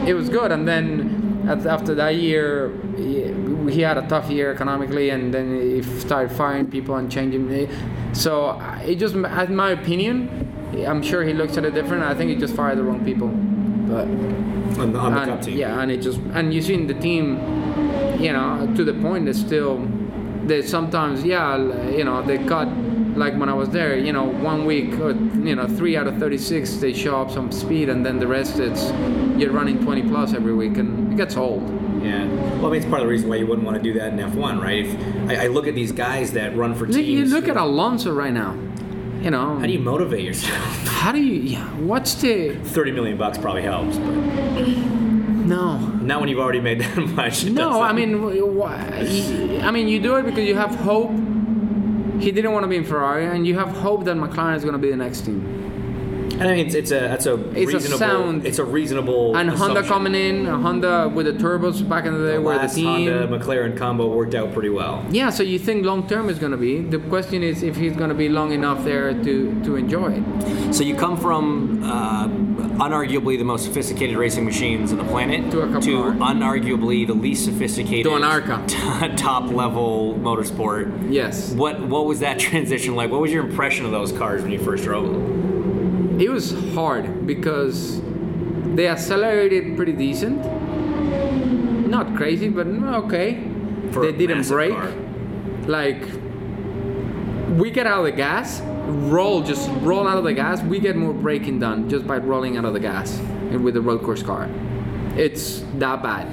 it 0.05 0.13
was 0.13 0.29
good. 0.29 0.51
And 0.51 0.67
then 0.67 1.45
at, 1.47 1.65
after 1.65 1.95
that 1.95 2.15
year, 2.15 2.73
he, 2.97 3.81
had 3.81 3.97
a 3.97 4.07
tough 4.07 4.29
year 4.29 4.51
economically, 4.51 5.11
and 5.11 5.33
then 5.33 5.61
he 5.61 5.83
started 5.99 6.35
firing 6.35 6.69
people 6.69 6.95
and 6.95 7.11
changing. 7.11 7.49
it. 7.51 7.69
So 8.13 8.59
it 8.83 8.95
just, 8.95 9.13
in 9.13 9.55
my 9.55 9.71
opinion, 9.71 10.83
I'm 10.87 11.01
sure 11.03 11.23
he 11.23 11.33
looks 11.33 11.57
at 11.57 11.65
it 11.65 11.73
different. 11.73 12.03
I 12.03 12.15
think 12.15 12.31
he 12.31 12.35
just 12.35 12.55
fired 12.55 12.77
the 12.77 12.83
wrong 12.83 13.05
people. 13.05 13.27
But 13.27 14.05
On 14.79 14.93
the, 14.93 14.99
on 14.99 15.13
the 15.13 15.33
and. 15.33 15.47
Yeah, 15.47 15.81
and 15.81 15.91
it 15.91 16.01
just 16.01 16.19
and 16.33 16.53
you 16.53 16.61
see 16.61 16.75
in 16.75 16.87
the 16.87 16.93
team, 16.93 17.37
you 18.19 18.33
know, 18.33 18.71
to 18.75 18.83
the 18.83 18.93
point 18.93 19.25
that 19.25 19.35
still, 19.35 19.77
they 20.45 20.61
sometimes 20.61 21.23
yeah, 21.23 21.57
you 21.89 22.03
know, 22.03 22.21
they 22.21 22.37
cut 22.45 22.67
like 23.15 23.35
when 23.37 23.49
I 23.49 23.53
was 23.53 23.69
there, 23.69 23.97
you 23.97 24.13
know, 24.13 24.23
one 24.25 24.65
week 24.65 24.93
or 24.99 25.11
you 25.11 25.55
know, 25.55 25.67
three 25.67 25.97
out 25.97 26.07
of 26.07 26.17
thirty-six 26.17 26.73
they 26.77 26.93
show 26.93 27.19
up 27.21 27.31
some 27.31 27.51
speed, 27.51 27.89
and 27.89 28.05
then 28.05 28.19
the 28.19 28.27
rest 28.27 28.59
it's 28.59 28.91
you're 29.39 29.51
running 29.51 29.81
twenty 29.83 30.03
plus 30.03 30.33
every 30.33 30.53
week, 30.53 30.77
and 30.77 31.11
it 31.13 31.17
gets 31.17 31.35
old. 31.37 31.63
Yeah. 32.03 32.25
Well, 32.57 32.67
I 32.67 32.69
mean, 32.71 32.75
it's 32.75 32.85
part 32.85 33.01
of 33.01 33.07
the 33.07 33.11
reason 33.11 33.27
why 33.29 33.35
you 33.37 33.45
wouldn't 33.47 33.65
want 33.65 33.75
to 33.77 33.83
do 33.83 33.93
that 33.99 34.13
in 34.13 34.19
F1, 34.19 34.61
right? 34.61 34.85
If 34.85 35.29
I, 35.29 35.45
I 35.45 35.47
look 35.47 35.67
at 35.67 35.75
these 35.75 35.91
guys 35.91 36.31
that 36.33 36.55
run 36.55 36.73
for 36.75 36.85
teams. 36.87 36.97
you 37.07 37.25
look 37.25 37.47
at 37.49 37.57
Alonso 37.57 38.13
right 38.13 38.33
now. 38.33 38.57
You 39.21 39.31
know, 39.31 39.59
How 39.59 39.65
do 39.65 39.73
you 39.73 39.79
motivate 39.79 40.23
yourself? 40.23 40.63
how 40.87 41.11
do 41.11 41.19
you? 41.21 41.41
Yeah, 41.41 41.65
what's 41.79 42.13
the? 42.15 42.55
Thirty 42.63 42.91
million 42.91 43.17
bucks 43.17 43.37
probably 43.37 43.63
helps, 43.63 43.97
but 43.97 44.13
No, 45.45 45.77
not 46.09 46.19
when 46.19 46.27
you've 46.29 46.39
already 46.45 46.59
made 46.69 46.79
that 46.81 46.97
much. 47.21 47.45
No, 47.45 47.81
I 47.81 47.93
mean, 47.93 48.11
why? 48.55 48.77
I 49.67 49.71
mean, 49.71 49.87
you 49.87 49.99
do 50.01 50.15
it 50.17 50.23
because 50.25 50.45
you 50.45 50.55
have 50.55 50.73
hope. 50.75 51.11
He 52.19 52.31
didn't 52.31 52.51
want 52.51 52.63
to 52.63 52.67
be 52.67 52.75
in 52.75 52.83
Ferrari, 52.83 53.25
and 53.27 53.47
you 53.47 53.55
have 53.57 53.69
hope 53.69 54.03
that 54.05 54.17
McLaren 54.17 54.55
is 54.57 54.63
going 54.63 54.73
to 54.73 54.79
be 54.87 54.89
the 54.89 54.97
next 54.97 55.21
team. 55.21 55.39
And 56.39 56.47
I 56.47 56.55
mean, 56.55 56.67
it's, 56.67 56.75
it's 56.75 56.91
a 56.91 56.99
that's 57.11 57.25
a 57.25 57.33
It's 57.51 57.71
a 57.71 57.75
reasonable. 57.75 57.97
sound- 57.99 58.45
It's 58.45 58.59
a 58.59 58.63
reasonable. 58.63 59.35
And 59.35 59.49
Honda 59.49 59.83
coming 59.83 60.15
in, 60.15 60.45
Honda 60.45 61.09
with 61.13 61.25
the 61.25 61.33
turbos 61.33 61.77
back 61.87 62.05
in 62.05 62.13
the 62.13 62.25
day, 62.29 62.35
The 62.35 62.41
were 62.41 62.53
the 62.53 62.59
last 62.59 62.75
team. 62.75 62.85
Honda 63.11 63.27
McLaren 63.27 63.75
combo 63.77 64.07
worked 64.15 64.35
out 64.35 64.53
pretty 64.53 64.69
well. 64.69 65.03
Yeah, 65.11 65.31
so 65.31 65.43
you 65.43 65.59
think 65.59 65.85
long 65.85 66.07
term 66.07 66.29
is 66.29 66.39
going 66.39 66.53
to 66.53 66.57
be. 66.69 66.81
The 66.81 66.99
question 67.13 67.43
is 67.43 67.61
if 67.61 67.75
he's 67.75 67.95
going 68.01 68.09
to 68.09 68.15
be 68.15 68.29
long 68.29 68.51
enough 68.53 68.83
there 68.85 69.11
to 69.25 69.35
to 69.65 69.75
enjoy 69.75 70.09
it. 70.19 70.23
So 70.73 70.83
you 70.83 70.95
come 70.95 71.17
from 71.17 71.83
uh, 71.83 72.27
unarguably 72.79 73.37
the 73.37 73.43
most 73.43 73.65
sophisticated 73.65 74.15
racing 74.17 74.45
machines 74.45 74.91
on 74.91 74.97
the 74.97 75.03
planet 75.03 75.51
To 75.51 75.57
car. 75.67 76.11
unarguably 76.13 77.05
the 77.05 77.13
least 77.13 77.45
sophisticated 77.45 78.05
To 78.05 78.15
an 78.15 78.23
Arca. 78.23 78.63
top 79.17 79.51
level 79.51 80.15
motorsport. 80.15 81.11
Yes, 81.11 81.51
What 81.53 81.81
what 81.81 82.05
was 82.05 82.19
that 82.21 82.39
transition 82.47 82.95
like? 82.95 83.11
What 83.11 83.21
was 83.21 83.31
your 83.31 83.45
impression 83.45 83.85
of 83.85 83.91
those 83.91 84.11
cars 84.11 84.41
when 84.41 84.51
you 84.51 84.59
first 84.59 84.83
drove 84.83 85.11
them? 85.11 86.19
it 86.19 86.29
was 86.29 86.51
hard 86.73 87.25
because 87.25 88.01
they 88.75 88.87
accelerated 88.87 89.75
pretty 89.77 89.93
decent. 89.93 90.37
Not 91.87 92.15
crazy, 92.17 92.49
but 92.49 92.67
okay. 92.67 93.41
For 93.91 94.01
they 94.03 94.11
didn't 94.11 94.45
break. 94.47 94.71
car. 94.73 94.91
Like 95.65 96.01
we 97.57 97.71
get 97.71 97.87
out 97.87 97.99
of 97.99 98.05
the 98.05 98.11
gas, 98.11 98.61
roll, 98.89 99.41
just 99.41 99.69
roll 99.81 100.07
out 100.07 100.17
of 100.17 100.23
the 100.23 100.33
gas. 100.33 100.61
We 100.61 100.79
get 100.79 100.95
more 100.95 101.13
braking 101.13 101.59
done 101.59 101.89
just 101.89 102.05
by 102.07 102.17
rolling 102.17 102.57
out 102.57 102.65
of 102.65 102.73
the 102.73 102.79
gas 102.79 103.17
and 103.19 103.63
with 103.63 103.73
the 103.75 103.81
road 103.81 104.03
course 104.03 104.23
car. 104.23 104.49
It's 105.15 105.59
that 105.75 106.01
bad. 106.03 106.27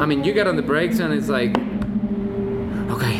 I 0.00 0.06
mean, 0.06 0.24
you 0.24 0.32
get 0.32 0.46
on 0.46 0.56
the 0.56 0.62
brakes 0.62 0.98
and 0.98 1.12
it's 1.12 1.28
like, 1.28 1.56
okay, 2.90 3.16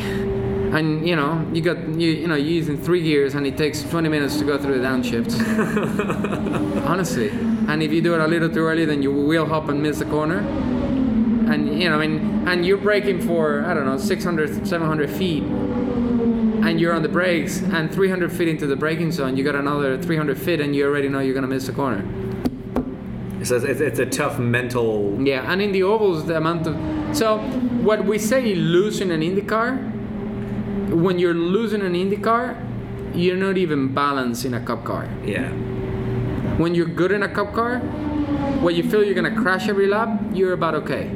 and 0.77 1.07
you 1.07 1.15
know, 1.17 1.47
you 1.53 1.63
got 1.63 1.79
you 1.89 2.11
you 2.11 2.27
know, 2.27 2.35
you're 2.35 2.55
using 2.55 2.77
three 2.77 3.03
gears 3.03 3.35
and 3.35 3.47
it 3.47 3.57
takes 3.57 3.83
20 3.83 4.09
minutes 4.09 4.39
to 4.39 4.45
go 4.45 4.59
through 4.59 4.79
the 4.79 4.85
downshifts. 4.85 5.37
Honestly, 6.87 7.29
and 7.69 7.83
if 7.83 7.93
you 7.93 8.03
do 8.03 8.15
it 8.15 8.21
a 8.21 8.27
little 8.27 8.49
too 8.49 8.65
early, 8.65 8.85
then 8.85 9.03
you 9.03 9.13
will 9.13 9.47
hop 9.47 9.69
and 9.69 9.83
miss 9.83 9.99
the 9.99 10.05
corner. 10.07 10.39
And 10.39 11.81
you 11.81 11.89
know, 11.89 12.01
I 12.01 12.07
mean, 12.07 12.49
and 12.49 12.65
you're 12.67 12.79
braking 12.79 13.21
for 13.21 13.65
I 13.65 13.75
don't 13.75 13.87
know 13.87 13.99
600, 13.99 14.67
700 14.67 15.11
feet, 15.11 15.45
and 16.65 16.81
you're 16.81 16.95
on 16.95 17.03
the 17.03 17.09
brakes, 17.09 17.61
and 17.61 17.93
300 17.93 18.33
feet 18.33 18.49
into 18.49 18.67
the 18.67 18.77
braking 18.77 19.13
zone, 19.13 19.37
you 19.37 19.45
got 19.45 19.55
another 19.55 20.01
300 20.01 20.39
feet, 20.39 20.61
and 20.61 20.75
you 20.75 20.87
already 20.87 21.09
know 21.09 21.21
you're 21.21 21.35
gonna 21.35 21.47
miss 21.47 21.67
the 21.67 21.73
corner. 21.73 22.03
So 23.45 23.57
it's, 23.57 23.81
it's 23.81 23.99
a 23.99 24.07
tough 24.07 24.39
mental. 24.39 25.19
Yeah, 25.23 25.51
and 25.53 25.61
in 25.61 25.73
the 25.73 25.83
ovals, 25.83 26.25
the 26.25 26.37
amount 26.37 26.67
of 26.67 26.75
so 27.15 27.39
what 27.83 28.05
we 28.07 28.19
say 28.19 28.55
losing 28.55 29.11
an 29.11 29.21
IndyCar, 29.21 30.91
when 30.91 31.19
you're 31.19 31.35
losing 31.35 31.83
an 31.83 31.93
IndyCar, 31.93 33.15
you're 33.15 33.37
not 33.37 33.59
even 33.59 33.93
balanced 33.93 34.47
in 34.47 34.55
a 34.55 34.61
Cup 34.61 34.85
car. 34.85 35.09
Yeah. 35.25 35.51
When 36.57 36.75
you're 36.75 36.87
good 36.87 37.13
in 37.13 37.23
a 37.23 37.29
Cup 37.29 37.53
car, 37.53 37.81
when 38.61 38.75
you 38.75 38.89
feel 38.89 39.05
you're 39.05 39.15
gonna 39.15 39.41
crash 39.41 39.69
every 39.69 39.87
lap, 39.87 40.19
you're 40.33 40.55
about 40.55 40.75
okay. 40.77 41.11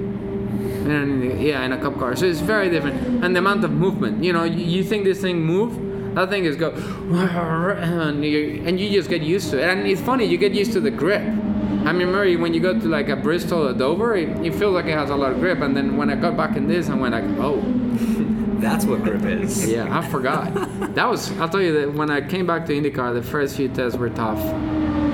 And 0.89 1.41
yeah, 1.41 1.65
in 1.65 1.73
a 1.73 1.79
Cup 1.79 1.99
car, 1.99 2.17
so 2.17 2.27
it's 2.27 2.41
very 2.41 2.71
different. 2.71 3.25
And 3.25 3.35
the 3.35 3.41
amount 3.41 3.65
of 3.65 3.71
movement, 3.71 4.25
you 4.25 4.33
know, 4.33 4.45
you, 4.45 4.65
you 4.65 4.85
think 4.85 5.05
this 5.05 5.21
thing 5.21 5.41
move, 5.41 6.15
that 6.15 6.31
thing 6.31 6.45
is 6.45 6.57
go, 6.57 6.71
and 6.71 8.25
you 8.25 8.63
and 8.65 8.81
you 8.81 8.91
just 8.91 9.09
get 9.09 9.23
used 9.23 9.51
to 9.51 9.59
it. 9.59 9.69
And 9.69 9.87
it's 9.87 10.01
funny, 10.01 10.25
you 10.25 10.39
get 10.39 10.53
used 10.53 10.73
to 10.73 10.81
the 10.81 10.91
grip. 10.91 11.23
I 11.23 11.93
remember 11.93 12.31
when 12.39 12.55
you 12.55 12.61
go 12.61 12.79
to 12.79 12.87
like 12.87 13.09
a 13.09 13.17
Bristol 13.17 13.69
or 13.69 13.73
Dover, 13.73 14.17
it, 14.17 14.29
it 14.45 14.55
feels 14.55 14.75
like 14.75 14.87
it 14.87 14.99
has 14.99 15.11
a 15.11 15.17
lot 15.17 15.33
of 15.33 15.39
grip. 15.39 15.61
And 15.61 15.77
then 15.77 15.97
when 15.97 16.11
I 16.11 16.17
got 16.17 16.37
back 16.37 16.57
in 16.57 16.67
this, 16.67 16.91
I 16.91 16.95
went 16.95 17.15
like, 17.15 17.25
oh, 17.39 17.61
That's 18.59 18.85
what 18.85 19.05
grip 19.05 19.23
is. 19.23 19.71
yeah, 19.71 19.97
I 19.97 20.07
forgot. 20.09 20.53
that 20.95 21.09
was, 21.09 21.31
I'll 21.39 21.49
tell 21.49 21.63
you 21.63 21.81
that 21.81 21.95
when 21.95 22.11
I 22.11 22.21
came 22.21 22.47
back 22.47 22.67
to 22.67 22.73
IndyCar, 22.73 23.15
the 23.15 23.23
first 23.23 23.57
few 23.57 23.69
tests 23.69 23.97
were 23.97 24.11
tough. 24.11 24.39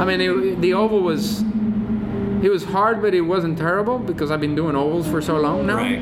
I 0.00 0.04
mean, 0.06 0.20
it, 0.20 0.60
the 0.62 0.72
oval 0.72 1.00
was, 1.00 1.44
it 2.42 2.50
was 2.50 2.64
hard, 2.64 3.00
but 3.02 3.14
it 3.14 3.22
wasn't 3.22 3.58
terrible 3.58 3.98
because 3.98 4.30
I've 4.30 4.40
been 4.40 4.54
doing 4.54 4.76
ovals 4.76 5.08
for 5.08 5.20
so 5.22 5.38
long 5.38 5.66
now. 5.66 5.76
Right. 5.76 5.98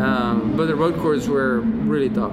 Um, 0.00 0.54
but 0.56 0.66
the 0.66 0.74
road 0.74 0.96
courses 0.98 1.28
were 1.28 1.60
really 1.60 2.08
tough. 2.10 2.32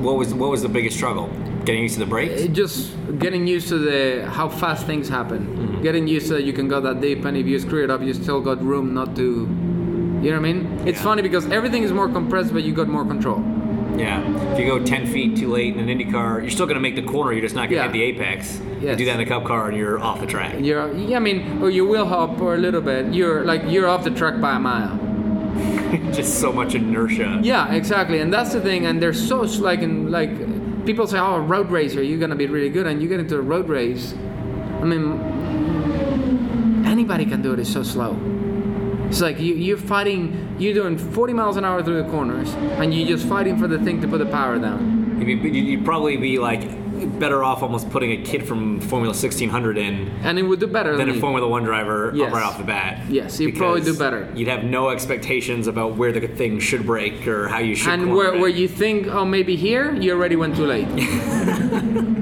What 0.00 0.16
was 0.16 0.34
what 0.34 0.50
was 0.50 0.62
the 0.62 0.68
biggest 0.68 0.96
struggle? 0.96 1.28
Getting 1.64 1.82
used 1.82 1.94
to 1.94 2.00
the 2.00 2.06
brakes. 2.06 2.40
It 2.40 2.52
just 2.52 2.92
getting 3.18 3.46
used 3.46 3.68
to 3.68 3.78
the 3.78 4.28
how 4.30 4.48
fast 4.48 4.86
things 4.86 5.08
happen. 5.08 5.46
Mm-hmm. 5.46 5.82
Getting 5.82 6.06
used 6.06 6.28
to 6.28 6.34
that 6.34 6.44
you 6.44 6.52
can 6.52 6.68
go 6.68 6.80
that 6.80 7.00
deep, 7.00 7.24
and 7.24 7.36
if 7.36 7.46
you 7.46 7.58
screw 7.58 7.82
it 7.84 7.90
up, 7.90 8.00
you 8.02 8.14
still 8.14 8.40
got 8.40 8.62
room 8.62 8.94
not 8.94 9.16
to. 9.16 9.22
You 9.22 10.30
know 10.30 10.40
what 10.40 10.48
I 10.48 10.52
mean? 10.52 10.66
It's 10.86 10.98
Yeah. 10.98 11.04
funny 11.04 11.22
because 11.22 11.46
everything 11.50 11.82
is 11.84 11.92
more 11.92 12.08
compressed, 12.08 12.52
but 12.52 12.62
you 12.64 12.72
got 12.72 12.88
more 12.88 13.04
control. 13.04 13.42
Yeah. 13.96 14.20
If 14.52 14.58
you 14.58 14.66
go 14.66 14.78
10 14.84 15.06
feet 15.06 15.36
too 15.36 15.48
late 15.48 15.74
in 15.74 15.80
an 15.80 15.88
Indy 15.88 16.04
car, 16.04 16.40
you're 16.40 16.50
still 16.50 16.66
going 16.66 16.74
to 16.76 16.80
make 16.80 16.94
the 16.96 17.02
corner. 17.02 17.32
You're 17.32 17.42
just 17.42 17.54
not 17.54 17.70
going 17.70 17.70
to 17.70 17.76
Yeah. 17.76 17.82
hit 17.84 17.92
the 17.92 18.02
apex. 18.02 18.60
You 18.80 18.96
do 18.96 19.04
that 19.06 19.14
in 19.14 19.20
a 19.20 19.26
cup 19.26 19.44
car 19.44 19.68
and 19.68 19.76
you're 19.76 19.98
off 19.98 20.20
the 20.20 20.26
track. 20.26 20.56
You're, 20.60 20.94
yeah, 20.96 21.16
I 21.16 21.20
mean, 21.20 21.62
or 21.62 21.70
you 21.70 21.86
will 21.86 22.06
hop 22.06 22.40
or 22.40 22.54
a 22.54 22.58
little 22.58 22.80
bit. 22.80 23.12
You're 23.12 23.44
like 23.44 23.62
you're 23.66 23.88
off 23.88 24.04
the 24.04 24.10
track 24.10 24.40
by 24.40 24.56
a 24.56 24.58
mile. 24.58 24.96
just 26.12 26.40
so 26.40 26.52
much 26.52 26.74
inertia. 26.74 27.40
Yeah, 27.42 27.72
exactly, 27.72 28.20
and 28.20 28.32
that's 28.32 28.52
the 28.52 28.60
thing. 28.60 28.86
And 28.86 29.02
they're 29.02 29.12
so 29.12 29.40
like 29.40 29.80
in 29.80 30.10
like 30.10 30.30
people 30.86 31.06
say, 31.06 31.18
"Oh, 31.18 31.38
road 31.38 31.70
racer, 31.70 32.02
you're 32.02 32.18
gonna 32.18 32.36
be 32.36 32.46
really 32.46 32.70
good," 32.70 32.86
and 32.86 33.02
you 33.02 33.08
get 33.08 33.20
into 33.20 33.36
a 33.36 33.42
road 33.42 33.68
race. 33.68 34.14
I 34.80 34.84
mean, 34.84 35.18
anybody 36.86 37.26
can 37.26 37.42
do 37.42 37.52
it. 37.52 37.58
It's 37.58 37.72
so 37.72 37.82
slow. 37.82 38.16
It's 39.08 39.20
like 39.20 39.40
you, 39.40 39.54
you're 39.54 39.78
fighting. 39.78 40.56
You're 40.58 40.74
doing 40.74 40.98
40 40.98 41.32
miles 41.32 41.56
an 41.56 41.64
hour 41.64 41.82
through 41.82 42.02
the 42.02 42.10
corners, 42.10 42.52
and 42.54 42.92
you're 42.92 43.08
just 43.08 43.26
fighting 43.26 43.58
for 43.58 43.66
the 43.66 43.78
thing 43.78 44.00
to 44.02 44.08
put 44.08 44.18
the 44.18 44.26
power 44.26 44.58
down. 44.58 45.20
You'd, 45.20 45.42
be, 45.42 45.50
you'd 45.50 45.84
probably 45.84 46.16
be 46.16 46.38
like 46.38 46.62
better 47.06 47.42
off 47.42 47.62
almost 47.62 47.88
putting 47.90 48.12
a 48.12 48.22
kid 48.24 48.46
from 48.46 48.80
Formula 48.80 49.12
1600 49.12 49.78
in 49.78 50.08
And 50.22 50.38
it 50.38 50.42
would 50.42 50.60
do 50.60 50.66
better 50.66 50.96
than 50.96 51.08
a. 51.10 51.14
Formula 51.14 51.48
One 51.48 51.64
driver 51.64 52.12
Yes. 52.14 52.32
right 52.32 52.42
off 52.42 52.58
the 52.58 52.64
bat. 52.64 53.08
Yes, 53.08 53.38
you'd 53.40 53.56
probably 53.56 53.80
do 53.82 53.96
better. 53.96 54.30
You'd 54.34 54.48
have 54.48 54.64
no 54.64 54.90
expectations 54.90 55.66
about 55.66 55.96
where 55.96 56.12
the 56.12 56.26
thing 56.28 56.60
should 56.60 56.86
break 56.86 57.26
or 57.26 57.48
how 57.48 57.58
you 57.58 57.74
should. 57.74 57.92
and 57.92 58.14
where, 58.14 58.38
where 58.38 58.48
you 58.48 58.68
think, 58.68 59.06
oh, 59.08 59.24
maybe 59.24 59.56
here, 59.56 59.94
you 59.94 60.12
already 60.12 60.36
went 60.36 60.56
too 60.56 60.66
late. 60.66 60.88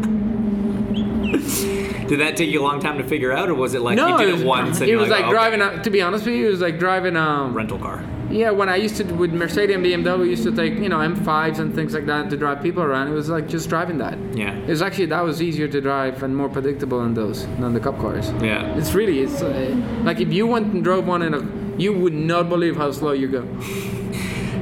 Did 2.06 2.20
that 2.20 2.36
take 2.36 2.50
you 2.50 2.60
a 2.60 2.62
long 2.62 2.78
time 2.80 2.98
to 2.98 3.04
figure 3.04 3.32
out, 3.32 3.48
or 3.48 3.54
was 3.54 3.74
it 3.74 3.80
like 3.80 3.96
no, 3.96 4.08
you 4.08 4.18
did 4.18 4.28
it 4.28 4.30
it, 4.30 4.34
was, 4.34 4.44
once 4.44 4.80
and 4.80 4.88
it 4.88 4.94
was 4.96 5.08
like, 5.08 5.24
oh, 5.24 5.26
okay, 5.26 5.32
driving. 5.32 5.60
A, 5.60 5.82
to 5.82 5.90
be 5.90 6.00
honest 6.02 6.24
with 6.24 6.36
you, 6.36 6.46
it 6.46 6.50
was 6.50 6.60
like 6.60 6.78
driving 6.78 7.16
a 7.16 7.48
rental 7.52 7.78
car? 7.78 8.04
Yeah, 8.30 8.50
when 8.50 8.68
I 8.68 8.76
used 8.76 8.96
to 8.96 9.04
with 9.04 9.32
Mercedes 9.32 9.76
and 9.76 9.84
BMW, 9.84 10.20
we 10.20 10.30
used 10.30 10.42
to 10.44 10.54
take 10.54 10.74
you 10.74 10.88
know 10.88 10.98
M5s 10.98 11.58
and 11.58 11.74
things 11.74 11.94
like 11.94 12.06
that 12.06 12.28
to 12.30 12.36
drive 12.36 12.62
people 12.62 12.82
around. 12.82 13.08
It 13.08 13.12
was 13.12 13.28
like 13.28 13.48
just 13.48 13.68
driving 13.68 13.98
that. 13.98 14.18
Yeah. 14.34 14.54
It 14.54 14.68
was 14.68 14.82
actually 14.82 15.06
that 15.06 15.22
was 15.22 15.40
easier 15.40 15.68
to 15.68 15.80
drive 15.80 16.22
and 16.22 16.36
more 16.36 16.48
predictable 16.48 17.00
than 17.00 17.14
those 17.14 17.46
than 17.60 17.72
the 17.72 17.80
cup 17.80 17.98
cars. 17.98 18.30
Yeah. 18.42 18.76
It's 18.76 18.94
really 18.94 19.20
it's 19.20 19.42
uh, 19.42 19.74
like 20.02 20.20
if 20.20 20.32
you 20.32 20.46
went 20.46 20.72
and 20.72 20.82
drove 20.82 21.06
one 21.06 21.22
in 21.22 21.34
a, 21.34 21.78
you 21.78 21.92
would 21.92 22.14
not 22.14 22.48
believe 22.48 22.76
how 22.76 22.90
slow 22.90 23.12
you 23.12 23.28
go. 23.28 23.44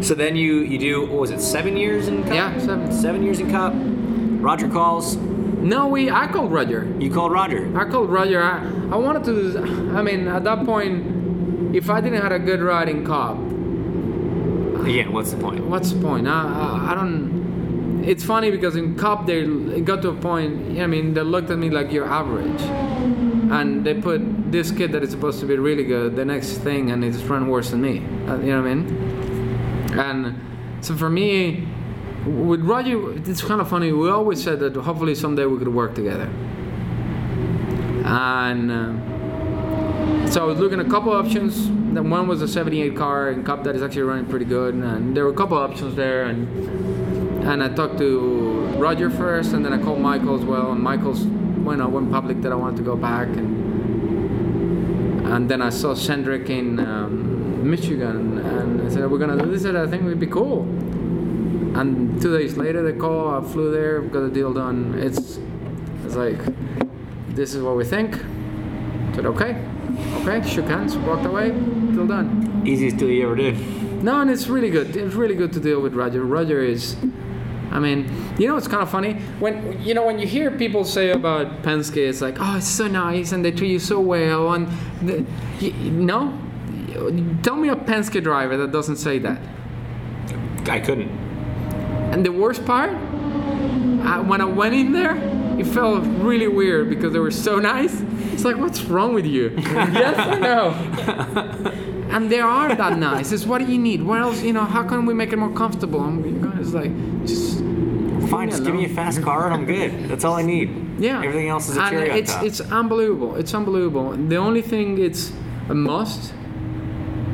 So 0.02 0.14
then 0.14 0.36
you 0.36 0.60
you 0.60 0.78
do 0.78 1.00
what 1.02 1.20
was 1.20 1.30
it 1.30 1.40
seven 1.40 1.76
years 1.76 2.08
in 2.08 2.22
cup? 2.24 2.34
Yeah, 2.34 2.58
seven. 2.58 2.92
Seven 2.92 3.22
years 3.22 3.40
in 3.40 3.50
cup. 3.50 3.72
Roger 4.44 4.68
calls. 4.68 5.16
No, 5.16 5.88
we 5.88 6.10
I 6.10 6.26
called 6.26 6.52
Roger. 6.52 6.94
You 7.00 7.10
called 7.10 7.32
Roger. 7.32 7.74
I 7.78 7.88
called 7.90 8.10
Roger. 8.10 8.42
I, 8.42 8.58
I 8.92 8.96
wanted 8.96 9.24
to. 9.24 9.94
I 9.96 10.02
mean, 10.02 10.28
at 10.28 10.44
that 10.44 10.66
point, 10.66 11.74
if 11.74 11.88
I 11.88 12.02
didn't 12.02 12.20
have 12.20 12.32
a 12.32 12.38
good 12.38 12.60
ride 12.60 12.90
in 12.90 13.06
Cup, 13.06 13.38
Again, 14.84 15.12
what's 15.12 15.30
the 15.30 15.38
point? 15.38 15.64
what's 15.64 15.92
the 15.92 16.00
point? 16.00 16.28
I, 16.28 16.32
I, 16.32 16.92
I 16.92 16.94
don't. 16.94 18.04
It's 18.04 18.22
funny 18.22 18.50
because 18.50 18.76
in 18.76 18.96
Cup 18.96 19.26
they 19.26 19.80
got 19.80 20.02
to 20.02 20.10
a 20.10 20.14
point. 20.14 20.78
I 20.78 20.86
mean, 20.86 21.14
they 21.14 21.22
looked 21.22 21.50
at 21.50 21.58
me 21.58 21.70
like 21.70 21.90
you're 21.90 22.06
average, 22.06 22.60
and 23.50 23.84
they 23.84 23.94
put 23.94 24.20
this 24.52 24.70
kid 24.70 24.92
that 24.92 25.02
is 25.02 25.10
supposed 25.10 25.40
to 25.40 25.46
be 25.46 25.56
really 25.56 25.84
good 25.84 26.16
the 26.16 26.24
next 26.24 26.58
thing, 26.58 26.90
and 26.90 27.02
it's 27.02 27.18
run 27.22 27.48
worse 27.48 27.70
than 27.70 27.80
me. 27.80 28.00
Uh, 28.28 28.38
you 28.40 28.52
know 28.52 28.62
what 28.62 28.70
I 28.70 28.74
mean? 28.74 29.98
And 29.98 30.84
so 30.84 30.94
for 30.94 31.08
me, 31.08 31.66
with 32.26 32.60
Roger, 32.60 33.16
it's 33.16 33.42
kind 33.42 33.62
of 33.62 33.70
funny. 33.70 33.90
We 33.92 34.10
always 34.10 34.42
said 34.42 34.60
that 34.60 34.76
hopefully 34.76 35.14
someday 35.14 35.46
we 35.46 35.58
could 35.58 35.68
work 35.68 35.94
together, 35.94 36.28
and. 38.04 38.70
Uh, 38.70 39.13
so 40.30 40.42
I 40.42 40.44
was 40.44 40.58
looking 40.58 40.80
at 40.80 40.86
a 40.86 40.90
couple 40.90 41.12
options. 41.12 41.68
Then 41.94 42.10
one 42.10 42.26
was 42.26 42.42
a 42.42 42.48
78 42.48 42.96
car 42.96 43.30
in 43.30 43.44
Cup 43.44 43.62
that 43.64 43.76
is 43.76 43.82
actually 43.82 44.02
running 44.02 44.26
pretty 44.26 44.44
good, 44.44 44.74
and 44.74 45.16
there 45.16 45.24
were 45.24 45.30
a 45.30 45.36
couple 45.36 45.56
options 45.56 45.94
there. 45.94 46.24
And 46.24 46.48
and 47.44 47.62
I 47.62 47.68
talked 47.68 47.98
to 47.98 48.66
Roger 48.78 49.10
first, 49.10 49.52
and 49.52 49.64
then 49.64 49.72
I 49.72 49.78
called 49.80 50.00
Michael 50.00 50.34
as 50.34 50.44
well. 50.44 50.72
And 50.72 50.80
Michael's 50.82 51.24
when 51.24 51.80
I 51.80 51.86
went 51.86 52.10
public 52.10 52.40
that 52.42 52.52
I 52.52 52.56
wanted 52.56 52.78
to 52.78 52.82
go 52.82 52.96
back, 52.96 53.28
and 53.28 55.26
and 55.26 55.48
then 55.48 55.62
I 55.62 55.70
saw 55.70 55.94
Cindric 55.94 56.48
in 56.50 56.80
um, 56.80 57.70
Michigan, 57.70 58.38
and 58.38 58.82
I 58.82 58.88
said 58.88 59.10
we're 59.10 59.18
gonna 59.18 59.40
do 59.40 59.50
this, 59.50 59.64
and 59.64 59.78
I 59.78 59.86
think 59.86 60.02
it'd 60.04 60.18
be 60.18 60.26
cool. 60.26 60.62
And 61.78 62.20
two 62.20 62.36
days 62.36 62.56
later, 62.56 62.82
they 62.82 62.98
call. 62.98 63.34
I 63.34 63.40
flew 63.40 63.70
there, 63.70 64.00
got 64.00 64.20
the 64.20 64.30
deal 64.30 64.52
done. 64.52 64.94
It's 64.98 65.38
it's 66.04 66.16
like 66.16 66.40
this 67.28 67.54
is 67.54 67.62
what 67.62 67.76
we 67.76 67.84
think. 67.84 68.16
Said 69.14 69.26
okay, 69.26 69.60
okay, 70.20 70.46
shook 70.48 70.66
hands, 70.66 70.96
walked 70.96 71.26
away, 71.26 71.50
till 71.94 72.06
done. 72.06 72.62
Easiest 72.64 72.96
deal 72.96 73.10
you 73.10 73.24
ever 73.24 73.36
did. 73.36 73.58
No, 74.02 74.20
and 74.20 74.30
it's 74.30 74.48
really 74.48 74.70
good. 74.70 74.96
It's 74.96 75.14
really 75.14 75.34
good 75.34 75.52
to 75.54 75.60
deal 75.60 75.80
with 75.80 75.94
Roger. 75.94 76.22
Roger 76.24 76.62
is, 76.62 76.96
I 77.70 77.78
mean, 77.78 78.10
you 78.38 78.46
know, 78.46 78.56
it's 78.56 78.68
kind 78.68 78.82
of 78.82 78.90
funny 78.90 79.14
when 79.38 79.82
you 79.82 79.94
know 79.94 80.04
when 80.04 80.18
you 80.18 80.26
hear 80.26 80.50
people 80.50 80.84
say 80.84 81.10
about 81.10 81.62
Penske, 81.62 81.96
it's 81.96 82.20
like, 82.20 82.36
oh, 82.38 82.56
it's 82.58 82.68
so 82.68 82.86
nice 82.86 83.32
and 83.32 83.44
they 83.44 83.50
treat 83.50 83.70
you 83.70 83.78
so 83.78 84.00
well, 84.00 84.52
and 84.52 84.68
the, 85.02 85.24
you, 85.58 85.72
no, 85.90 86.38
tell 87.42 87.56
me 87.56 87.68
a 87.68 87.76
Penske 87.76 88.22
driver 88.22 88.56
that 88.56 88.72
doesn't 88.72 88.96
say 88.96 89.18
that. 89.20 89.40
I 90.68 90.80
couldn't. 90.80 91.10
And 92.12 92.24
the 92.24 92.32
worst 92.32 92.64
part, 92.64 92.90
uh, 92.90 94.22
when 94.22 94.40
I 94.40 94.44
went 94.44 94.74
in 94.74 94.92
there, 94.92 95.16
it 95.58 95.66
felt 95.66 96.04
really 96.04 96.48
weird 96.48 96.88
because 96.88 97.12
they 97.12 97.18
were 97.18 97.30
so 97.30 97.58
nice. 97.74 98.02
It's 98.34 98.44
like, 98.44 98.56
what's 98.56 98.82
wrong 98.84 99.14
with 99.14 99.26
you? 99.26 99.52
yes 99.56 100.16
or 100.36 100.40
no? 100.40 100.70
and 102.14 102.30
they 102.30 102.40
are 102.40 102.74
that 102.74 102.98
nice. 102.98 103.32
It's 103.32 103.46
what 103.46 103.58
do 103.64 103.66
you 103.72 103.78
need? 103.78 104.02
What 104.02 104.20
else? 104.20 104.42
You 104.42 104.52
know, 104.52 104.64
how 104.64 104.82
can 104.82 105.06
we 105.06 105.14
make 105.14 105.32
it 105.32 105.38
more 105.38 105.52
comfortable? 105.52 106.02
And 106.04 106.42
guys 106.42 106.74
like 106.74 106.92
just 107.26 107.60
Fine, 108.30 108.50
just 108.50 108.64
give 108.64 108.74
me 108.74 108.86
a 108.86 108.88
fast 108.88 109.22
car 109.22 109.44
and 109.46 109.54
I'm 109.54 109.66
good. 109.66 110.08
That's 110.08 110.24
all 110.24 110.34
I 110.34 110.42
need. 110.42 110.68
yeah. 110.98 111.22
Everything 111.22 111.48
else 111.48 111.68
is 111.68 111.76
a 111.76 111.82
and 111.82 111.90
cherry 111.90 112.10
on 112.10 112.16
it's 112.18 112.34
it's 112.48 112.60
unbelievable. 112.60 113.36
It's 113.36 113.52
unbelievable. 113.54 114.12
The 114.32 114.36
only 114.36 114.62
thing 114.62 114.98
it's 114.98 115.30
a 115.68 115.74
must. 115.74 116.32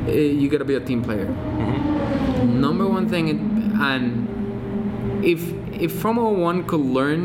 uh, 0.07 0.11
You 0.11 0.49
gotta 0.49 0.65
be 0.65 0.75
a 0.75 0.79
team 0.81 1.01
player. 1.01 1.27
Mm-hmm. 1.27 2.59
Number 2.61 2.85
one 2.87 3.07
thing, 3.09 3.25
and 3.81 4.27
if 5.23 5.41
if 5.85 5.91
Formula 6.01 6.29
One 6.31 6.63
could 6.65 6.81
learn 6.81 7.21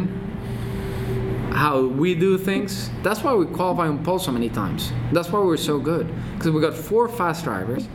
how 1.57 1.87
we 1.87 2.15
do 2.15 2.37
things, 2.37 2.91
that's 3.03 3.23
why 3.23 3.35
we 3.35 3.47
qualify 3.47 3.89
on 3.89 4.05
pole 4.05 4.19
so 4.19 4.31
many 4.31 4.51
times. 4.51 4.93
That's 5.11 5.31
why 5.31 5.41
we're 5.41 5.57
so 5.57 5.79
good 5.79 6.07
because 6.35 6.51
we 6.51 6.61
got 6.61 6.75
four 6.75 7.09
fast 7.09 7.45
drivers, 7.45 7.89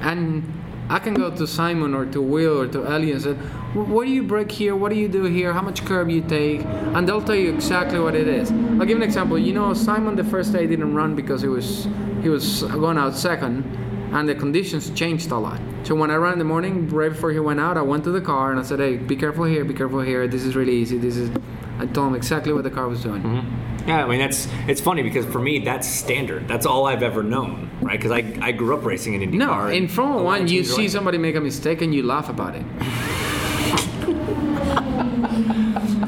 and 0.00 0.42
I 0.90 0.98
can 0.98 1.14
go 1.14 1.30
to 1.30 1.46
Simon 1.46 1.94
or 1.94 2.04
to 2.06 2.20
Will 2.20 2.60
or 2.60 2.68
to 2.68 2.82
Helio 2.84 3.14
and 3.14 3.22
say, 3.22 3.34
"What 3.74 4.06
do 4.06 4.10
you 4.10 4.24
break 4.24 4.50
here? 4.50 4.74
What 4.74 4.90
do 4.92 4.98
you 4.98 5.08
do 5.08 5.24
here? 5.24 5.52
How 5.52 5.62
much 5.62 5.84
curb 5.84 6.10
you 6.10 6.20
take?" 6.20 6.64
And 6.94 7.06
they'll 7.06 7.22
tell 7.22 7.36
you 7.36 7.50
exactly 7.54 8.00
what 8.00 8.14
it 8.14 8.26
is. 8.26 8.50
I'll 8.50 8.86
give 8.86 8.96
an 8.96 9.04
example. 9.04 9.38
You 9.38 9.54
know, 9.54 9.72
Simon 9.74 10.16
the 10.16 10.24
first 10.24 10.52
day 10.52 10.66
didn't 10.66 10.94
run 10.94 11.14
because 11.14 11.42
he 11.42 11.48
was 11.48 11.88
he 12.22 12.28
was 12.28 12.64
going 12.84 12.98
out 12.98 13.14
second, 13.14 13.64
and 14.12 14.28
the 14.28 14.34
conditions 14.34 14.90
changed 14.90 15.30
a 15.30 15.38
lot. 15.38 15.60
So 15.84 15.94
when 15.94 16.10
I 16.10 16.16
ran 16.16 16.34
in 16.34 16.38
the 16.40 16.50
morning, 16.54 16.88
right 16.88 17.12
before 17.12 17.30
he 17.30 17.38
went 17.38 17.60
out, 17.60 17.76
I 17.76 17.82
went 17.82 18.02
to 18.04 18.10
the 18.10 18.24
car 18.32 18.50
and 18.50 18.58
I 18.58 18.64
said, 18.64 18.80
"Hey, 18.80 18.96
be 18.96 19.14
careful 19.14 19.44
here, 19.44 19.64
be 19.64 19.74
careful 19.74 20.00
here. 20.00 20.26
This 20.26 20.44
is 20.44 20.56
really 20.56 20.74
easy. 20.74 20.98
This 20.98 21.16
is." 21.16 21.30
I 21.78 21.86
told 21.86 22.08
him 22.08 22.14
exactly 22.14 22.52
what 22.52 22.64
the 22.64 22.70
car 22.70 22.88
was 22.88 23.02
doing. 23.02 23.22
Mm-hmm. 23.22 23.88
Yeah, 23.88 24.04
I 24.04 24.08
mean 24.08 24.18
that's 24.18 24.48
it's 24.66 24.80
funny 24.80 25.02
because 25.02 25.24
for 25.26 25.38
me 25.38 25.60
that's 25.60 25.86
standard. 25.88 26.48
That's 26.48 26.66
all 26.66 26.86
I've 26.86 27.02
ever 27.02 27.22
known, 27.22 27.70
right? 27.82 27.98
Because 27.98 28.10
I, 28.10 28.36
I 28.40 28.52
grew 28.52 28.76
up 28.76 28.84
racing 28.84 29.14
in 29.14 29.30
IndyCar. 29.30 29.38
No, 29.38 29.66
in 29.68 29.86
Formula 29.86 30.20
a 30.20 30.24
lot 30.24 30.34
of 30.34 30.40
One, 30.40 30.48
you 30.48 30.64
see 30.64 30.88
somebody 30.88 31.18
make 31.18 31.36
a 31.36 31.40
mistake 31.40 31.82
and 31.82 31.94
you 31.94 32.02
laugh 32.02 32.28
about 32.28 32.56
it. 32.56 32.64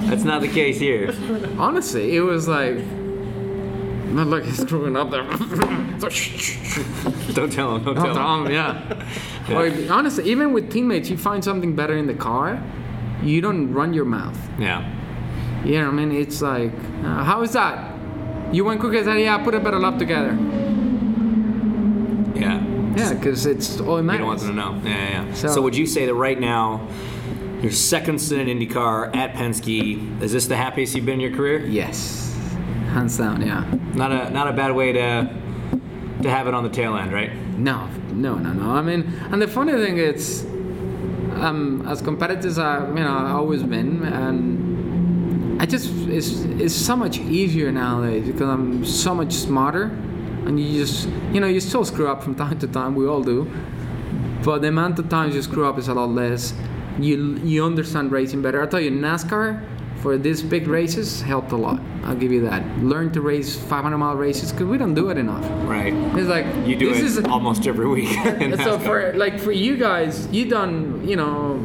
That's 0.08 0.24
not 0.24 0.40
the 0.40 0.48
case 0.48 0.78
here. 0.80 1.14
Honestly, 1.58 2.16
it 2.16 2.20
was 2.20 2.48
like, 2.48 2.78
not 4.08 4.26
like 4.28 4.44
he's 4.44 4.58
screwing 4.62 4.96
up 4.96 5.10
there. 5.10 5.22
Don't 7.34 7.52
tell 7.52 7.76
him. 7.76 7.84
Don't 7.84 7.94
Not 7.94 8.04
tell 8.04 8.10
him. 8.10 8.14
Tom, 8.14 8.50
yeah. 8.50 9.04
Or 9.50 9.70
honestly, 9.90 10.30
even 10.30 10.52
with 10.52 10.70
teammates, 10.70 11.08
you 11.10 11.16
find 11.16 11.44
something 11.44 11.76
better 11.76 11.96
in 11.96 12.06
the 12.06 12.14
car, 12.14 12.62
you 13.22 13.40
don't 13.40 13.72
run 13.72 13.94
your 13.94 14.04
mouth. 14.04 14.38
Yeah. 14.58 14.84
You 15.64 15.80
know 15.80 15.86
what 15.86 15.94
I 16.00 16.04
mean? 16.04 16.12
It's 16.12 16.40
like, 16.40 16.72
uh, 17.04 17.24
how 17.24 17.42
is 17.42 17.52
that? 17.52 17.94
You 18.52 18.64
went 18.64 18.80
quicker? 18.80 18.98
I 18.98 19.02
said, 19.04 19.20
yeah, 19.20 19.38
put 19.38 19.54
a 19.54 19.60
better 19.60 19.78
lap 19.78 19.98
together. 19.98 20.36
Yeah. 22.34 22.64
Yeah, 22.96 23.14
because 23.14 23.46
it's 23.46 23.80
all 23.80 23.98
it 23.98 24.02
matters. 24.02 24.18
You 24.20 24.26
don't 24.26 24.26
want 24.28 24.40
them 24.40 24.82
to 24.82 24.88
know. 24.88 24.88
Yeah, 24.90 25.10
yeah. 25.10 25.24
yeah. 25.26 25.34
So- 25.34 25.48
So, 25.48 25.62
would 25.62 25.76
you 25.76 25.86
say 25.86 26.06
that 26.06 26.14
right 26.14 26.38
now, 26.40 26.86
your 27.62 27.72
second 27.72 28.20
stint 28.20 28.48
in 28.48 28.58
IndyCar 28.58 29.14
at 29.16 29.34
Penske, 29.34 30.22
is 30.22 30.32
this 30.32 30.46
the 30.46 30.56
happiest 30.56 30.94
you've 30.94 31.04
been 31.04 31.14
in 31.14 31.20
your 31.28 31.36
career? 31.36 31.58
Yes, 31.66 32.32
hands 32.92 33.18
down, 33.18 33.42
yeah. 33.44 33.64
Not 33.94 34.12
a 34.12 34.30
not 34.30 34.46
a 34.48 34.52
bad 34.52 34.72
way 34.74 34.92
to 34.92 35.28
to 36.22 36.30
have 36.30 36.46
it 36.46 36.54
on 36.54 36.62
the 36.62 36.70
tail 36.70 36.96
end, 36.96 37.12
right? 37.12 37.32
No, 37.58 37.88
no, 38.12 38.36
no, 38.36 38.52
no. 38.52 38.70
I 38.70 38.80
mean, 38.82 39.12
and 39.32 39.42
the 39.42 39.48
funny 39.48 39.72
thing 39.72 39.98
is, 39.98 40.44
um, 41.36 41.84
as 41.86 42.00
competitors, 42.00 42.58
I, 42.58 42.86
you 42.88 42.94
know, 42.94 43.12
I've 43.16 43.34
always 43.36 43.62
been, 43.64 44.04
and 44.04 44.67
I 45.60 45.66
just 45.66 45.90
it's 46.08 46.30
it's 46.64 46.74
so 46.74 46.94
much 46.96 47.18
easier 47.18 47.72
nowadays 47.72 48.26
because 48.26 48.48
I'm 48.48 48.84
so 48.84 49.14
much 49.14 49.32
smarter, 49.32 49.84
and 50.46 50.58
you 50.60 50.84
just 50.84 51.08
you 51.32 51.40
know 51.40 51.48
you 51.48 51.60
still 51.60 51.84
screw 51.84 52.08
up 52.08 52.22
from 52.22 52.34
time 52.44 52.58
to 52.60 52.66
time. 52.68 52.94
We 52.94 53.06
all 53.06 53.22
do, 53.22 53.50
but 54.44 54.62
the 54.62 54.68
amount 54.68 54.98
of 54.98 55.08
times 55.08 55.34
you 55.34 55.42
screw 55.42 55.66
up 55.68 55.78
is 55.78 55.88
a 55.88 55.94
lot 55.94 56.10
less. 56.10 56.54
You 56.98 57.36
you 57.38 57.64
understand 57.64 58.12
racing 58.12 58.42
better. 58.42 58.62
I 58.62 58.66
tell 58.66 58.80
you, 58.80 58.90
NASCAR 58.90 59.64
for 60.00 60.16
these 60.16 60.42
big 60.42 60.68
races 60.68 61.20
helped 61.22 61.50
a 61.52 61.56
lot. 61.56 61.80
I'll 62.04 62.14
give 62.14 62.30
you 62.30 62.42
that. 62.42 62.62
Learn 62.78 63.10
to 63.12 63.20
race 63.20 63.56
500 63.56 63.98
mile 63.98 64.14
races 64.14 64.52
because 64.52 64.66
we 64.66 64.78
don't 64.78 64.94
do 64.94 65.10
it 65.10 65.18
enough. 65.18 65.44
Right. 65.68 65.92
It's 66.16 66.28
like 66.28 66.46
You 66.66 66.76
do 66.76 66.94
this 66.94 67.16
it 67.16 67.24
is 67.24 67.24
almost 67.24 67.66
every 67.66 67.88
week. 67.88 68.10
in 68.40 68.56
so 68.66 68.78
for 68.78 69.12
like 69.14 69.40
for 69.40 69.52
you 69.52 69.76
guys, 69.76 70.28
you 70.28 70.48
done 70.48 71.06
you 71.06 71.16
know 71.16 71.58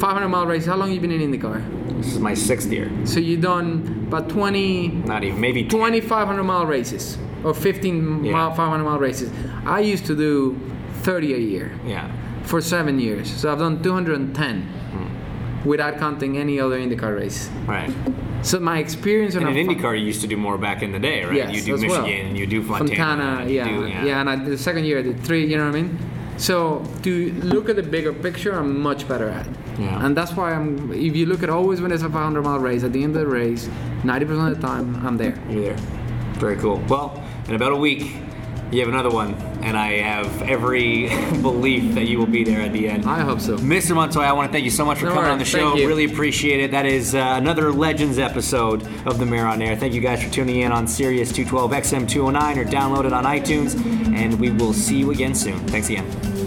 500 0.00 0.28
mile 0.28 0.46
race. 0.46 0.66
How 0.66 0.76
long 0.76 0.92
you 0.92 1.00
been 1.00 1.10
in 1.12 1.32
IndyCar? 1.32 1.87
This 1.98 2.12
is 2.12 2.18
my 2.18 2.34
sixth 2.34 2.70
year. 2.72 2.90
So 3.04 3.20
you 3.20 3.36
done 3.36 4.04
about 4.08 4.28
20, 4.28 4.88
Not 5.06 5.24
even 5.24 5.40
maybe 5.40 5.64
2,500 5.64 6.42
mile 6.44 6.66
races 6.66 7.18
or 7.44 7.54
15 7.54 8.24
Yeah. 8.24 8.32
mile 8.32 8.54
500 8.54 8.84
mile 8.84 8.98
races. 8.98 9.30
I 9.66 9.80
used 9.80 10.06
to 10.06 10.16
do 10.16 10.56
30 11.02 11.34
a 11.34 11.38
year 11.38 11.70
Yeah. 11.86 12.08
for 12.44 12.60
seven 12.60 12.98
years. 12.98 13.30
So 13.30 13.50
I've 13.52 13.58
done 13.58 13.82
210 13.82 14.62
Hmm. 14.92 15.68
without 15.68 15.98
counting 15.98 16.36
any 16.38 16.58
other 16.60 16.78
IndyCar 16.78 17.16
race. 17.16 17.50
Right. 17.66 17.90
So 18.42 18.60
my 18.60 18.78
experience 18.78 19.34
in 19.34 19.42
And 19.46 19.56
a 19.56 19.58
in 19.60 19.66
IndyCar, 19.68 19.98
you 19.98 20.06
used 20.06 20.20
to 20.20 20.28
do 20.28 20.36
more 20.36 20.56
back 20.58 20.82
in 20.82 20.92
the 20.92 20.98
day, 21.00 21.24
right? 21.24 21.34
Yes, 21.34 21.54
you 21.56 21.62
do 21.62 21.74
as 21.74 21.80
Michigan, 21.82 22.28
well. 22.28 22.36
you 22.36 22.46
do 22.46 22.62
Fontana, 22.62 22.88
Fontana, 22.88 23.48
you 23.50 23.56
yeah, 23.56 23.64
do- 23.68 24.06
yeah, 24.08 24.20
and 24.20 24.30
I, 24.30 24.36
the 24.36 24.56
second 24.56 24.84
year 24.84 24.98
I 25.00 25.02
did 25.02 25.18
three. 25.24 25.44
You 25.44 25.56
know 25.58 25.66
what 25.66 25.74
I 25.76 25.82
mean? 25.82 25.98
So 26.38 26.84
to 27.02 27.32
look 27.32 27.68
at 27.68 27.76
the 27.76 27.82
bigger 27.82 28.12
picture, 28.12 28.52
I'm 28.52 28.80
much 28.80 29.08
better 29.08 29.28
at. 29.28 29.46
Yeah. 29.78 30.04
And 30.04 30.16
that's 30.16 30.32
why 30.32 30.54
I'm. 30.54 30.92
If 30.92 31.16
you 31.16 31.26
look 31.26 31.42
at 31.42 31.50
always 31.50 31.80
when 31.80 31.92
it's 31.92 32.02
a 32.02 32.08
500 32.08 32.42
mile 32.42 32.60
race, 32.60 32.84
at 32.84 32.92
the 32.92 33.02
end 33.02 33.16
of 33.16 33.22
the 33.22 33.26
race, 33.26 33.68
90% 34.02 34.52
of 34.52 34.60
the 34.60 34.66
time 34.66 35.04
I'm 35.04 35.16
there. 35.16 35.38
You're 35.48 35.74
there. 35.74 35.76
Very 36.34 36.56
cool. 36.56 36.78
Well, 36.88 37.22
in 37.48 37.54
about 37.56 37.72
a 37.72 37.76
week, 37.76 38.16
you 38.70 38.80
have 38.80 38.88
another 38.88 39.10
one, 39.10 39.34
and 39.62 39.76
I 39.76 39.94
have 39.98 40.42
every 40.42 41.08
belief 41.42 41.94
that 41.94 42.06
you 42.06 42.18
will 42.18 42.26
be 42.26 42.44
there 42.44 42.60
at 42.60 42.72
the 42.72 42.88
end. 42.88 43.06
I 43.06 43.20
hope 43.20 43.40
so. 43.40 43.56
Mr. 43.56 43.94
Montoya, 43.94 44.26
I 44.26 44.32
want 44.32 44.48
to 44.48 44.52
thank 44.52 44.64
you 44.64 44.70
so 44.70 44.84
much 44.84 44.98
for 44.98 45.06
coming 45.08 45.30
on 45.30 45.38
the 45.38 45.44
show. 45.44 45.74
You. 45.74 45.86
Really 45.86 46.04
appreciate 46.04 46.60
it. 46.60 46.70
That 46.70 46.86
is 46.86 47.14
uh, 47.14 47.34
another 47.36 47.72
Legends 47.72 48.18
episode 48.18 48.82
of 49.06 49.18
the 49.18 49.26
Mayor 49.26 49.46
on 49.46 49.62
Air. 49.62 49.76
Thank 49.76 49.94
you 49.94 50.00
guys 50.00 50.22
for 50.22 50.30
tuning 50.30 50.60
in 50.60 50.72
on 50.72 50.86
Sirius 50.86 51.32
212 51.32 51.70
XM 51.70 52.08
209 52.08 52.58
or 52.58 52.64
download 52.64 53.06
it 53.06 53.12
on 53.12 53.24
iTunes, 53.24 53.74
and 54.14 54.38
we 54.38 54.50
will 54.50 54.72
see 54.72 54.98
you 54.98 55.10
again 55.10 55.34
soon. 55.34 55.58
Thanks 55.68 55.88
again. 55.88 56.37